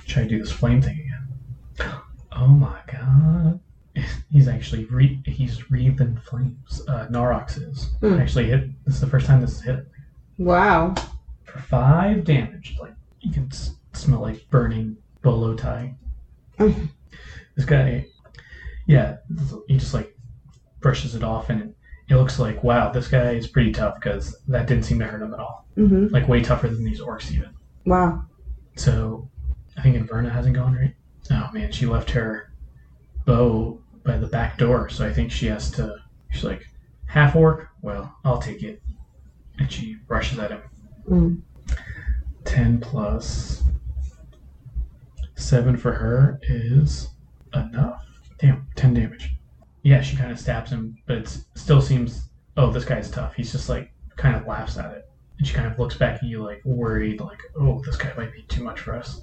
try 0.06 0.24
to 0.24 0.30
do 0.30 0.40
this 0.40 0.52
flame 0.52 0.82
thing 0.82 1.00
again. 1.00 1.94
Oh 2.40 2.46
my 2.48 2.78
god! 2.92 3.60
He's 4.32 4.48
actually 4.48 4.86
re- 4.86 5.24
he's 5.26 5.60
breathing 5.60 6.20
flames. 6.30 6.84
Uh, 6.88 7.08
Narox 7.08 7.58
is 7.60 7.86
Hmm. 8.00 8.14
actually 8.20 8.46
hit. 8.46 8.70
This 8.86 8.94
is 8.96 9.02
the 9.02 9.08
first 9.08 9.26
time 9.26 9.42
this 9.42 9.54
is 9.54 9.62
hit 9.62 9.88
Wow. 10.38 10.94
for 11.46 11.58
five 11.60 12.24
damage. 12.26 12.78
Like 12.80 12.94
you 13.22 13.32
can 13.32 13.48
s- 13.52 13.76
smell 13.94 14.22
like 14.22 14.50
burning 14.50 14.98
bolo 15.22 15.56
tie. 15.56 15.96
Mhm. 16.60 16.90
this 17.56 17.66
guy, 17.66 18.06
yeah, 18.88 19.18
he 19.68 19.78
just 19.78 19.94
like 19.94 20.16
brushes 20.80 21.16
it 21.16 21.24
off, 21.24 21.50
and 21.50 21.74
it 22.10 22.16
looks 22.16 22.40
like 22.40 22.64
wow, 22.64 22.92
this 22.92 23.08
guy 23.08 23.32
is 23.32 23.48
pretty 23.48 23.72
tough 23.72 23.96
because 23.96 24.36
that 24.48 24.68
didn't 24.68 24.86
seem 24.86 25.00
to 25.00 25.06
hurt 25.06 25.22
him 25.22 25.34
at 25.34 25.40
all. 25.40 25.68
Mm-hmm. 25.78 26.08
Like 26.14 26.28
way 26.28 26.42
tougher 26.42 26.68
than 26.68 26.84
these 26.84 27.00
orcs 27.02 27.32
even. 27.32 27.50
Wow. 27.86 28.24
So 28.76 29.30
I 29.78 29.82
think 29.82 29.96
Inverna 29.98 30.32
hasn't 30.32 30.56
gone 30.56 30.74
right. 30.76 30.96
Oh 31.32 31.50
man, 31.54 31.72
she 31.72 31.86
left 31.86 32.10
her 32.12 32.52
bow 33.26 33.82
by 34.04 34.18
the 34.18 34.28
back 34.28 34.58
door, 34.58 34.90
so 34.90 35.06
I 35.06 35.12
think 35.14 35.32
she 35.32 35.48
has 35.48 35.70
to. 35.72 35.96
She's 36.32 36.44
like 36.44 36.66
half 37.06 37.36
orc. 37.36 37.68
Well, 37.82 38.16
I'll 38.24 38.42
take 38.42 38.64
it, 38.64 38.82
and 39.60 39.72
she 39.72 39.98
rushes 40.08 40.40
at 40.40 40.52
him. 40.52 40.62
Mm. 41.10 41.42
10 42.48 42.80
plus 42.80 43.64
7 45.36 45.78
for 45.78 45.94
her 45.94 46.40
is 46.44 47.10
enough. 47.54 48.06
Damn, 48.40 48.68
10 48.76 48.94
damage. 48.94 49.36
Yeah, 49.84 50.02
she 50.02 50.16
kind 50.16 50.32
of 50.32 50.40
stabs 50.40 50.72
him, 50.72 50.98
but 51.06 51.18
it 51.18 51.38
still 51.56 51.82
seems, 51.82 52.30
oh, 52.56 52.72
this 52.72 52.86
guy's 52.86 53.12
tough. 53.12 53.36
He's 53.36 53.52
just 53.52 53.70
like, 53.70 53.92
kind 54.16 54.36
of 54.36 54.48
laughs 54.48 54.78
at 54.78 54.92
it. 54.94 55.10
And 55.38 55.48
she 55.48 55.54
kind 55.54 55.72
of 55.72 55.78
looks 55.78 55.96
back 55.96 56.16
at 56.16 56.24
you, 56.24 56.44
like, 56.44 56.62
worried, 56.66 57.20
like, 57.22 57.40
oh, 57.60 57.82
this 57.86 57.98
guy 57.98 58.12
might 58.18 58.34
be 58.34 58.44
too 58.44 58.64
much 58.64 58.80
for 58.80 58.96
us. 58.96 59.22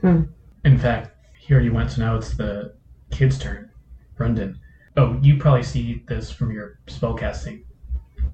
Hmm. 0.00 0.24
In 0.64 0.78
fact, 0.78 1.10
here 1.38 1.58
he 1.58 1.66
already 1.66 1.70
went, 1.70 1.90
so 1.92 2.02
now 2.02 2.16
it's 2.16 2.36
the 2.36 2.74
kid's 3.10 3.38
turn. 3.38 3.70
Brendan. 4.16 4.58
Oh, 4.96 5.18
you 5.22 5.38
probably 5.38 5.62
see 5.62 6.02
this 6.08 6.30
from 6.30 6.52
your 6.52 6.78
spellcasting. 6.86 7.64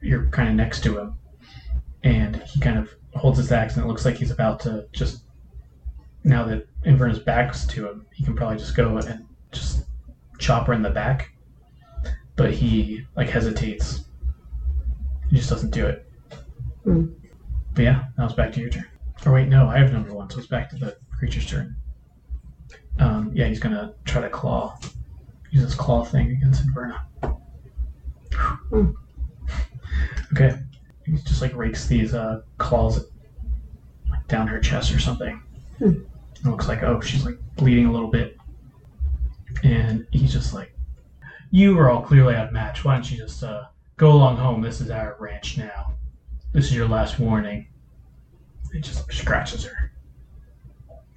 You're 0.02 0.26
kind 0.30 0.48
of 0.48 0.54
next 0.54 0.82
to 0.84 0.98
him. 0.98 1.18
And 2.04 2.36
he 2.44 2.60
kind 2.60 2.78
of 2.78 2.90
holds 3.14 3.38
his 3.38 3.50
axe, 3.50 3.74
and 3.76 3.84
it 3.84 3.88
looks 3.88 4.04
like 4.04 4.16
he's 4.16 4.30
about 4.30 4.60
to 4.60 4.86
just. 4.92 5.22
Now 6.22 6.44
that 6.44 6.66
Inverna's 6.84 7.18
back's 7.18 7.66
to 7.66 7.88
him, 7.88 8.06
he 8.14 8.24
can 8.24 8.34
probably 8.34 8.56
just 8.58 8.74
go 8.76 8.96
and 8.96 9.24
just 9.52 9.84
chop 10.38 10.66
her 10.68 10.72
in 10.72 10.82
the 10.82 10.90
back. 10.90 11.32
but 12.36 12.52
he 12.52 13.04
like 13.16 13.28
hesitates. 13.28 14.04
He 15.30 15.36
just 15.36 15.50
doesn't 15.50 15.70
do 15.70 15.86
it. 15.86 16.10
Hmm. 16.84 17.06
But 17.74 17.82
yeah, 17.82 18.04
now 18.18 18.24
it's 18.26 18.34
back 18.34 18.52
to 18.52 18.60
your 18.60 18.70
turn. 18.70 18.86
Or 19.26 19.32
wait, 19.32 19.48
no, 19.48 19.68
I 19.68 19.78
have 19.78 19.92
number 19.92 20.14
one, 20.14 20.28
so 20.30 20.38
it's 20.38 20.46
back 20.46 20.68
to 20.70 20.76
the 20.76 20.96
creature's 21.18 21.46
turn. 21.46 21.76
Um, 22.98 23.30
yeah, 23.34 23.46
he's 23.48 23.60
gonna 23.60 23.94
try 24.04 24.20
to 24.22 24.28
claw. 24.28 24.78
Use 25.50 25.62
this 25.64 25.74
claw 25.74 26.04
thing 26.04 26.30
against 26.32 26.66
Inverna. 26.66 27.00
Hmm. 28.70 28.90
Okay. 30.32 30.56
He 31.04 31.12
just 31.12 31.42
like 31.42 31.54
rakes 31.54 31.86
these 31.86 32.14
uh, 32.14 32.42
claws 32.58 33.06
like 34.10 34.26
down 34.28 34.46
her 34.48 34.60
chest 34.60 34.92
or 34.94 34.98
something. 34.98 35.42
Hmm. 35.78 35.92
It 36.36 36.44
looks 36.46 36.68
like 36.68 36.82
oh 36.82 37.00
she's 37.00 37.24
like 37.24 37.38
bleeding 37.56 37.86
a 37.86 37.92
little 37.92 38.10
bit. 38.10 38.36
And 39.62 40.06
he's 40.10 40.32
just 40.32 40.52
like 40.54 40.74
You 41.50 41.78
are 41.78 41.90
all 41.90 42.02
clearly 42.02 42.34
outmatched. 42.34 42.84
Why 42.84 42.94
don't 42.94 43.10
you 43.10 43.16
just 43.18 43.42
uh, 43.42 43.64
go 43.96 44.12
along 44.12 44.36
home? 44.38 44.60
This 44.60 44.80
is 44.80 44.90
our 44.90 45.16
ranch 45.20 45.56
now. 45.58 45.94
This 46.52 46.66
is 46.66 46.74
your 46.74 46.88
last 46.88 47.18
warning. 47.18 47.66
It 48.72 48.80
just 48.80 49.10
scratches 49.12 49.64
her. 49.64 49.92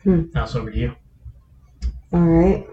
Hmm. 0.03 0.25
Now 0.33 0.43
it's 0.43 0.55
over 0.55 0.71
to 0.71 0.77
you. 0.77 0.95
All 2.13 2.19
right. 2.21 2.67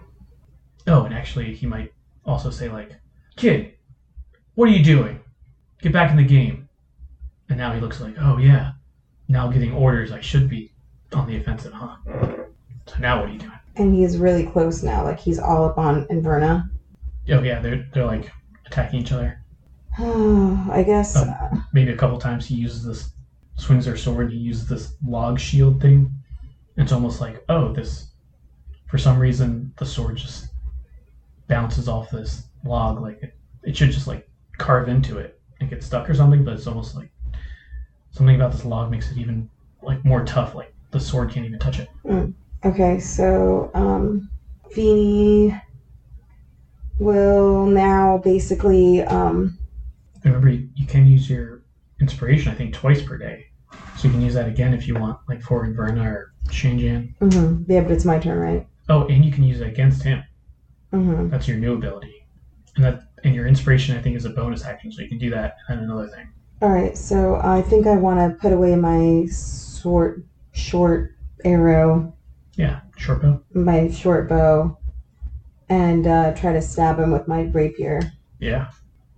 Oh, 0.86 1.04
and 1.04 1.14
actually, 1.14 1.54
he 1.54 1.66
might 1.66 1.92
also 2.26 2.50
say, 2.50 2.68
like, 2.68 2.92
Kid, 3.36 3.74
what 4.54 4.68
are 4.68 4.72
you 4.72 4.84
doing? 4.84 5.20
Get 5.80 5.92
back 5.92 6.10
in 6.10 6.16
the 6.16 6.22
game. 6.24 6.63
And 7.48 7.58
now 7.58 7.72
he 7.72 7.80
looks 7.80 8.00
like, 8.00 8.14
oh, 8.20 8.38
yeah. 8.38 8.72
Now 9.28 9.48
getting 9.48 9.72
orders, 9.72 10.12
I 10.12 10.20
should 10.20 10.48
be 10.48 10.72
on 11.12 11.26
the 11.26 11.36
offensive, 11.36 11.72
huh? 11.72 11.96
So 12.86 12.98
now 12.98 13.20
what 13.20 13.28
are 13.28 13.32
you 13.32 13.38
doing? 13.38 13.52
And 13.76 13.94
he's 13.94 14.18
really 14.18 14.46
close 14.46 14.82
now. 14.82 15.04
Like 15.04 15.18
he's 15.18 15.38
all 15.38 15.64
up 15.64 15.78
on 15.78 16.06
Inverna. 16.06 16.68
Oh, 17.30 17.42
yeah, 17.42 17.60
they're, 17.60 17.86
they're 17.92 18.06
like 18.06 18.30
attacking 18.66 19.00
each 19.00 19.12
other. 19.12 19.40
I 19.98 20.82
guess. 20.84 21.16
Um, 21.16 21.28
uh, 21.30 21.56
Maybe 21.72 21.92
a 21.92 21.96
couple 21.96 22.18
times 22.18 22.46
he 22.46 22.54
uses 22.54 22.84
this, 22.84 23.10
swings 23.56 23.84
their 23.84 23.96
sword, 23.96 24.30
he 24.32 24.38
uses 24.38 24.68
this 24.68 24.94
log 25.06 25.38
shield 25.38 25.80
thing. 25.80 26.12
It's 26.76 26.92
almost 26.92 27.20
like, 27.20 27.44
oh, 27.48 27.72
this, 27.72 28.08
for 28.88 28.98
some 28.98 29.18
reason, 29.18 29.72
the 29.78 29.86
sword 29.86 30.16
just 30.16 30.48
bounces 31.48 31.88
off 31.88 32.10
this 32.10 32.48
log. 32.64 33.00
Like 33.00 33.22
it, 33.22 33.36
it 33.62 33.76
should 33.76 33.92
just 33.92 34.06
like 34.06 34.28
carve 34.58 34.88
into 34.88 35.18
it 35.18 35.40
and 35.60 35.70
get 35.70 35.82
stuck 35.82 36.10
or 36.10 36.14
something, 36.14 36.44
but 36.44 36.54
it's 36.54 36.66
almost 36.66 36.96
like 36.96 37.10
something 38.14 38.36
about 38.36 38.52
this 38.52 38.64
log 38.64 38.90
makes 38.90 39.10
it 39.10 39.18
even 39.18 39.50
like 39.82 40.02
more 40.04 40.24
tough. 40.24 40.54
Like 40.54 40.72
the 40.92 41.00
sword 41.00 41.30
can't 41.30 41.44
even 41.44 41.58
touch 41.58 41.78
it. 41.80 41.88
okay, 42.64 42.98
so 43.00 43.70
um, 43.74 44.30
Feeny 44.70 45.54
will 46.98 47.66
now 47.66 48.18
basically. 48.18 49.02
Um, 49.02 49.58
Remember, 50.24 50.48
you, 50.48 50.68
you 50.74 50.86
can 50.86 51.06
use 51.06 51.28
your 51.28 51.64
inspiration, 52.00 52.50
I 52.50 52.54
think, 52.54 52.72
twice 52.72 53.02
per 53.02 53.18
day. 53.18 53.44
So 53.96 54.08
you 54.08 54.10
can 54.10 54.22
use 54.22 54.34
that 54.34 54.48
again 54.48 54.72
if 54.72 54.88
you 54.88 54.94
want, 54.94 55.18
like 55.28 55.42
for 55.42 55.66
Inverna 55.66 56.04
or 56.06 56.32
Shanjan. 56.48 57.14
mhm, 57.18 57.64
Yeah, 57.68 57.82
but 57.82 57.90
it's 57.92 58.04
my 58.06 58.18
turn, 58.18 58.38
right? 58.38 58.66
Oh, 58.88 59.06
and 59.08 59.24
you 59.24 59.30
can 59.32 59.44
use 59.44 59.60
it 59.60 59.66
against 59.68 60.02
him. 60.02 60.22
Mm-hmm. 60.92 61.28
That's 61.28 61.46
your 61.48 61.58
new 61.58 61.74
ability. 61.74 62.26
And 62.76 62.84
that 62.84 63.02
and 63.24 63.34
your 63.34 63.46
inspiration 63.46 63.96
I 63.96 64.00
think 64.02 64.16
is 64.16 64.24
a 64.24 64.30
bonus 64.30 64.64
action, 64.64 64.92
so 64.92 65.02
you 65.02 65.08
can 65.08 65.18
do 65.18 65.30
that 65.30 65.56
and 65.68 65.80
another 65.80 66.08
thing. 66.08 66.28
All 66.62 66.70
right, 66.70 66.96
so 66.96 67.36
I 67.36 67.62
think 67.62 67.86
I 67.86 67.96
want 67.96 68.18
to 68.20 68.38
put 68.40 68.52
away 68.52 68.74
my 68.76 69.26
short, 69.82 70.22
short 70.52 71.14
arrow, 71.44 72.14
Yeah, 72.56 72.80
short 72.96 73.22
bow. 73.22 73.40
my 73.52 73.90
short 73.90 74.28
bow, 74.28 74.78
and 75.68 76.06
uh, 76.06 76.32
try 76.34 76.52
to 76.52 76.62
stab 76.62 76.98
him 76.98 77.10
with 77.10 77.28
my 77.28 77.42
rapier. 77.42 78.00
Yeah. 78.38 78.68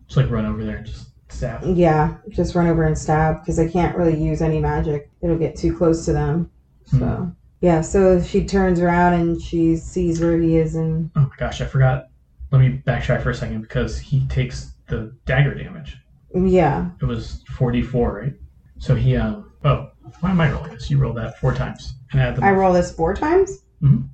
Just 0.06 0.16
like 0.16 0.30
run 0.30 0.46
over 0.46 0.64
there 0.64 0.76
and 0.78 0.86
just 0.86 1.08
stab. 1.28 1.62
Yeah, 1.64 2.16
just 2.30 2.54
run 2.54 2.66
over 2.68 2.84
and 2.84 2.96
stab 2.98 3.40
because 3.42 3.58
I 3.58 3.68
can't 3.68 3.96
really 3.96 4.20
use 4.20 4.40
any 4.42 4.60
magic. 4.60 5.10
It'll 5.22 5.38
get 5.38 5.56
too 5.56 5.76
close 5.76 6.04
to 6.06 6.12
them. 6.12 6.50
So 6.86 7.30
yeah, 7.60 7.80
so 7.80 8.20
she 8.22 8.44
turns 8.44 8.80
around 8.80 9.14
and 9.14 9.40
she 9.42 9.76
sees 9.76 10.20
where 10.20 10.38
he 10.38 10.56
is, 10.56 10.74
and 10.76 11.10
Oh 11.16 11.20
my 11.22 11.36
gosh, 11.38 11.60
I 11.60 11.66
forgot. 11.66 12.08
Let 12.52 12.60
me 12.60 12.80
backtrack 12.86 13.22
for 13.22 13.30
a 13.30 13.34
second 13.34 13.60
because 13.62 13.98
he 13.98 14.26
takes 14.28 14.72
the 14.88 15.12
dagger 15.26 15.54
damage. 15.54 15.98
Yeah, 16.46 16.90
It 17.00 17.06
was 17.06 17.42
44, 17.56 18.14
right? 18.14 18.32
So 18.78 18.94
he, 18.94 19.16
um, 19.16 19.50
oh, 19.64 19.90
why 20.20 20.30
am 20.30 20.40
I 20.40 20.52
rolling 20.52 20.74
this? 20.74 20.90
You 20.90 20.98
rolled 20.98 21.16
that 21.16 21.38
four 21.40 21.54
times. 21.54 21.94
And 22.12 22.20
add 22.20 22.36
the 22.36 22.44
I 22.44 22.50
roll 22.52 22.74
this 22.74 22.92
four 22.94 23.14
times. 23.14 23.62
Mhm. 23.82 24.08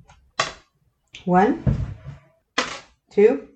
One, 1.25 1.63
two, 3.09 3.47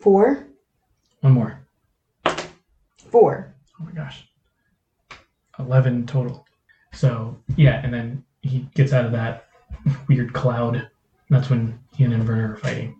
four, 0.00 0.46
one 1.20 1.32
more. 1.32 1.66
four. 3.10 3.54
Oh 3.80 3.84
my 3.84 3.92
gosh. 3.92 4.28
11 5.58 6.06
total. 6.06 6.46
So, 6.92 7.38
yeah, 7.56 7.80
and 7.82 7.92
then 7.92 8.24
he 8.42 8.68
gets 8.74 8.92
out 8.92 9.04
of 9.06 9.12
that 9.12 9.46
weird 10.08 10.32
cloud. 10.32 10.88
That's 11.30 11.48
when 11.50 11.78
he 11.96 12.04
and 12.04 12.12
Inverna 12.12 12.50
are 12.50 12.56
fighting. 12.56 12.96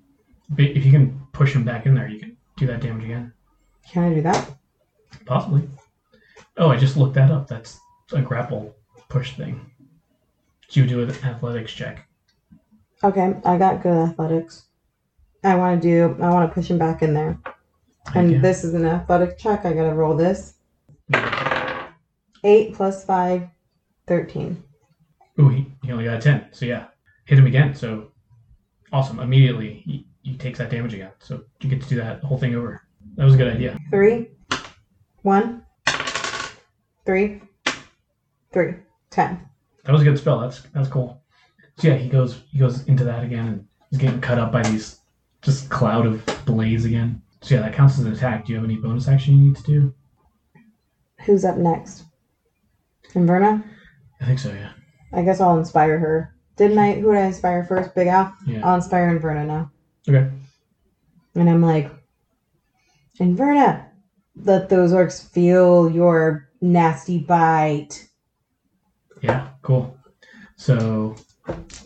But 0.50 0.64
if 0.66 0.84
you 0.84 0.90
can 0.90 1.19
push 1.32 1.54
him 1.54 1.64
back 1.64 1.86
in 1.86 1.94
there, 1.94 2.08
you 2.08 2.18
can 2.18 2.36
do 2.56 2.66
that 2.66 2.80
damage 2.80 3.04
again. 3.04 3.32
Can 3.90 4.04
I 4.10 4.14
do 4.14 4.22
that? 4.22 4.50
Possibly. 5.26 5.68
Oh, 6.56 6.68
I 6.70 6.76
just 6.76 6.96
looked 6.96 7.14
that 7.14 7.30
up. 7.30 7.48
That's 7.48 7.80
a 8.12 8.20
grapple 8.20 8.74
push 9.08 9.36
thing. 9.36 9.70
You 10.70 10.86
do 10.86 11.02
an 11.02 11.10
athletics 11.24 11.72
check. 11.72 12.06
Okay, 13.02 13.34
I 13.44 13.56
got 13.58 13.82
good 13.82 13.96
athletics. 13.96 14.66
I 15.42 15.56
want 15.56 15.80
to 15.82 15.88
do. 15.88 16.22
I 16.22 16.30
want 16.30 16.48
to 16.50 16.54
push 16.54 16.68
him 16.70 16.78
back 16.78 17.02
in 17.02 17.14
there. 17.14 17.38
And 18.14 18.30
Okay. 18.30 18.38
this 18.38 18.62
is 18.62 18.74
an 18.74 18.86
athletic 18.86 19.38
check. 19.38 19.64
I 19.64 19.72
gotta 19.72 19.94
roll 19.94 20.16
this. 20.16 20.54
Eight 22.44 22.74
plus 22.74 23.04
five, 23.04 23.48
thirteen. 24.06 24.62
Ooh, 25.38 25.48
he, 25.48 25.66
he 25.82 25.92
only 25.92 26.04
got 26.04 26.18
a 26.18 26.20
10. 26.20 26.46
So 26.52 26.66
yeah, 26.66 26.86
hit 27.24 27.38
him 27.38 27.46
again. 27.46 27.74
So 27.74 28.12
awesome. 28.92 29.18
Immediately, 29.20 30.06
he, 30.22 30.36
takes 30.36 30.58
that 30.58 30.70
damage 30.70 30.94
again. 30.94 31.12
So 31.18 31.44
you 31.60 31.70
get 31.70 31.82
to 31.82 31.88
do 31.88 31.96
that 31.96 32.22
whole 32.22 32.38
thing 32.38 32.54
over. 32.54 32.82
That 33.16 33.24
was 33.24 33.34
a 33.34 33.36
good 33.36 33.52
idea. 33.52 33.78
Three, 33.90 34.28
one, 35.22 35.64
three, 37.04 37.42
three, 38.52 38.74
ten. 39.10 39.40
That 39.84 39.92
was 39.92 40.02
a 40.02 40.04
good 40.04 40.18
spell. 40.18 40.40
That's 40.40 40.62
that's 40.74 40.88
cool. 40.88 41.22
So 41.78 41.88
yeah, 41.88 41.94
he 41.94 42.08
goes 42.08 42.42
he 42.50 42.58
goes 42.58 42.84
into 42.86 43.04
that 43.04 43.24
again 43.24 43.46
and 43.46 43.66
he's 43.90 43.98
getting 43.98 44.20
cut 44.20 44.38
up 44.38 44.52
by 44.52 44.62
these 44.62 45.00
just 45.42 45.70
cloud 45.70 46.06
of 46.06 46.44
blaze 46.44 46.84
again. 46.84 47.22
So 47.42 47.54
yeah, 47.54 47.62
that 47.62 47.74
counts 47.74 47.98
as 47.98 48.04
an 48.04 48.12
attack. 48.12 48.44
Do 48.44 48.52
you 48.52 48.58
have 48.58 48.64
any 48.64 48.76
bonus 48.76 49.08
action 49.08 49.38
you 49.38 49.48
need 49.48 49.56
to 49.56 49.62
do? 49.62 49.94
Who's 51.24 51.44
up 51.44 51.56
next? 51.56 52.04
Inverna? 53.14 53.64
I 54.20 54.24
think 54.24 54.38
so. 54.38 54.52
Yeah. 54.52 54.72
I 55.12 55.22
guess 55.22 55.40
I'll 55.40 55.58
inspire 55.58 55.98
her. 55.98 56.34
Didn't 56.56 56.78
I? 56.78 56.92
Who 56.94 57.12
did 57.12 57.20
I 57.20 57.26
inspire 57.26 57.64
first? 57.64 57.94
Big 57.94 58.08
Al? 58.08 58.34
Yeah. 58.46 58.60
I'll 58.66 58.76
inspire 58.76 59.18
Inverna 59.18 59.46
now. 59.46 59.70
Okay. 60.08 60.30
And 61.34 61.48
I'm 61.48 61.62
like, 61.62 61.90
Inverna, 63.18 63.86
let 64.36 64.68
those 64.68 64.92
orcs 64.92 65.26
feel 65.28 65.90
your 65.90 66.48
nasty 66.60 67.18
bite. 67.18 68.08
Yeah. 69.22 69.48
Cool. 69.62 69.96
So 70.56 71.16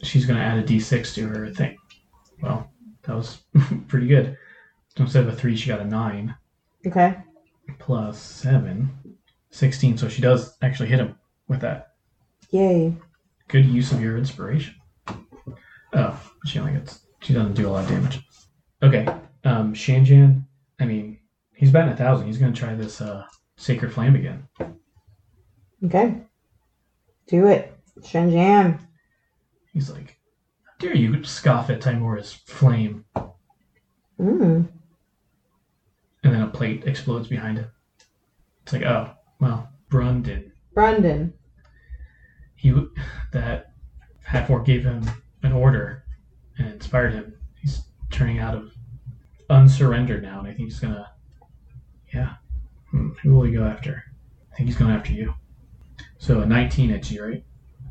she's 0.03 0.27
gonna 0.27 0.41
add 0.41 0.59
a 0.59 0.62
d6 0.62 1.15
to 1.15 1.27
her 1.27 1.51
thing. 1.53 1.77
Well, 2.43 2.71
that 3.03 3.17
was 3.17 3.39
pretty 3.89 4.07
good. 4.07 4.37
So 4.97 5.05
instead 5.05 5.27
of 5.27 5.33
a 5.33 5.37
three, 5.37 5.57
she 5.57 5.69
got 5.69 5.81
a 5.81 5.85
nine 5.85 6.35
Okay. 6.87 7.17
plus 7.79 8.21
seven, 8.21 8.91
16. 9.51 9.97
So 9.99 10.09
she 10.09 10.23
does 10.23 10.57
actually 10.62 10.89
hit 10.89 11.01
him 11.01 11.17
with 11.49 11.61
that. 11.61 11.89
Yay. 12.51 12.95
Good 13.49 13.67
use 13.67 13.91
of 13.93 14.01
your 14.01 14.17
inspiration. 14.17 14.75
Oh, 15.93 16.21
she 16.47 16.59
only 16.59 16.73
gets. 16.73 17.01
She 17.25 17.33
doesn't 17.33 17.55
do 17.55 17.66
a 17.66 17.70
lot 17.70 17.85
of 17.85 17.89
damage. 17.89 18.20
Okay, 18.83 19.07
um, 19.45 19.72
Shanjan. 19.72 20.45
I 20.79 20.85
mean, 20.85 21.18
he's 21.55 21.70
batting 21.70 21.95
a 21.95 21.97
thousand. 21.97 22.27
He's 22.27 22.37
gonna 22.37 22.53
try 22.53 22.75
this 22.75 23.01
uh, 23.01 23.25
sacred 23.57 23.95
flame 23.95 24.14
again. 24.14 24.47
Okay. 25.83 26.20
Do 27.27 27.47
it. 27.47 27.75
Shanjan. 28.01 28.79
He's 29.72 29.91
like, 29.91 30.18
"How 30.64 30.72
dare 30.79 30.95
you 30.95 31.25
scoff 31.25 31.70
at 31.70 31.81
Tymora's 31.81 32.35
flame?" 32.35 33.07
Mm. 34.20 34.68
And 36.22 36.35
then 36.35 36.43
a 36.43 36.49
plate 36.49 36.85
explodes 36.85 37.29
behind 37.29 37.57
him. 37.57 37.70
It's 38.64 38.75
like, 38.75 38.83
oh, 38.83 39.11
well, 39.41 39.70
Brun 39.89 40.20
did. 40.20 40.53
Brandon. 40.75 41.33
He 42.55 42.70
that 43.33 43.72
half 44.25 44.51
orc 44.51 44.66
gave 44.66 44.85
him 44.85 45.09
an 45.43 45.53
order 45.53 46.03
and 46.59 46.68
inspired 46.68 47.12
him. 47.12 47.34
He's 47.61 47.82
turning 48.11 48.38
out 48.38 48.55
of 48.55 48.72
unsurrender 49.50 50.20
now, 50.22 50.38
and 50.40 50.48
I 50.48 50.52
think 50.55 50.68
he's 50.68 50.80
gonna. 50.80 51.11
Yeah, 52.12 52.34
Hmm, 52.90 53.11
who 53.22 53.34
will 53.34 53.42
he 53.42 53.52
go 53.52 53.64
after? 53.64 54.05
I 54.52 54.57
think 54.57 54.68
he's 54.68 54.78
going 54.78 54.92
after 54.92 55.12
you. 55.12 55.34
So 56.18 56.42
a 56.42 56.46
19 56.46 56.90
hits 56.90 57.11
you, 57.11 57.24
right? 57.24 57.44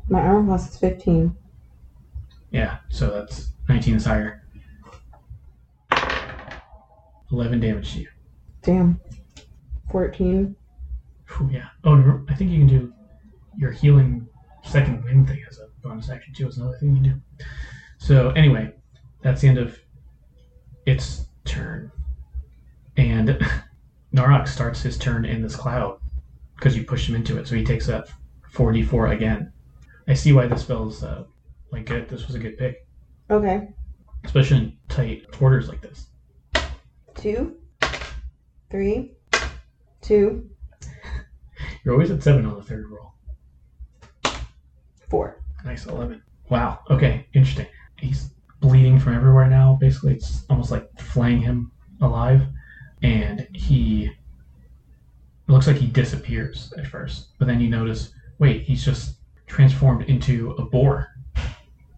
My 0.08 0.20
armor 0.20 0.46
class 0.46 0.70
is 0.70 0.78
15. 0.78 1.36
Yeah, 2.50 2.78
so 2.88 3.10
that's 3.10 3.52
19 3.68 3.96
is 3.96 4.06
higher. 4.06 4.42
11 7.30 7.60
damage 7.60 7.92
to 7.92 8.00
you. 8.00 8.08
Damn. 8.62 8.98
14. 9.90 10.56
Phew, 11.26 11.50
yeah. 11.52 11.68
Oh, 11.84 11.96
no, 11.96 12.24
I 12.28 12.34
think 12.34 12.50
you 12.50 12.58
can 12.60 12.68
do 12.68 12.92
your 13.58 13.72
healing 13.72 14.26
second 14.62 15.04
wind 15.04 15.28
thing 15.28 15.42
as 15.50 15.58
a 15.58 15.66
bonus 15.86 16.08
action 16.08 16.32
too. 16.32 16.48
Is 16.48 16.56
another 16.56 16.78
thing 16.78 16.96
you 16.96 17.02
can 17.02 17.20
do. 17.38 17.44
So 18.04 18.32
anyway, 18.32 18.70
that's 19.22 19.40
the 19.40 19.48
end 19.48 19.56
of 19.56 19.78
its 20.84 21.24
turn, 21.46 21.90
and 22.98 23.28
Narok 24.14 24.46
starts 24.46 24.82
his 24.82 24.98
turn 24.98 25.24
in 25.24 25.40
this 25.40 25.56
cloud 25.56 25.98
because 26.54 26.76
you 26.76 26.84
pushed 26.84 27.08
him 27.08 27.14
into 27.14 27.38
it. 27.38 27.48
So 27.48 27.54
he 27.56 27.64
takes 27.64 27.86
that 27.86 28.10
4d4 28.52 29.12
again. 29.12 29.50
I 30.06 30.12
see 30.12 30.34
why 30.34 30.46
this 30.46 30.60
spell's 30.60 31.02
uh, 31.02 31.24
like 31.72 31.86
good. 31.86 32.06
This 32.10 32.26
was 32.26 32.36
a 32.36 32.38
good 32.38 32.58
pick, 32.58 32.86
Okay. 33.30 33.68
especially 34.24 34.58
in 34.58 34.76
tight 34.90 35.32
quarters 35.32 35.70
like 35.70 35.80
this. 35.80 36.08
Two. 37.14 37.56
Three. 38.70 39.12
Two. 40.02 40.50
You're 41.84 41.94
always 41.94 42.10
at 42.10 42.22
seven 42.22 42.44
on 42.44 42.56
the 42.56 42.62
third 42.62 42.84
roll. 42.90 43.14
Four. 45.08 45.40
Nice 45.64 45.86
11. 45.86 46.22
Wow. 46.50 46.80
Okay. 46.90 47.26
Interesting. 47.32 47.66
He's 48.04 48.30
bleeding 48.60 48.98
from 48.98 49.14
everywhere 49.14 49.48
now. 49.48 49.78
Basically, 49.80 50.14
it's 50.14 50.44
almost 50.48 50.70
like 50.70 50.88
flaying 51.00 51.40
him 51.40 51.72
alive. 52.00 52.46
And 53.02 53.48
he. 53.52 54.10
Looks 55.46 55.66
like 55.66 55.76
he 55.76 55.88
disappears 55.88 56.72
at 56.78 56.86
first. 56.86 57.38
But 57.38 57.48
then 57.48 57.60
you 57.60 57.68
notice 57.68 58.12
wait, 58.38 58.62
he's 58.62 58.84
just 58.84 59.16
transformed 59.46 60.02
into 60.08 60.52
a 60.52 60.64
boar. 60.64 61.08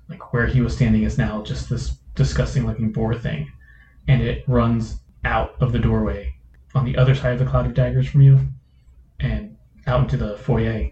Like 0.08 0.32
where 0.32 0.46
he 0.46 0.60
was 0.60 0.74
standing 0.74 1.02
is 1.02 1.18
now 1.18 1.42
just 1.42 1.68
this 1.68 1.98
disgusting 2.14 2.66
looking 2.66 2.92
boar 2.92 3.14
thing. 3.14 3.50
And 4.08 4.22
it 4.22 4.44
runs 4.46 5.00
out 5.24 5.54
of 5.60 5.72
the 5.72 5.78
doorway 5.78 6.34
on 6.74 6.84
the 6.84 6.96
other 6.96 7.14
side 7.14 7.32
of 7.32 7.38
the 7.38 7.46
cloud 7.46 7.66
of 7.66 7.74
daggers 7.74 8.08
from 8.08 8.20
you 8.20 8.40
and 9.20 9.56
out 9.86 10.02
into 10.02 10.16
the 10.16 10.36
foyer. 10.38 10.90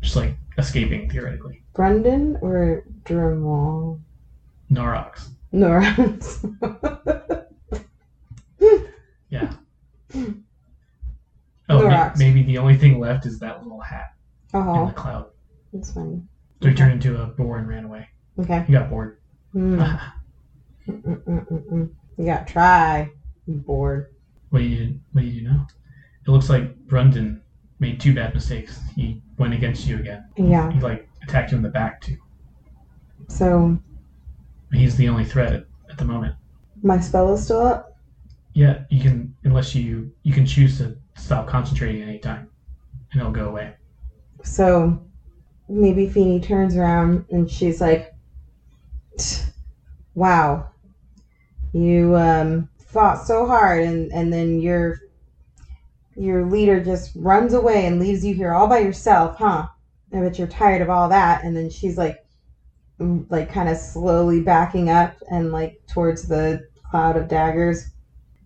Just 0.00 0.16
like 0.16 0.36
escaping 0.56 1.10
theoretically. 1.10 1.62
Brendan 1.78 2.36
or 2.42 2.82
Dremel? 3.04 4.00
Narox. 4.68 5.28
Norans. 5.54 6.42
Yeah. 9.30 9.52
Oh, 11.68 11.86
ma- 11.86 12.12
maybe 12.16 12.42
the 12.42 12.56
only 12.56 12.76
thing 12.76 12.98
left 12.98 13.26
is 13.26 13.38
that 13.40 13.62
little 13.62 13.80
hat 13.80 14.14
uh-huh. 14.54 14.70
in 14.70 14.78
oh, 14.78 14.86
the 14.86 14.92
cloud. 14.92 15.26
that's 15.72 15.92
funny. 15.92 16.22
So 16.62 16.70
he 16.70 16.74
turned 16.74 16.92
into 16.92 17.20
a 17.22 17.26
boar 17.26 17.58
and 17.58 17.68
ran 17.68 17.84
away. 17.84 18.08
Okay. 18.40 18.64
He 18.66 18.72
got 18.72 18.88
bored. 18.88 19.18
Hmm. 19.52 19.80
Mm-mm-mm-mm. 20.88 21.90
You 22.16 22.24
got 22.24 22.46
to 22.46 22.52
try. 22.52 23.10
I'm 23.46 23.58
bored. 23.58 24.14
What 24.48 24.60
do 24.60 24.64
you 24.64 24.98
What 25.12 25.20
do 25.20 25.26
you 25.28 25.42
do 25.42 25.48
now? 25.48 25.66
It 26.26 26.30
looks 26.30 26.48
like 26.48 26.74
Brundon 26.86 27.42
made 27.80 28.00
two 28.00 28.14
bad 28.14 28.34
mistakes. 28.34 28.80
He 28.96 29.22
went 29.36 29.52
against 29.52 29.86
you 29.86 29.98
again. 29.98 30.24
Yeah. 30.38 30.72
He 30.72 30.80
like 30.80 31.07
attacked 31.28 31.52
you 31.52 31.56
in 31.58 31.62
the 31.62 31.68
back 31.68 32.00
too. 32.00 32.16
So 33.28 33.78
He's 34.72 34.96
the 34.96 35.08
only 35.08 35.24
threat 35.24 35.52
at, 35.52 35.66
at 35.90 35.98
the 35.98 36.04
moment. 36.04 36.34
my 36.82 36.98
spell 37.00 37.32
is 37.32 37.44
still 37.44 37.60
up. 37.60 37.96
Yeah, 38.54 38.84
you 38.90 39.00
can 39.00 39.34
unless 39.44 39.74
you 39.74 40.10
you 40.22 40.32
can 40.32 40.46
choose 40.46 40.78
to 40.78 40.96
stop 41.16 41.46
concentrating 41.46 42.02
at 42.02 42.08
any 42.08 42.18
time, 42.18 42.48
and 43.12 43.20
it'll 43.20 43.32
go 43.32 43.48
away. 43.48 43.74
So 44.42 45.02
maybe 45.68 46.08
Feeny 46.08 46.40
turns 46.40 46.76
around 46.76 47.26
and 47.30 47.48
she's 47.50 47.80
like, 47.80 48.14
"Wow, 50.14 50.70
you 51.72 52.16
um, 52.16 52.68
fought 52.86 53.26
so 53.26 53.46
hard, 53.46 53.84
and 53.84 54.10
and 54.12 54.32
then 54.32 54.60
your 54.60 55.00
your 56.16 56.46
leader 56.46 56.82
just 56.82 57.12
runs 57.14 57.52
away 57.54 57.86
and 57.86 58.00
leaves 58.00 58.24
you 58.24 58.34
here 58.34 58.52
all 58.52 58.66
by 58.66 58.78
yourself, 58.78 59.36
huh? 59.36 59.68
I 60.12 60.20
bet 60.20 60.38
you're 60.38 60.48
tired 60.48 60.82
of 60.82 60.90
all 60.90 61.08
that." 61.08 61.44
And 61.44 61.56
then 61.56 61.70
she's 61.70 61.98
like, 61.98 62.16
like 62.98 63.50
kind 63.52 63.68
of 63.68 63.76
slowly 63.76 64.42
backing 64.42 64.88
up 64.90 65.14
and 65.30 65.52
like 65.52 65.80
towards 65.86 66.26
the 66.28 66.60
cloud 66.90 67.16
of 67.16 67.28
daggers. 67.28 67.90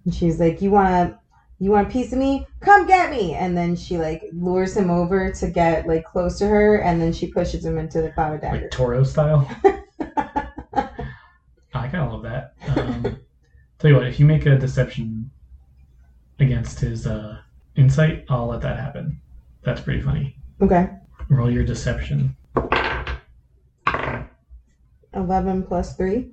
And 0.05 0.15
she's 0.15 0.41
like, 0.41 0.61
"You 0.63 0.71
wanna." 0.71 1.19
You 1.59 1.71
want 1.71 1.87
a 1.87 1.91
piece 1.91 2.13
of 2.13 2.19
me? 2.19 2.45
Come 2.59 2.89
get 2.89 3.09
me! 3.09 3.35
And 3.35 3.57
then 3.57 3.77
she 3.77 3.97
like 3.97 4.21
lures 4.33 4.77
him 4.77 4.91
over 4.91 5.31
to 5.31 5.49
get 5.49 5.87
like 5.87 6.03
close 6.03 6.37
to 6.39 6.47
her, 6.49 6.79
and 6.79 7.01
then 7.01 7.13
she 7.13 7.29
pushes 7.29 7.65
him 7.65 7.79
into 7.79 8.03
the 8.03 8.11
cloud 8.11 8.35
of 8.35 8.41
daggers. 8.41 8.63
Like 8.63 8.71
Toro 8.73 9.05
style. 9.05 9.49
I 11.73 11.89
kind 11.89 11.97
of 12.05 12.11
love 12.13 12.23
that. 12.23 12.55
Um, 12.77 13.17
tell 13.79 13.91
you 13.91 13.95
what, 13.97 14.07
if 14.09 14.19
you 14.19 14.27
make 14.27 14.45
a 14.45 14.59
deception 14.59 15.31
against 16.41 16.81
his 16.81 17.07
uh, 17.07 17.39
insight, 17.77 18.25
I'll 18.29 18.47
let 18.47 18.61
that 18.63 18.77
happen. 18.77 19.21
That's 19.63 19.81
pretty 19.81 20.01
funny. 20.01 20.37
okay, 20.61 20.89
Roll 21.33 21.51
your 21.51 21.65
deception. 21.65 22.37
eleven 25.15 25.63
plus 25.63 25.97
three. 25.97 26.31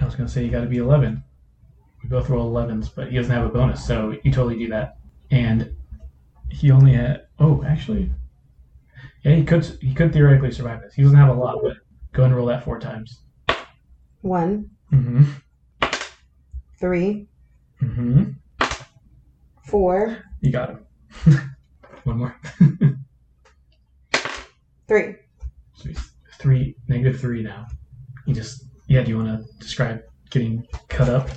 I 0.00 0.04
was 0.06 0.14
gonna 0.14 0.28
say 0.28 0.42
you 0.42 0.50
got 0.50 0.62
to 0.62 0.66
be 0.66 0.78
eleven. 0.78 1.22
We 2.02 2.08
both 2.08 2.30
roll 2.30 2.50
11s, 2.54 2.88
but 2.94 3.10
he 3.10 3.16
doesn't 3.16 3.32
have 3.32 3.44
a 3.44 3.48
bonus, 3.48 3.84
so 3.84 4.16
you 4.22 4.30
totally 4.32 4.56
do 4.56 4.68
that. 4.68 4.96
And 5.30 5.74
he 6.48 6.70
only 6.70 6.92
had. 6.94 7.26
Oh, 7.38 7.62
actually, 7.64 8.10
yeah, 9.22 9.34
he 9.34 9.44
could. 9.44 9.64
He 9.82 9.92
could 9.92 10.12
theoretically 10.14 10.52
survive 10.52 10.80
this. 10.80 10.94
He 10.94 11.02
doesn't 11.02 11.18
have 11.18 11.28
a 11.28 11.38
lot, 11.38 11.58
but 11.62 11.76
go 12.12 12.22
ahead 12.22 12.30
and 12.30 12.36
roll 12.36 12.46
that 12.46 12.64
four 12.64 12.78
times. 12.80 13.20
One, 14.22 14.70
Mm-hmm. 14.92 15.24
three, 16.80 17.28
Mm-hmm. 17.82 18.30
four, 19.64 20.24
You 20.40 20.50
got 20.52 20.70
him. 20.70 20.86
One 22.04 22.16
more. 22.18 22.40
three. 24.88 25.16
So 25.74 25.90
he's 25.90 26.10
three, 26.38 26.74
negative 26.88 27.20
three 27.20 27.42
now. 27.42 27.66
You 28.26 28.34
just, 28.34 28.64
yeah, 28.88 29.02
do 29.02 29.10
you 29.10 29.18
want 29.18 29.28
to 29.28 29.58
describe 29.58 30.02
getting 30.30 30.66
cut 30.88 31.08
up? 31.08 31.28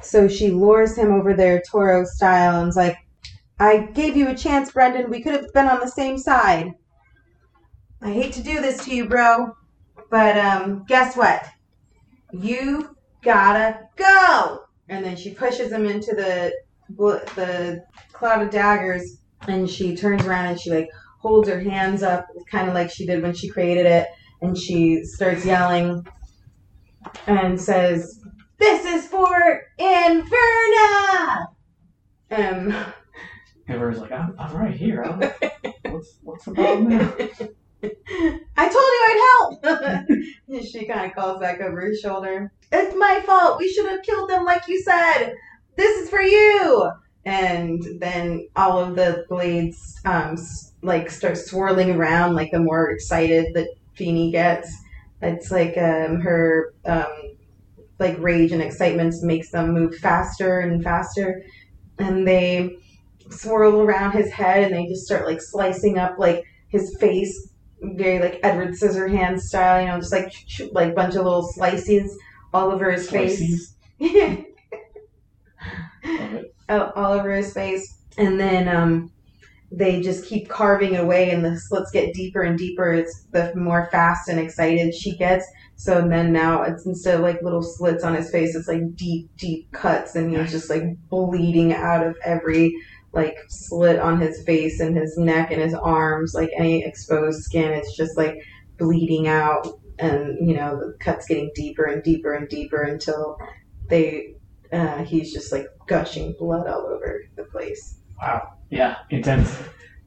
So 0.00 0.28
she 0.28 0.50
lures 0.50 0.96
him 0.96 1.12
over 1.12 1.34
there, 1.34 1.62
Toro 1.70 2.04
style, 2.04 2.60
and's 2.60 2.76
like, 2.76 2.96
"I 3.60 3.88
gave 3.94 4.16
you 4.16 4.28
a 4.28 4.34
chance, 4.34 4.72
Brendan. 4.72 5.10
We 5.10 5.22
could 5.22 5.34
have 5.34 5.52
been 5.52 5.68
on 5.68 5.80
the 5.80 5.88
same 5.88 6.18
side. 6.18 6.72
I 8.00 8.12
hate 8.12 8.32
to 8.34 8.42
do 8.42 8.60
this 8.60 8.84
to 8.84 8.94
you, 8.94 9.08
bro, 9.08 9.56
but 10.10 10.36
um, 10.36 10.84
guess 10.88 11.16
what? 11.16 11.46
You 12.32 12.96
gotta 13.22 13.88
go." 13.96 14.64
And 14.88 15.04
then 15.04 15.16
she 15.16 15.34
pushes 15.34 15.72
him 15.72 15.86
into 15.86 16.14
the 16.14 16.52
the 16.98 17.82
cloud 18.12 18.42
of 18.42 18.50
daggers, 18.50 19.18
and 19.48 19.70
she 19.70 19.96
turns 19.96 20.26
around 20.26 20.46
and 20.46 20.60
she 20.60 20.70
like 20.70 20.90
holds 21.22 21.48
her 21.48 21.60
hands 21.60 22.02
up, 22.02 22.26
kind 22.50 22.68
of 22.68 22.74
like 22.74 22.90
she 22.90 23.06
did 23.06 23.22
when 23.22 23.34
she 23.34 23.48
created 23.48 23.86
it, 23.86 24.08
and 24.42 24.58
she 24.58 25.04
starts 25.04 25.46
yelling 25.46 26.04
and 27.26 27.60
says, 27.60 28.20
"This 28.58 28.84
is 28.84 29.08
for 29.08 29.62
Inverna." 29.78 31.46
Um, 32.30 32.74
Everyone's 33.68 33.98
like, 33.98 34.12
I'm, 34.12 34.34
I'm 34.38 34.56
right 34.56 34.74
here. 34.74 35.02
I'm, 35.02 35.20
what's, 35.92 36.18
what's 36.22 36.44
the 36.44 36.52
problem 36.52 36.88
now? 36.88 37.14
I 38.56 38.68
told 38.68 38.74
you 38.74 39.06
I'd 39.08 39.56
help. 39.62 40.64
She 40.64 40.86
kind 40.86 41.06
of 41.06 41.14
calls 41.16 41.40
back 41.40 41.60
over 41.60 41.80
her 41.80 41.94
shoulder. 41.94 42.52
It's 42.70 42.94
my 42.96 43.22
fault. 43.24 43.58
We 43.58 43.72
should 43.72 43.88
have 43.88 44.02
killed 44.02 44.30
them 44.30 44.44
like 44.44 44.68
you 44.68 44.80
said. 44.82 45.34
This 45.76 46.02
is 46.02 46.10
for 46.10 46.20
you. 46.20 46.90
And 47.24 47.82
then 47.98 48.48
all 48.56 48.78
of 48.78 48.96
the 48.96 49.24
blades, 49.28 50.00
um, 50.04 50.36
like 50.82 51.10
start 51.10 51.38
swirling 51.38 51.90
around. 51.90 52.34
Like 52.34 52.50
the 52.50 52.60
more 52.60 52.90
excited 52.90 53.54
that 53.54 53.68
Feeny 53.94 54.30
gets, 54.30 54.72
it's 55.20 55.50
like 55.50 55.76
um, 55.78 56.20
her 56.20 56.74
um, 56.84 57.34
like 57.98 58.18
rage 58.18 58.52
and 58.52 58.62
excitement 58.62 59.14
makes 59.22 59.50
them 59.50 59.72
move 59.72 59.96
faster 59.96 60.60
and 60.60 60.82
faster. 60.82 61.42
And 61.98 62.26
they 62.26 62.76
swirl 63.30 63.82
around 63.82 64.12
his 64.12 64.32
head, 64.32 64.64
and 64.64 64.74
they 64.74 64.86
just 64.88 65.04
start 65.06 65.26
like 65.26 65.40
slicing 65.40 65.98
up 65.98 66.18
like 66.18 66.44
his 66.68 66.96
face 66.98 67.48
very 67.82 68.18
like 68.20 68.40
Edward 68.42 68.70
Scissorhands 68.70 69.40
style, 69.40 69.80
you 69.80 69.88
know, 69.88 69.98
just 69.98 70.12
like 70.12 70.32
like 70.72 70.94
bunch 70.94 71.14
of 71.14 71.24
little 71.24 71.42
slices 71.52 72.16
all 72.54 72.70
over 72.70 72.90
his 72.90 73.10
face, 73.10 73.38
Slices. 73.38 73.74
All 76.68 76.92
all 76.96 77.12
over 77.12 77.32
his 77.34 77.52
face, 77.52 77.98
and 78.16 78.38
then 78.38 78.68
um, 78.68 79.10
they 79.72 80.00
just 80.02 80.26
keep 80.26 80.48
carving 80.48 80.96
away, 80.96 81.30
and 81.30 81.44
the 81.44 81.58
slits 81.58 81.90
get 81.90 82.14
deeper 82.14 82.42
and 82.42 82.58
deeper. 82.58 82.92
It's 82.92 83.26
the 83.30 83.54
more 83.56 83.88
fast 83.90 84.28
and 84.28 84.38
excited 84.38 84.94
she 84.94 85.16
gets. 85.16 85.46
So 85.76 86.06
then 86.06 86.32
now 86.32 86.62
it's 86.62 86.86
instead 86.86 87.16
of 87.16 87.22
like 87.22 87.42
little 87.42 87.62
slits 87.62 88.04
on 88.04 88.14
his 88.14 88.30
face, 88.30 88.54
it's 88.54 88.68
like 88.68 88.94
deep, 88.94 89.30
deep 89.36 89.72
cuts, 89.72 90.14
and 90.14 90.36
he's 90.36 90.50
just 90.50 90.70
like 90.70 90.84
bleeding 91.08 91.72
out 91.72 92.06
of 92.06 92.16
every 92.24 92.74
like 93.12 93.36
slit 93.48 93.98
on 93.98 94.20
his 94.20 94.42
face 94.44 94.80
and 94.80 94.96
his 94.96 95.16
neck 95.18 95.50
and 95.50 95.60
his 95.60 95.74
arms, 95.74 96.34
like 96.34 96.50
any 96.56 96.84
exposed 96.84 97.42
skin. 97.42 97.72
It's 97.72 97.96
just 97.96 98.16
like 98.16 98.36
bleeding 98.78 99.26
out, 99.26 99.66
and 99.98 100.46
you 100.46 100.54
know 100.54 100.76
the 100.76 100.96
cuts 101.00 101.26
getting 101.26 101.50
deeper 101.54 101.84
and 101.84 102.02
deeper 102.02 102.34
and 102.34 102.48
deeper 102.48 102.82
until 102.82 103.38
they 103.88 104.34
uh, 104.72 105.04
he's 105.04 105.32
just 105.32 105.52
like 105.52 105.66
gushing 105.86 106.34
blood 106.38 106.66
all 106.66 106.86
over 106.86 107.22
the 107.36 107.44
place. 107.44 108.01
Wow. 108.22 108.52
Yeah, 108.70 108.98
intense. 109.10 109.60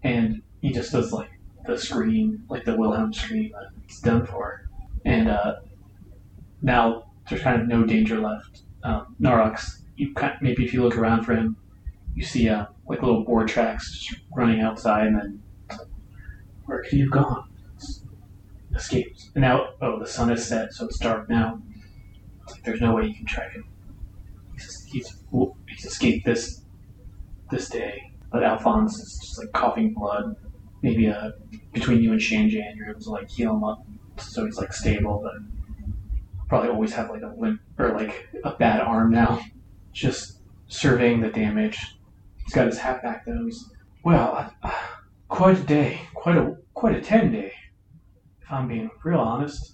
And 0.04 0.42
he 0.62 0.72
just 0.72 0.94
does 0.94 1.12
like 1.12 1.30
the 1.66 1.78
scream, 1.78 2.46
like 2.50 2.64
the 2.64 2.76
Wilhelm 2.76 3.14
scream 3.14 3.52
he's 3.86 4.00
done 4.00 4.26
for. 4.26 4.70
And 5.04 5.28
uh, 5.28 5.56
now 6.62 7.12
there's 7.30 7.42
kind 7.42 7.62
of 7.62 7.68
no 7.68 7.84
danger 7.84 8.22
left. 8.22 8.62
Um, 8.84 9.16
Norox, 9.20 9.82
you 9.98 10.14
kind 10.14 10.36
maybe 10.42 10.64
if 10.64 10.74
you 10.74 10.82
look 10.82 10.96
around 10.98 11.26
for 11.26 11.36
him, 11.36 11.58
you 12.16 12.24
see 12.24 12.48
uh, 12.48 12.68
like 12.88 13.02
little 13.02 13.26
boar 13.26 13.46
tracks 13.46 13.92
just 13.92 14.22
running 14.36 14.62
outside, 14.62 15.08
and 15.08 15.20
then 15.20 15.42
where 16.66 16.82
could 16.84 16.94
he 16.94 17.02
have 17.02 17.12
gone? 17.12 17.50
Escapes. 18.74 19.32
And 19.36 19.42
now, 19.42 19.70
oh, 19.82 20.00
the 20.00 20.08
sun 20.08 20.32
is 20.32 20.46
set, 20.46 20.74
so 20.74 20.86
it's 20.86 21.00
dark 21.00 21.30
now. 21.30 21.62
It's 22.44 22.54
like 22.54 22.64
there's 22.64 22.82
no 22.82 22.94
way 22.94 23.08
you 23.08 23.16
can 23.16 23.26
track 23.26 23.54
him. 23.54 23.66
He's 24.54 24.86
he's, 24.86 25.24
he's 25.68 25.86
escaped 25.86 26.26
this 26.26 26.65
this 27.56 27.70
day, 27.70 28.12
but 28.32 28.44
Alfonse 28.44 29.00
is 29.00 29.18
just 29.22 29.40
like 29.40 29.52
coughing 29.54 29.94
blood. 29.94 30.36
Maybe 30.82 31.08
uh, 31.08 31.32
between 31.74 32.02
you 32.04 32.12
and 32.12 32.22
Shanjan, 32.22 32.76
you're 32.76 32.90
able 32.90 33.02
to 33.02 33.10
like 33.10 33.30
heal 33.30 33.56
him 33.56 33.64
up 33.64 33.86
so 34.18 34.46
he's 34.46 34.58
like 34.58 34.74
stable, 34.74 35.22
but 35.24 35.34
probably 36.48 36.70
always 36.70 36.94
have 36.94 37.10
like 37.10 37.22
a 37.22 37.34
limp 37.38 37.62
or 37.78 37.94
like 37.94 38.28
a 38.44 38.52
bad 38.52 38.82
arm 38.82 39.12
now. 39.12 39.42
Just 39.94 40.42
surveying 40.68 41.22
the 41.22 41.30
damage. 41.30 41.98
He's 42.44 42.54
got 42.54 42.68
his 42.68 42.78
hat 42.78 43.02
back 43.02 43.26
though. 43.26 43.46
He's 43.46 43.72
well, 44.04 44.52
uh, 44.62 44.72
quite 45.28 45.58
a 45.58 45.64
day, 45.64 46.02
quite 46.14 46.38
a 46.38 46.58
quite 46.74 46.96
a 46.96 47.02
ten 47.02 47.32
day. 47.32 47.54
If 48.42 48.52
I'm 48.52 48.68
being 48.68 48.90
real 49.04 49.20
honest. 49.20 49.74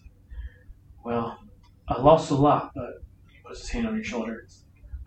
Well, 1.04 1.40
I 1.88 2.00
lost 2.00 2.30
a 2.30 2.36
lot, 2.36 2.72
but 2.76 3.04
he 3.28 3.40
puts 3.44 3.62
his 3.62 3.70
hand 3.70 3.88
on 3.88 3.96
your 3.96 4.04
shoulder. 4.04 4.48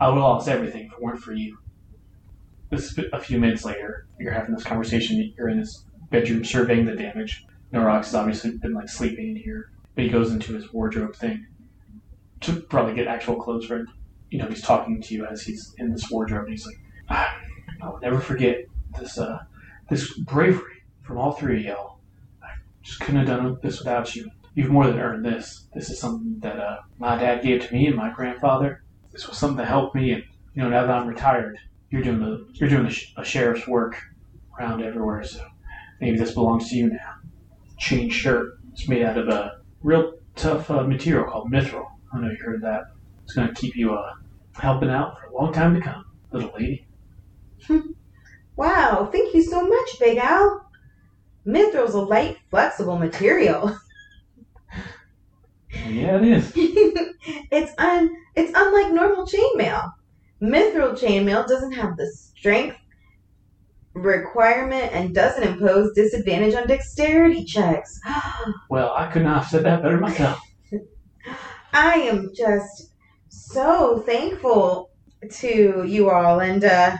I 0.00 0.08
would 0.08 0.14
have 0.14 0.22
lost 0.24 0.48
everything 0.48 0.86
if 0.86 0.92
it 0.92 1.00
weren't 1.00 1.20
for 1.20 1.32
you. 1.32 1.56
This 2.74 2.98
a 3.12 3.20
few 3.20 3.38
minutes 3.38 3.64
later. 3.64 4.08
You're 4.18 4.32
having 4.32 4.52
this 4.52 4.64
conversation. 4.64 5.32
You're 5.38 5.48
in 5.48 5.58
his 5.58 5.84
bedroom 6.10 6.44
surveying 6.44 6.86
the 6.86 6.96
damage. 6.96 7.44
Norox 7.72 8.06
has 8.06 8.14
obviously 8.16 8.58
been 8.58 8.74
like 8.74 8.88
sleeping 8.88 9.30
in 9.30 9.36
here, 9.36 9.70
but 9.94 10.04
he 10.04 10.10
goes 10.10 10.32
into 10.32 10.54
his 10.54 10.72
wardrobe 10.72 11.14
thing 11.14 11.46
to 12.40 12.60
probably 12.62 12.94
get 12.94 13.06
actual 13.06 13.36
clothes 13.36 13.66
for 13.66 13.76
him. 13.76 13.88
You 14.30 14.38
know, 14.38 14.48
he's 14.48 14.62
talking 14.62 15.00
to 15.00 15.14
you 15.14 15.24
as 15.24 15.42
he's 15.42 15.72
in 15.78 15.92
this 15.92 16.10
wardrobe, 16.10 16.46
and 16.46 16.50
he's 16.50 16.66
like, 16.66 16.80
ah, 17.10 17.40
"I'll 17.80 18.00
never 18.00 18.18
forget 18.18 18.64
this 18.98 19.18
uh, 19.18 19.38
this 19.88 20.12
bravery 20.18 20.82
from 21.02 21.18
all 21.18 21.32
three 21.32 21.60
of 21.60 21.64
y'all. 21.64 22.00
I 22.42 22.48
just 22.82 22.98
couldn't 22.98 23.24
have 23.24 23.28
done 23.28 23.56
this 23.62 23.78
without 23.78 24.16
you. 24.16 24.30
You've 24.56 24.70
more 24.70 24.86
than 24.86 24.98
earned 24.98 25.24
this. 25.24 25.68
This 25.74 25.90
is 25.90 26.00
something 26.00 26.40
that 26.40 26.58
uh, 26.58 26.78
my 26.98 27.16
dad 27.16 27.42
gave 27.42 27.66
to 27.66 27.72
me 27.72 27.86
and 27.86 27.96
my 27.96 28.10
grandfather. 28.12 28.82
This 29.12 29.28
was 29.28 29.38
something 29.38 29.58
that 29.58 29.68
helped 29.68 29.94
me, 29.94 30.10
and 30.10 30.24
you 30.54 30.62
know, 30.62 30.70
now 30.70 30.86
that 30.86 30.96
I'm 30.96 31.06
retired, 31.06 31.58
you're 31.94 32.02
doing 32.02 32.18
the 32.18 32.46
you're 32.54 32.68
doing 32.68 32.86
a, 32.86 32.90
sh- 32.90 33.12
a 33.16 33.24
sheriff's 33.24 33.68
work 33.68 34.02
around 34.58 34.82
everywhere. 34.82 35.22
So 35.22 35.46
maybe 36.00 36.18
this 36.18 36.34
belongs 36.34 36.68
to 36.70 36.76
you 36.76 36.88
now." 36.90 37.14
Chain 37.78 38.10
shirt. 38.10 38.58
It's 38.72 38.88
made 38.88 39.02
out 39.02 39.16
of 39.16 39.28
a 39.28 39.58
real 39.82 40.14
tough 40.34 40.70
uh, 40.70 40.82
material 40.82 41.24
called 41.30 41.52
mithril. 41.52 41.86
I 42.12 42.18
know 42.18 42.30
you 42.30 42.36
heard 42.44 42.62
that. 42.62 42.82
It's 43.22 43.34
going 43.34 43.48
to 43.48 43.54
keep 43.54 43.76
you 43.76 43.94
uh, 43.94 44.12
helping 44.54 44.90
out 44.90 45.18
for 45.18 45.26
a 45.26 45.34
long 45.34 45.52
time 45.52 45.74
to 45.74 45.80
come, 45.80 46.04
little 46.32 46.52
lady. 46.58 46.86
Wow, 48.56 49.08
thank 49.10 49.34
you 49.34 49.42
so 49.42 49.66
much, 49.66 49.98
Big 49.98 50.16
Al. 50.18 50.64
Mithril's 51.44 51.94
a 51.94 52.00
light, 52.00 52.36
flexible 52.50 52.96
material. 52.98 53.76
Yeah, 55.88 56.18
it 56.18 56.24
is. 56.24 56.52
it's 56.56 57.72
un 57.78 58.16
it's 58.36 58.52
unlike 58.54 58.92
normal 58.92 59.26
chainmail. 59.26 59.92
Mithril 60.50 60.98
chainmail 60.98 61.46
doesn't 61.46 61.72
have 61.72 61.96
the 61.96 62.06
strength 62.06 62.76
requirement 63.94 64.92
and 64.92 65.14
doesn't 65.14 65.42
impose 65.42 65.92
disadvantage 65.94 66.54
on 66.54 66.66
dexterity 66.66 67.44
checks. 67.44 68.00
Well, 68.68 68.92
I 68.96 69.10
could 69.10 69.22
not 69.22 69.42
have 69.42 69.50
said 69.50 69.64
that 69.64 69.82
better 69.82 69.98
myself. 69.98 70.38
I 71.72 71.94
am 71.94 72.30
just 72.34 72.90
so 73.28 74.00
thankful 74.00 74.90
to 75.30 75.84
you 75.86 76.10
all 76.10 76.40
and 76.40 76.62
uh 76.64 76.96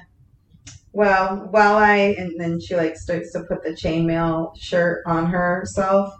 well 0.92 1.49
while 1.51 1.76
I 1.76 2.14
and 2.16 2.40
then 2.40 2.59
she 2.61 2.74
like 2.74 2.97
starts 2.97 3.32
to 3.32 3.45
put 3.45 3.62
the 3.62 3.70
chainmail 3.70 4.57
shirt 4.57 5.03
on 5.07 5.26
herself 5.26 6.14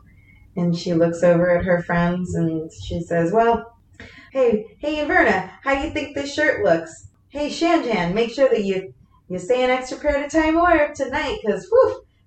and 0.57 0.77
she 0.77 0.95
looks 0.95 1.23
over 1.23 1.51
at 1.57 1.65
her 1.65 1.83
friends 1.83 2.35
and 2.35 2.71
she 2.73 3.01
says, 3.01 3.33
Well, 3.33 3.77
hey, 4.33 4.67
hey 4.79 4.97
Inverna, 4.97 5.51
how 5.63 5.75
do 5.75 5.87
you 5.87 5.91
think 5.91 6.15
this 6.15 6.35
shirt 6.35 6.65
looks? 6.65 7.09
Hey 7.35 7.49
Shanjan, 7.49 8.15
make 8.15 8.31
sure 8.31 8.49
that 8.49 8.63
you 8.63 8.95
you 9.29 9.41
say 9.41 9.65
an 9.65 9.71
extra 9.71 9.99
prayer 9.99 10.23
to 10.23 10.37
Tymora 10.37 10.95
tonight, 10.95 11.41
because 11.43 11.69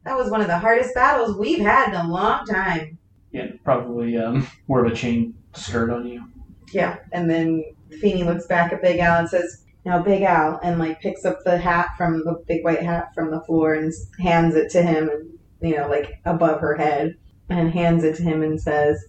that 0.04 0.18
was 0.18 0.30
one 0.30 0.42
of 0.42 0.48
the 0.48 0.60
hardest 0.60 0.94
battles 0.94 1.38
we've 1.38 1.62
had 1.62 1.94
in 1.94 1.96
a 1.96 2.12
long 2.12 2.46
time. 2.46 2.98
Yeah, 3.32 3.52
probably 3.64 4.18
um, 4.18 4.46
more 4.68 4.84
of 4.84 4.92
a 4.92 4.94
chain 4.94 5.34
skirt 5.54 5.92
on 5.92 6.06
you. 6.06 6.26
Yeah, 6.74 6.98
and 7.14 7.30
then 7.30 7.64
Feeny 8.02 8.24
looks 8.24 8.48
back 8.48 8.74
at 8.74 8.82
Big 8.82 9.00
Al 9.00 9.20
and 9.20 9.30
says, 9.30 9.64
"Now, 9.86 10.04
Big 10.04 10.24
Al," 10.24 10.60
and 10.62 10.78
like 10.78 11.00
picks 11.00 11.24
up 11.24 11.38
the 11.46 11.58
hat 11.58 11.88
from 11.96 12.26
the 12.26 12.44
big 12.46 12.66
white 12.66 12.84
hat 12.84 13.16
from 13.16 13.32
the 13.32 13.40
floor 13.46 13.76
and 13.76 13.94
hands 14.20 14.56
it 14.56 14.70
to 14.72 14.82
him, 14.82 15.10
and 15.10 15.40
you 15.62 15.78
know, 15.78 15.88
like 15.88 16.20
above 16.26 16.60
her 16.60 16.76
head, 16.76 17.16
and 17.48 17.72
hands 17.72 18.04
it 18.04 18.18
to 18.18 18.24
him 18.24 18.44
and 18.44 18.62
says, 18.62 19.06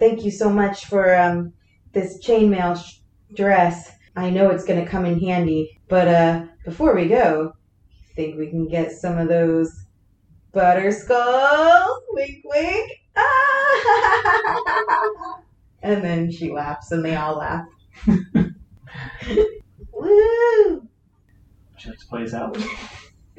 "Thank 0.00 0.24
you 0.24 0.30
so 0.30 0.48
much 0.48 0.86
for 0.86 1.14
um, 1.14 1.52
this 1.92 2.24
chainmail 2.26 2.82
sh- 2.82 3.00
dress. 3.34 3.95
I 4.16 4.30
know 4.30 4.50
it's 4.50 4.64
going 4.64 4.82
to 4.82 4.90
come 4.90 5.04
in 5.04 5.20
handy, 5.20 5.78
but 5.88 6.08
uh, 6.08 6.46
before 6.64 6.94
we 6.94 7.06
go, 7.06 7.52
think 8.16 8.38
we 8.38 8.48
can 8.48 8.66
get 8.66 8.90
some 8.92 9.18
of 9.18 9.28
those 9.28 9.84
butter 10.52 10.90
skulls? 10.90 12.02
Wink, 12.10 12.38
wink. 12.44 12.90
Ah! 13.14 13.82
and 15.82 16.02
then 16.02 16.32
she 16.32 16.50
laughs, 16.50 16.90
and 16.90 17.04
they 17.04 17.14
all 17.14 17.36
laugh. 17.36 17.66
Woo! 19.92 20.88
She 21.76 21.90
likes 21.90 22.04
plays 22.04 22.32
out. 22.32 22.56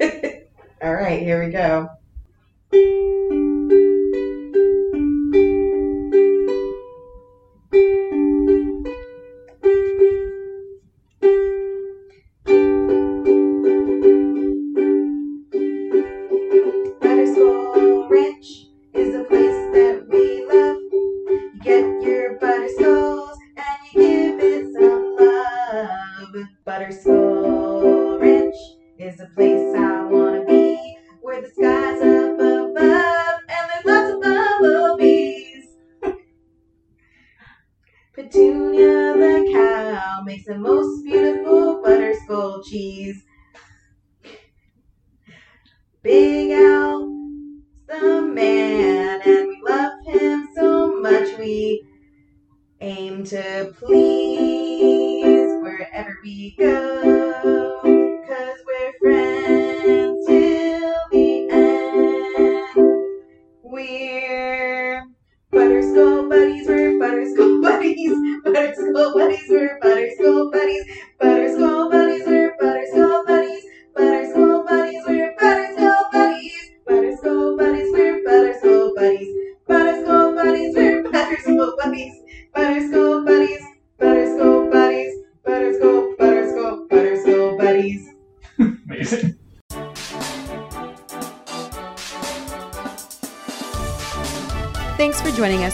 all 0.00 0.94
right, 0.94 1.20
here 1.20 1.44
we 1.44 1.50
go. 1.50 1.88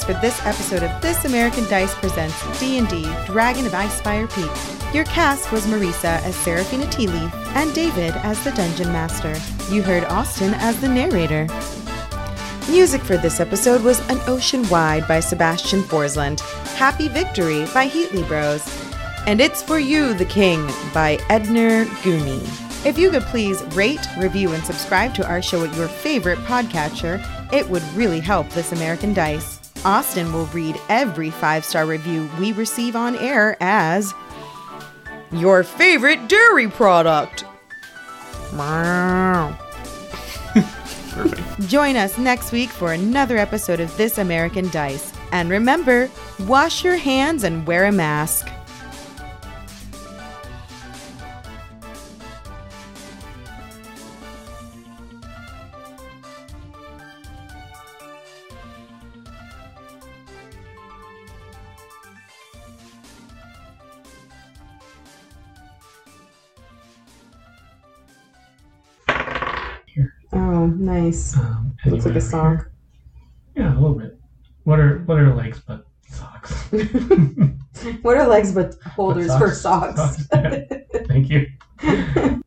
For 0.05 0.13
this 0.13 0.45
episode 0.45 0.83
of 0.83 1.01
This 1.01 1.25
American 1.25 1.65
Dice 1.65 1.95
Presents 1.95 2.61
D&D 2.61 3.05
Dragon 3.25 3.65
of 3.65 3.73
Icespire 3.73 4.31
Peak. 4.35 4.95
Your 4.95 5.05
cast 5.05 5.51
was 5.51 5.67
Marisa 5.67 6.23
as 6.23 6.37
Seraphina 6.37 6.85
Tealeaf 6.89 7.33
and 7.55 7.75
David 7.75 8.13
as 8.17 8.45
the 8.45 8.53
Dungeon 8.53 8.93
Master. 8.93 9.35
You 9.73 9.83
heard 9.83 10.05
Austin 10.05 10.53
as 10.57 10.79
the 10.79 10.89
narrator. 10.89 11.49
Music 12.69 13.01
for 13.01 13.17
this 13.17 13.41
episode 13.41 13.83
was 13.83 14.07
An 14.11 14.21
Ocean 14.27 14.69
Wide 14.69 15.09
by 15.09 15.21
Sebastian 15.21 15.81
Forsland, 15.81 16.41
Happy 16.75 17.09
Victory 17.09 17.65
by 17.73 17.89
Heatley 17.89 18.29
Bros, 18.29 18.63
and 19.27 19.41
It's 19.41 19.63
For 19.63 19.79
You, 19.79 20.13
the 20.13 20.27
King 20.27 20.67
by 20.93 21.17
Edner 21.31 21.87
Gooney. 22.03 22.43
If 22.85 22.99
you 22.99 23.11
could 23.11 23.23
please 23.23 23.63
rate, 23.75 24.07
review, 24.19 24.53
and 24.53 24.63
subscribe 24.65 25.15
to 25.15 25.27
our 25.27 25.41
show 25.41 25.65
at 25.65 25.75
your 25.75 25.89
favorite 25.89 26.41
podcatcher, 26.41 27.25
it 27.55 27.67
would 27.71 27.83
really 27.95 28.21
help 28.21 28.51
This 28.51 28.73
American 28.73 29.15
Dice. 29.15 29.54
Austin 29.85 30.33
will 30.33 30.47
read 30.47 30.81
every 30.89 31.31
five 31.31 31.65
star 31.65 31.87
review 31.87 32.29
we 32.39 32.53
receive 32.53 32.97
on 32.97 33.17
air 33.17 33.57
as 33.61 34.15
your 35.31 35.63
favorite 35.63 36.29
dairy 36.29 36.69
product. 36.69 37.45
Join 41.67 41.97
us 41.97 42.19
next 42.19 42.53
week 42.53 42.71
for 42.71 42.93
another 42.93 43.37
episode 43.37 43.81
of 43.81 43.95
This 43.97 44.19
American 44.19 44.69
Dice. 44.71 45.13
And 45.33 45.51
remember, 45.51 46.11
wash 46.41 46.85
your 46.85 46.97
hands 46.97 47.45
and 47.45 47.67
wear 47.67 47.87
a 47.87 47.93
mask. 47.93 48.49
Oh, 70.65 70.69
nice. 70.69 71.37
Um, 71.37 71.77
Looks 71.85 72.07
like 72.07 72.15
a 72.15 72.21
sock. 72.23 72.71
Yeah, 73.55 73.75
a 73.75 73.79
little 73.79 73.95
bit. 73.95 74.19
What 74.63 74.81
are 74.81 75.01
what 75.01 75.19
are 75.19 75.35
legs 75.35 75.61
but 75.61 75.85
socks? 76.09 76.53
what 78.01 78.17
are 78.17 78.27
legs 78.27 78.55
but 78.55 78.77
holders 78.97 79.27
But 79.29 79.39
for 79.39 79.51
socks? 79.51 80.27
Yeah. 80.33 80.65
Thank 81.07 81.29
you. 81.29 81.49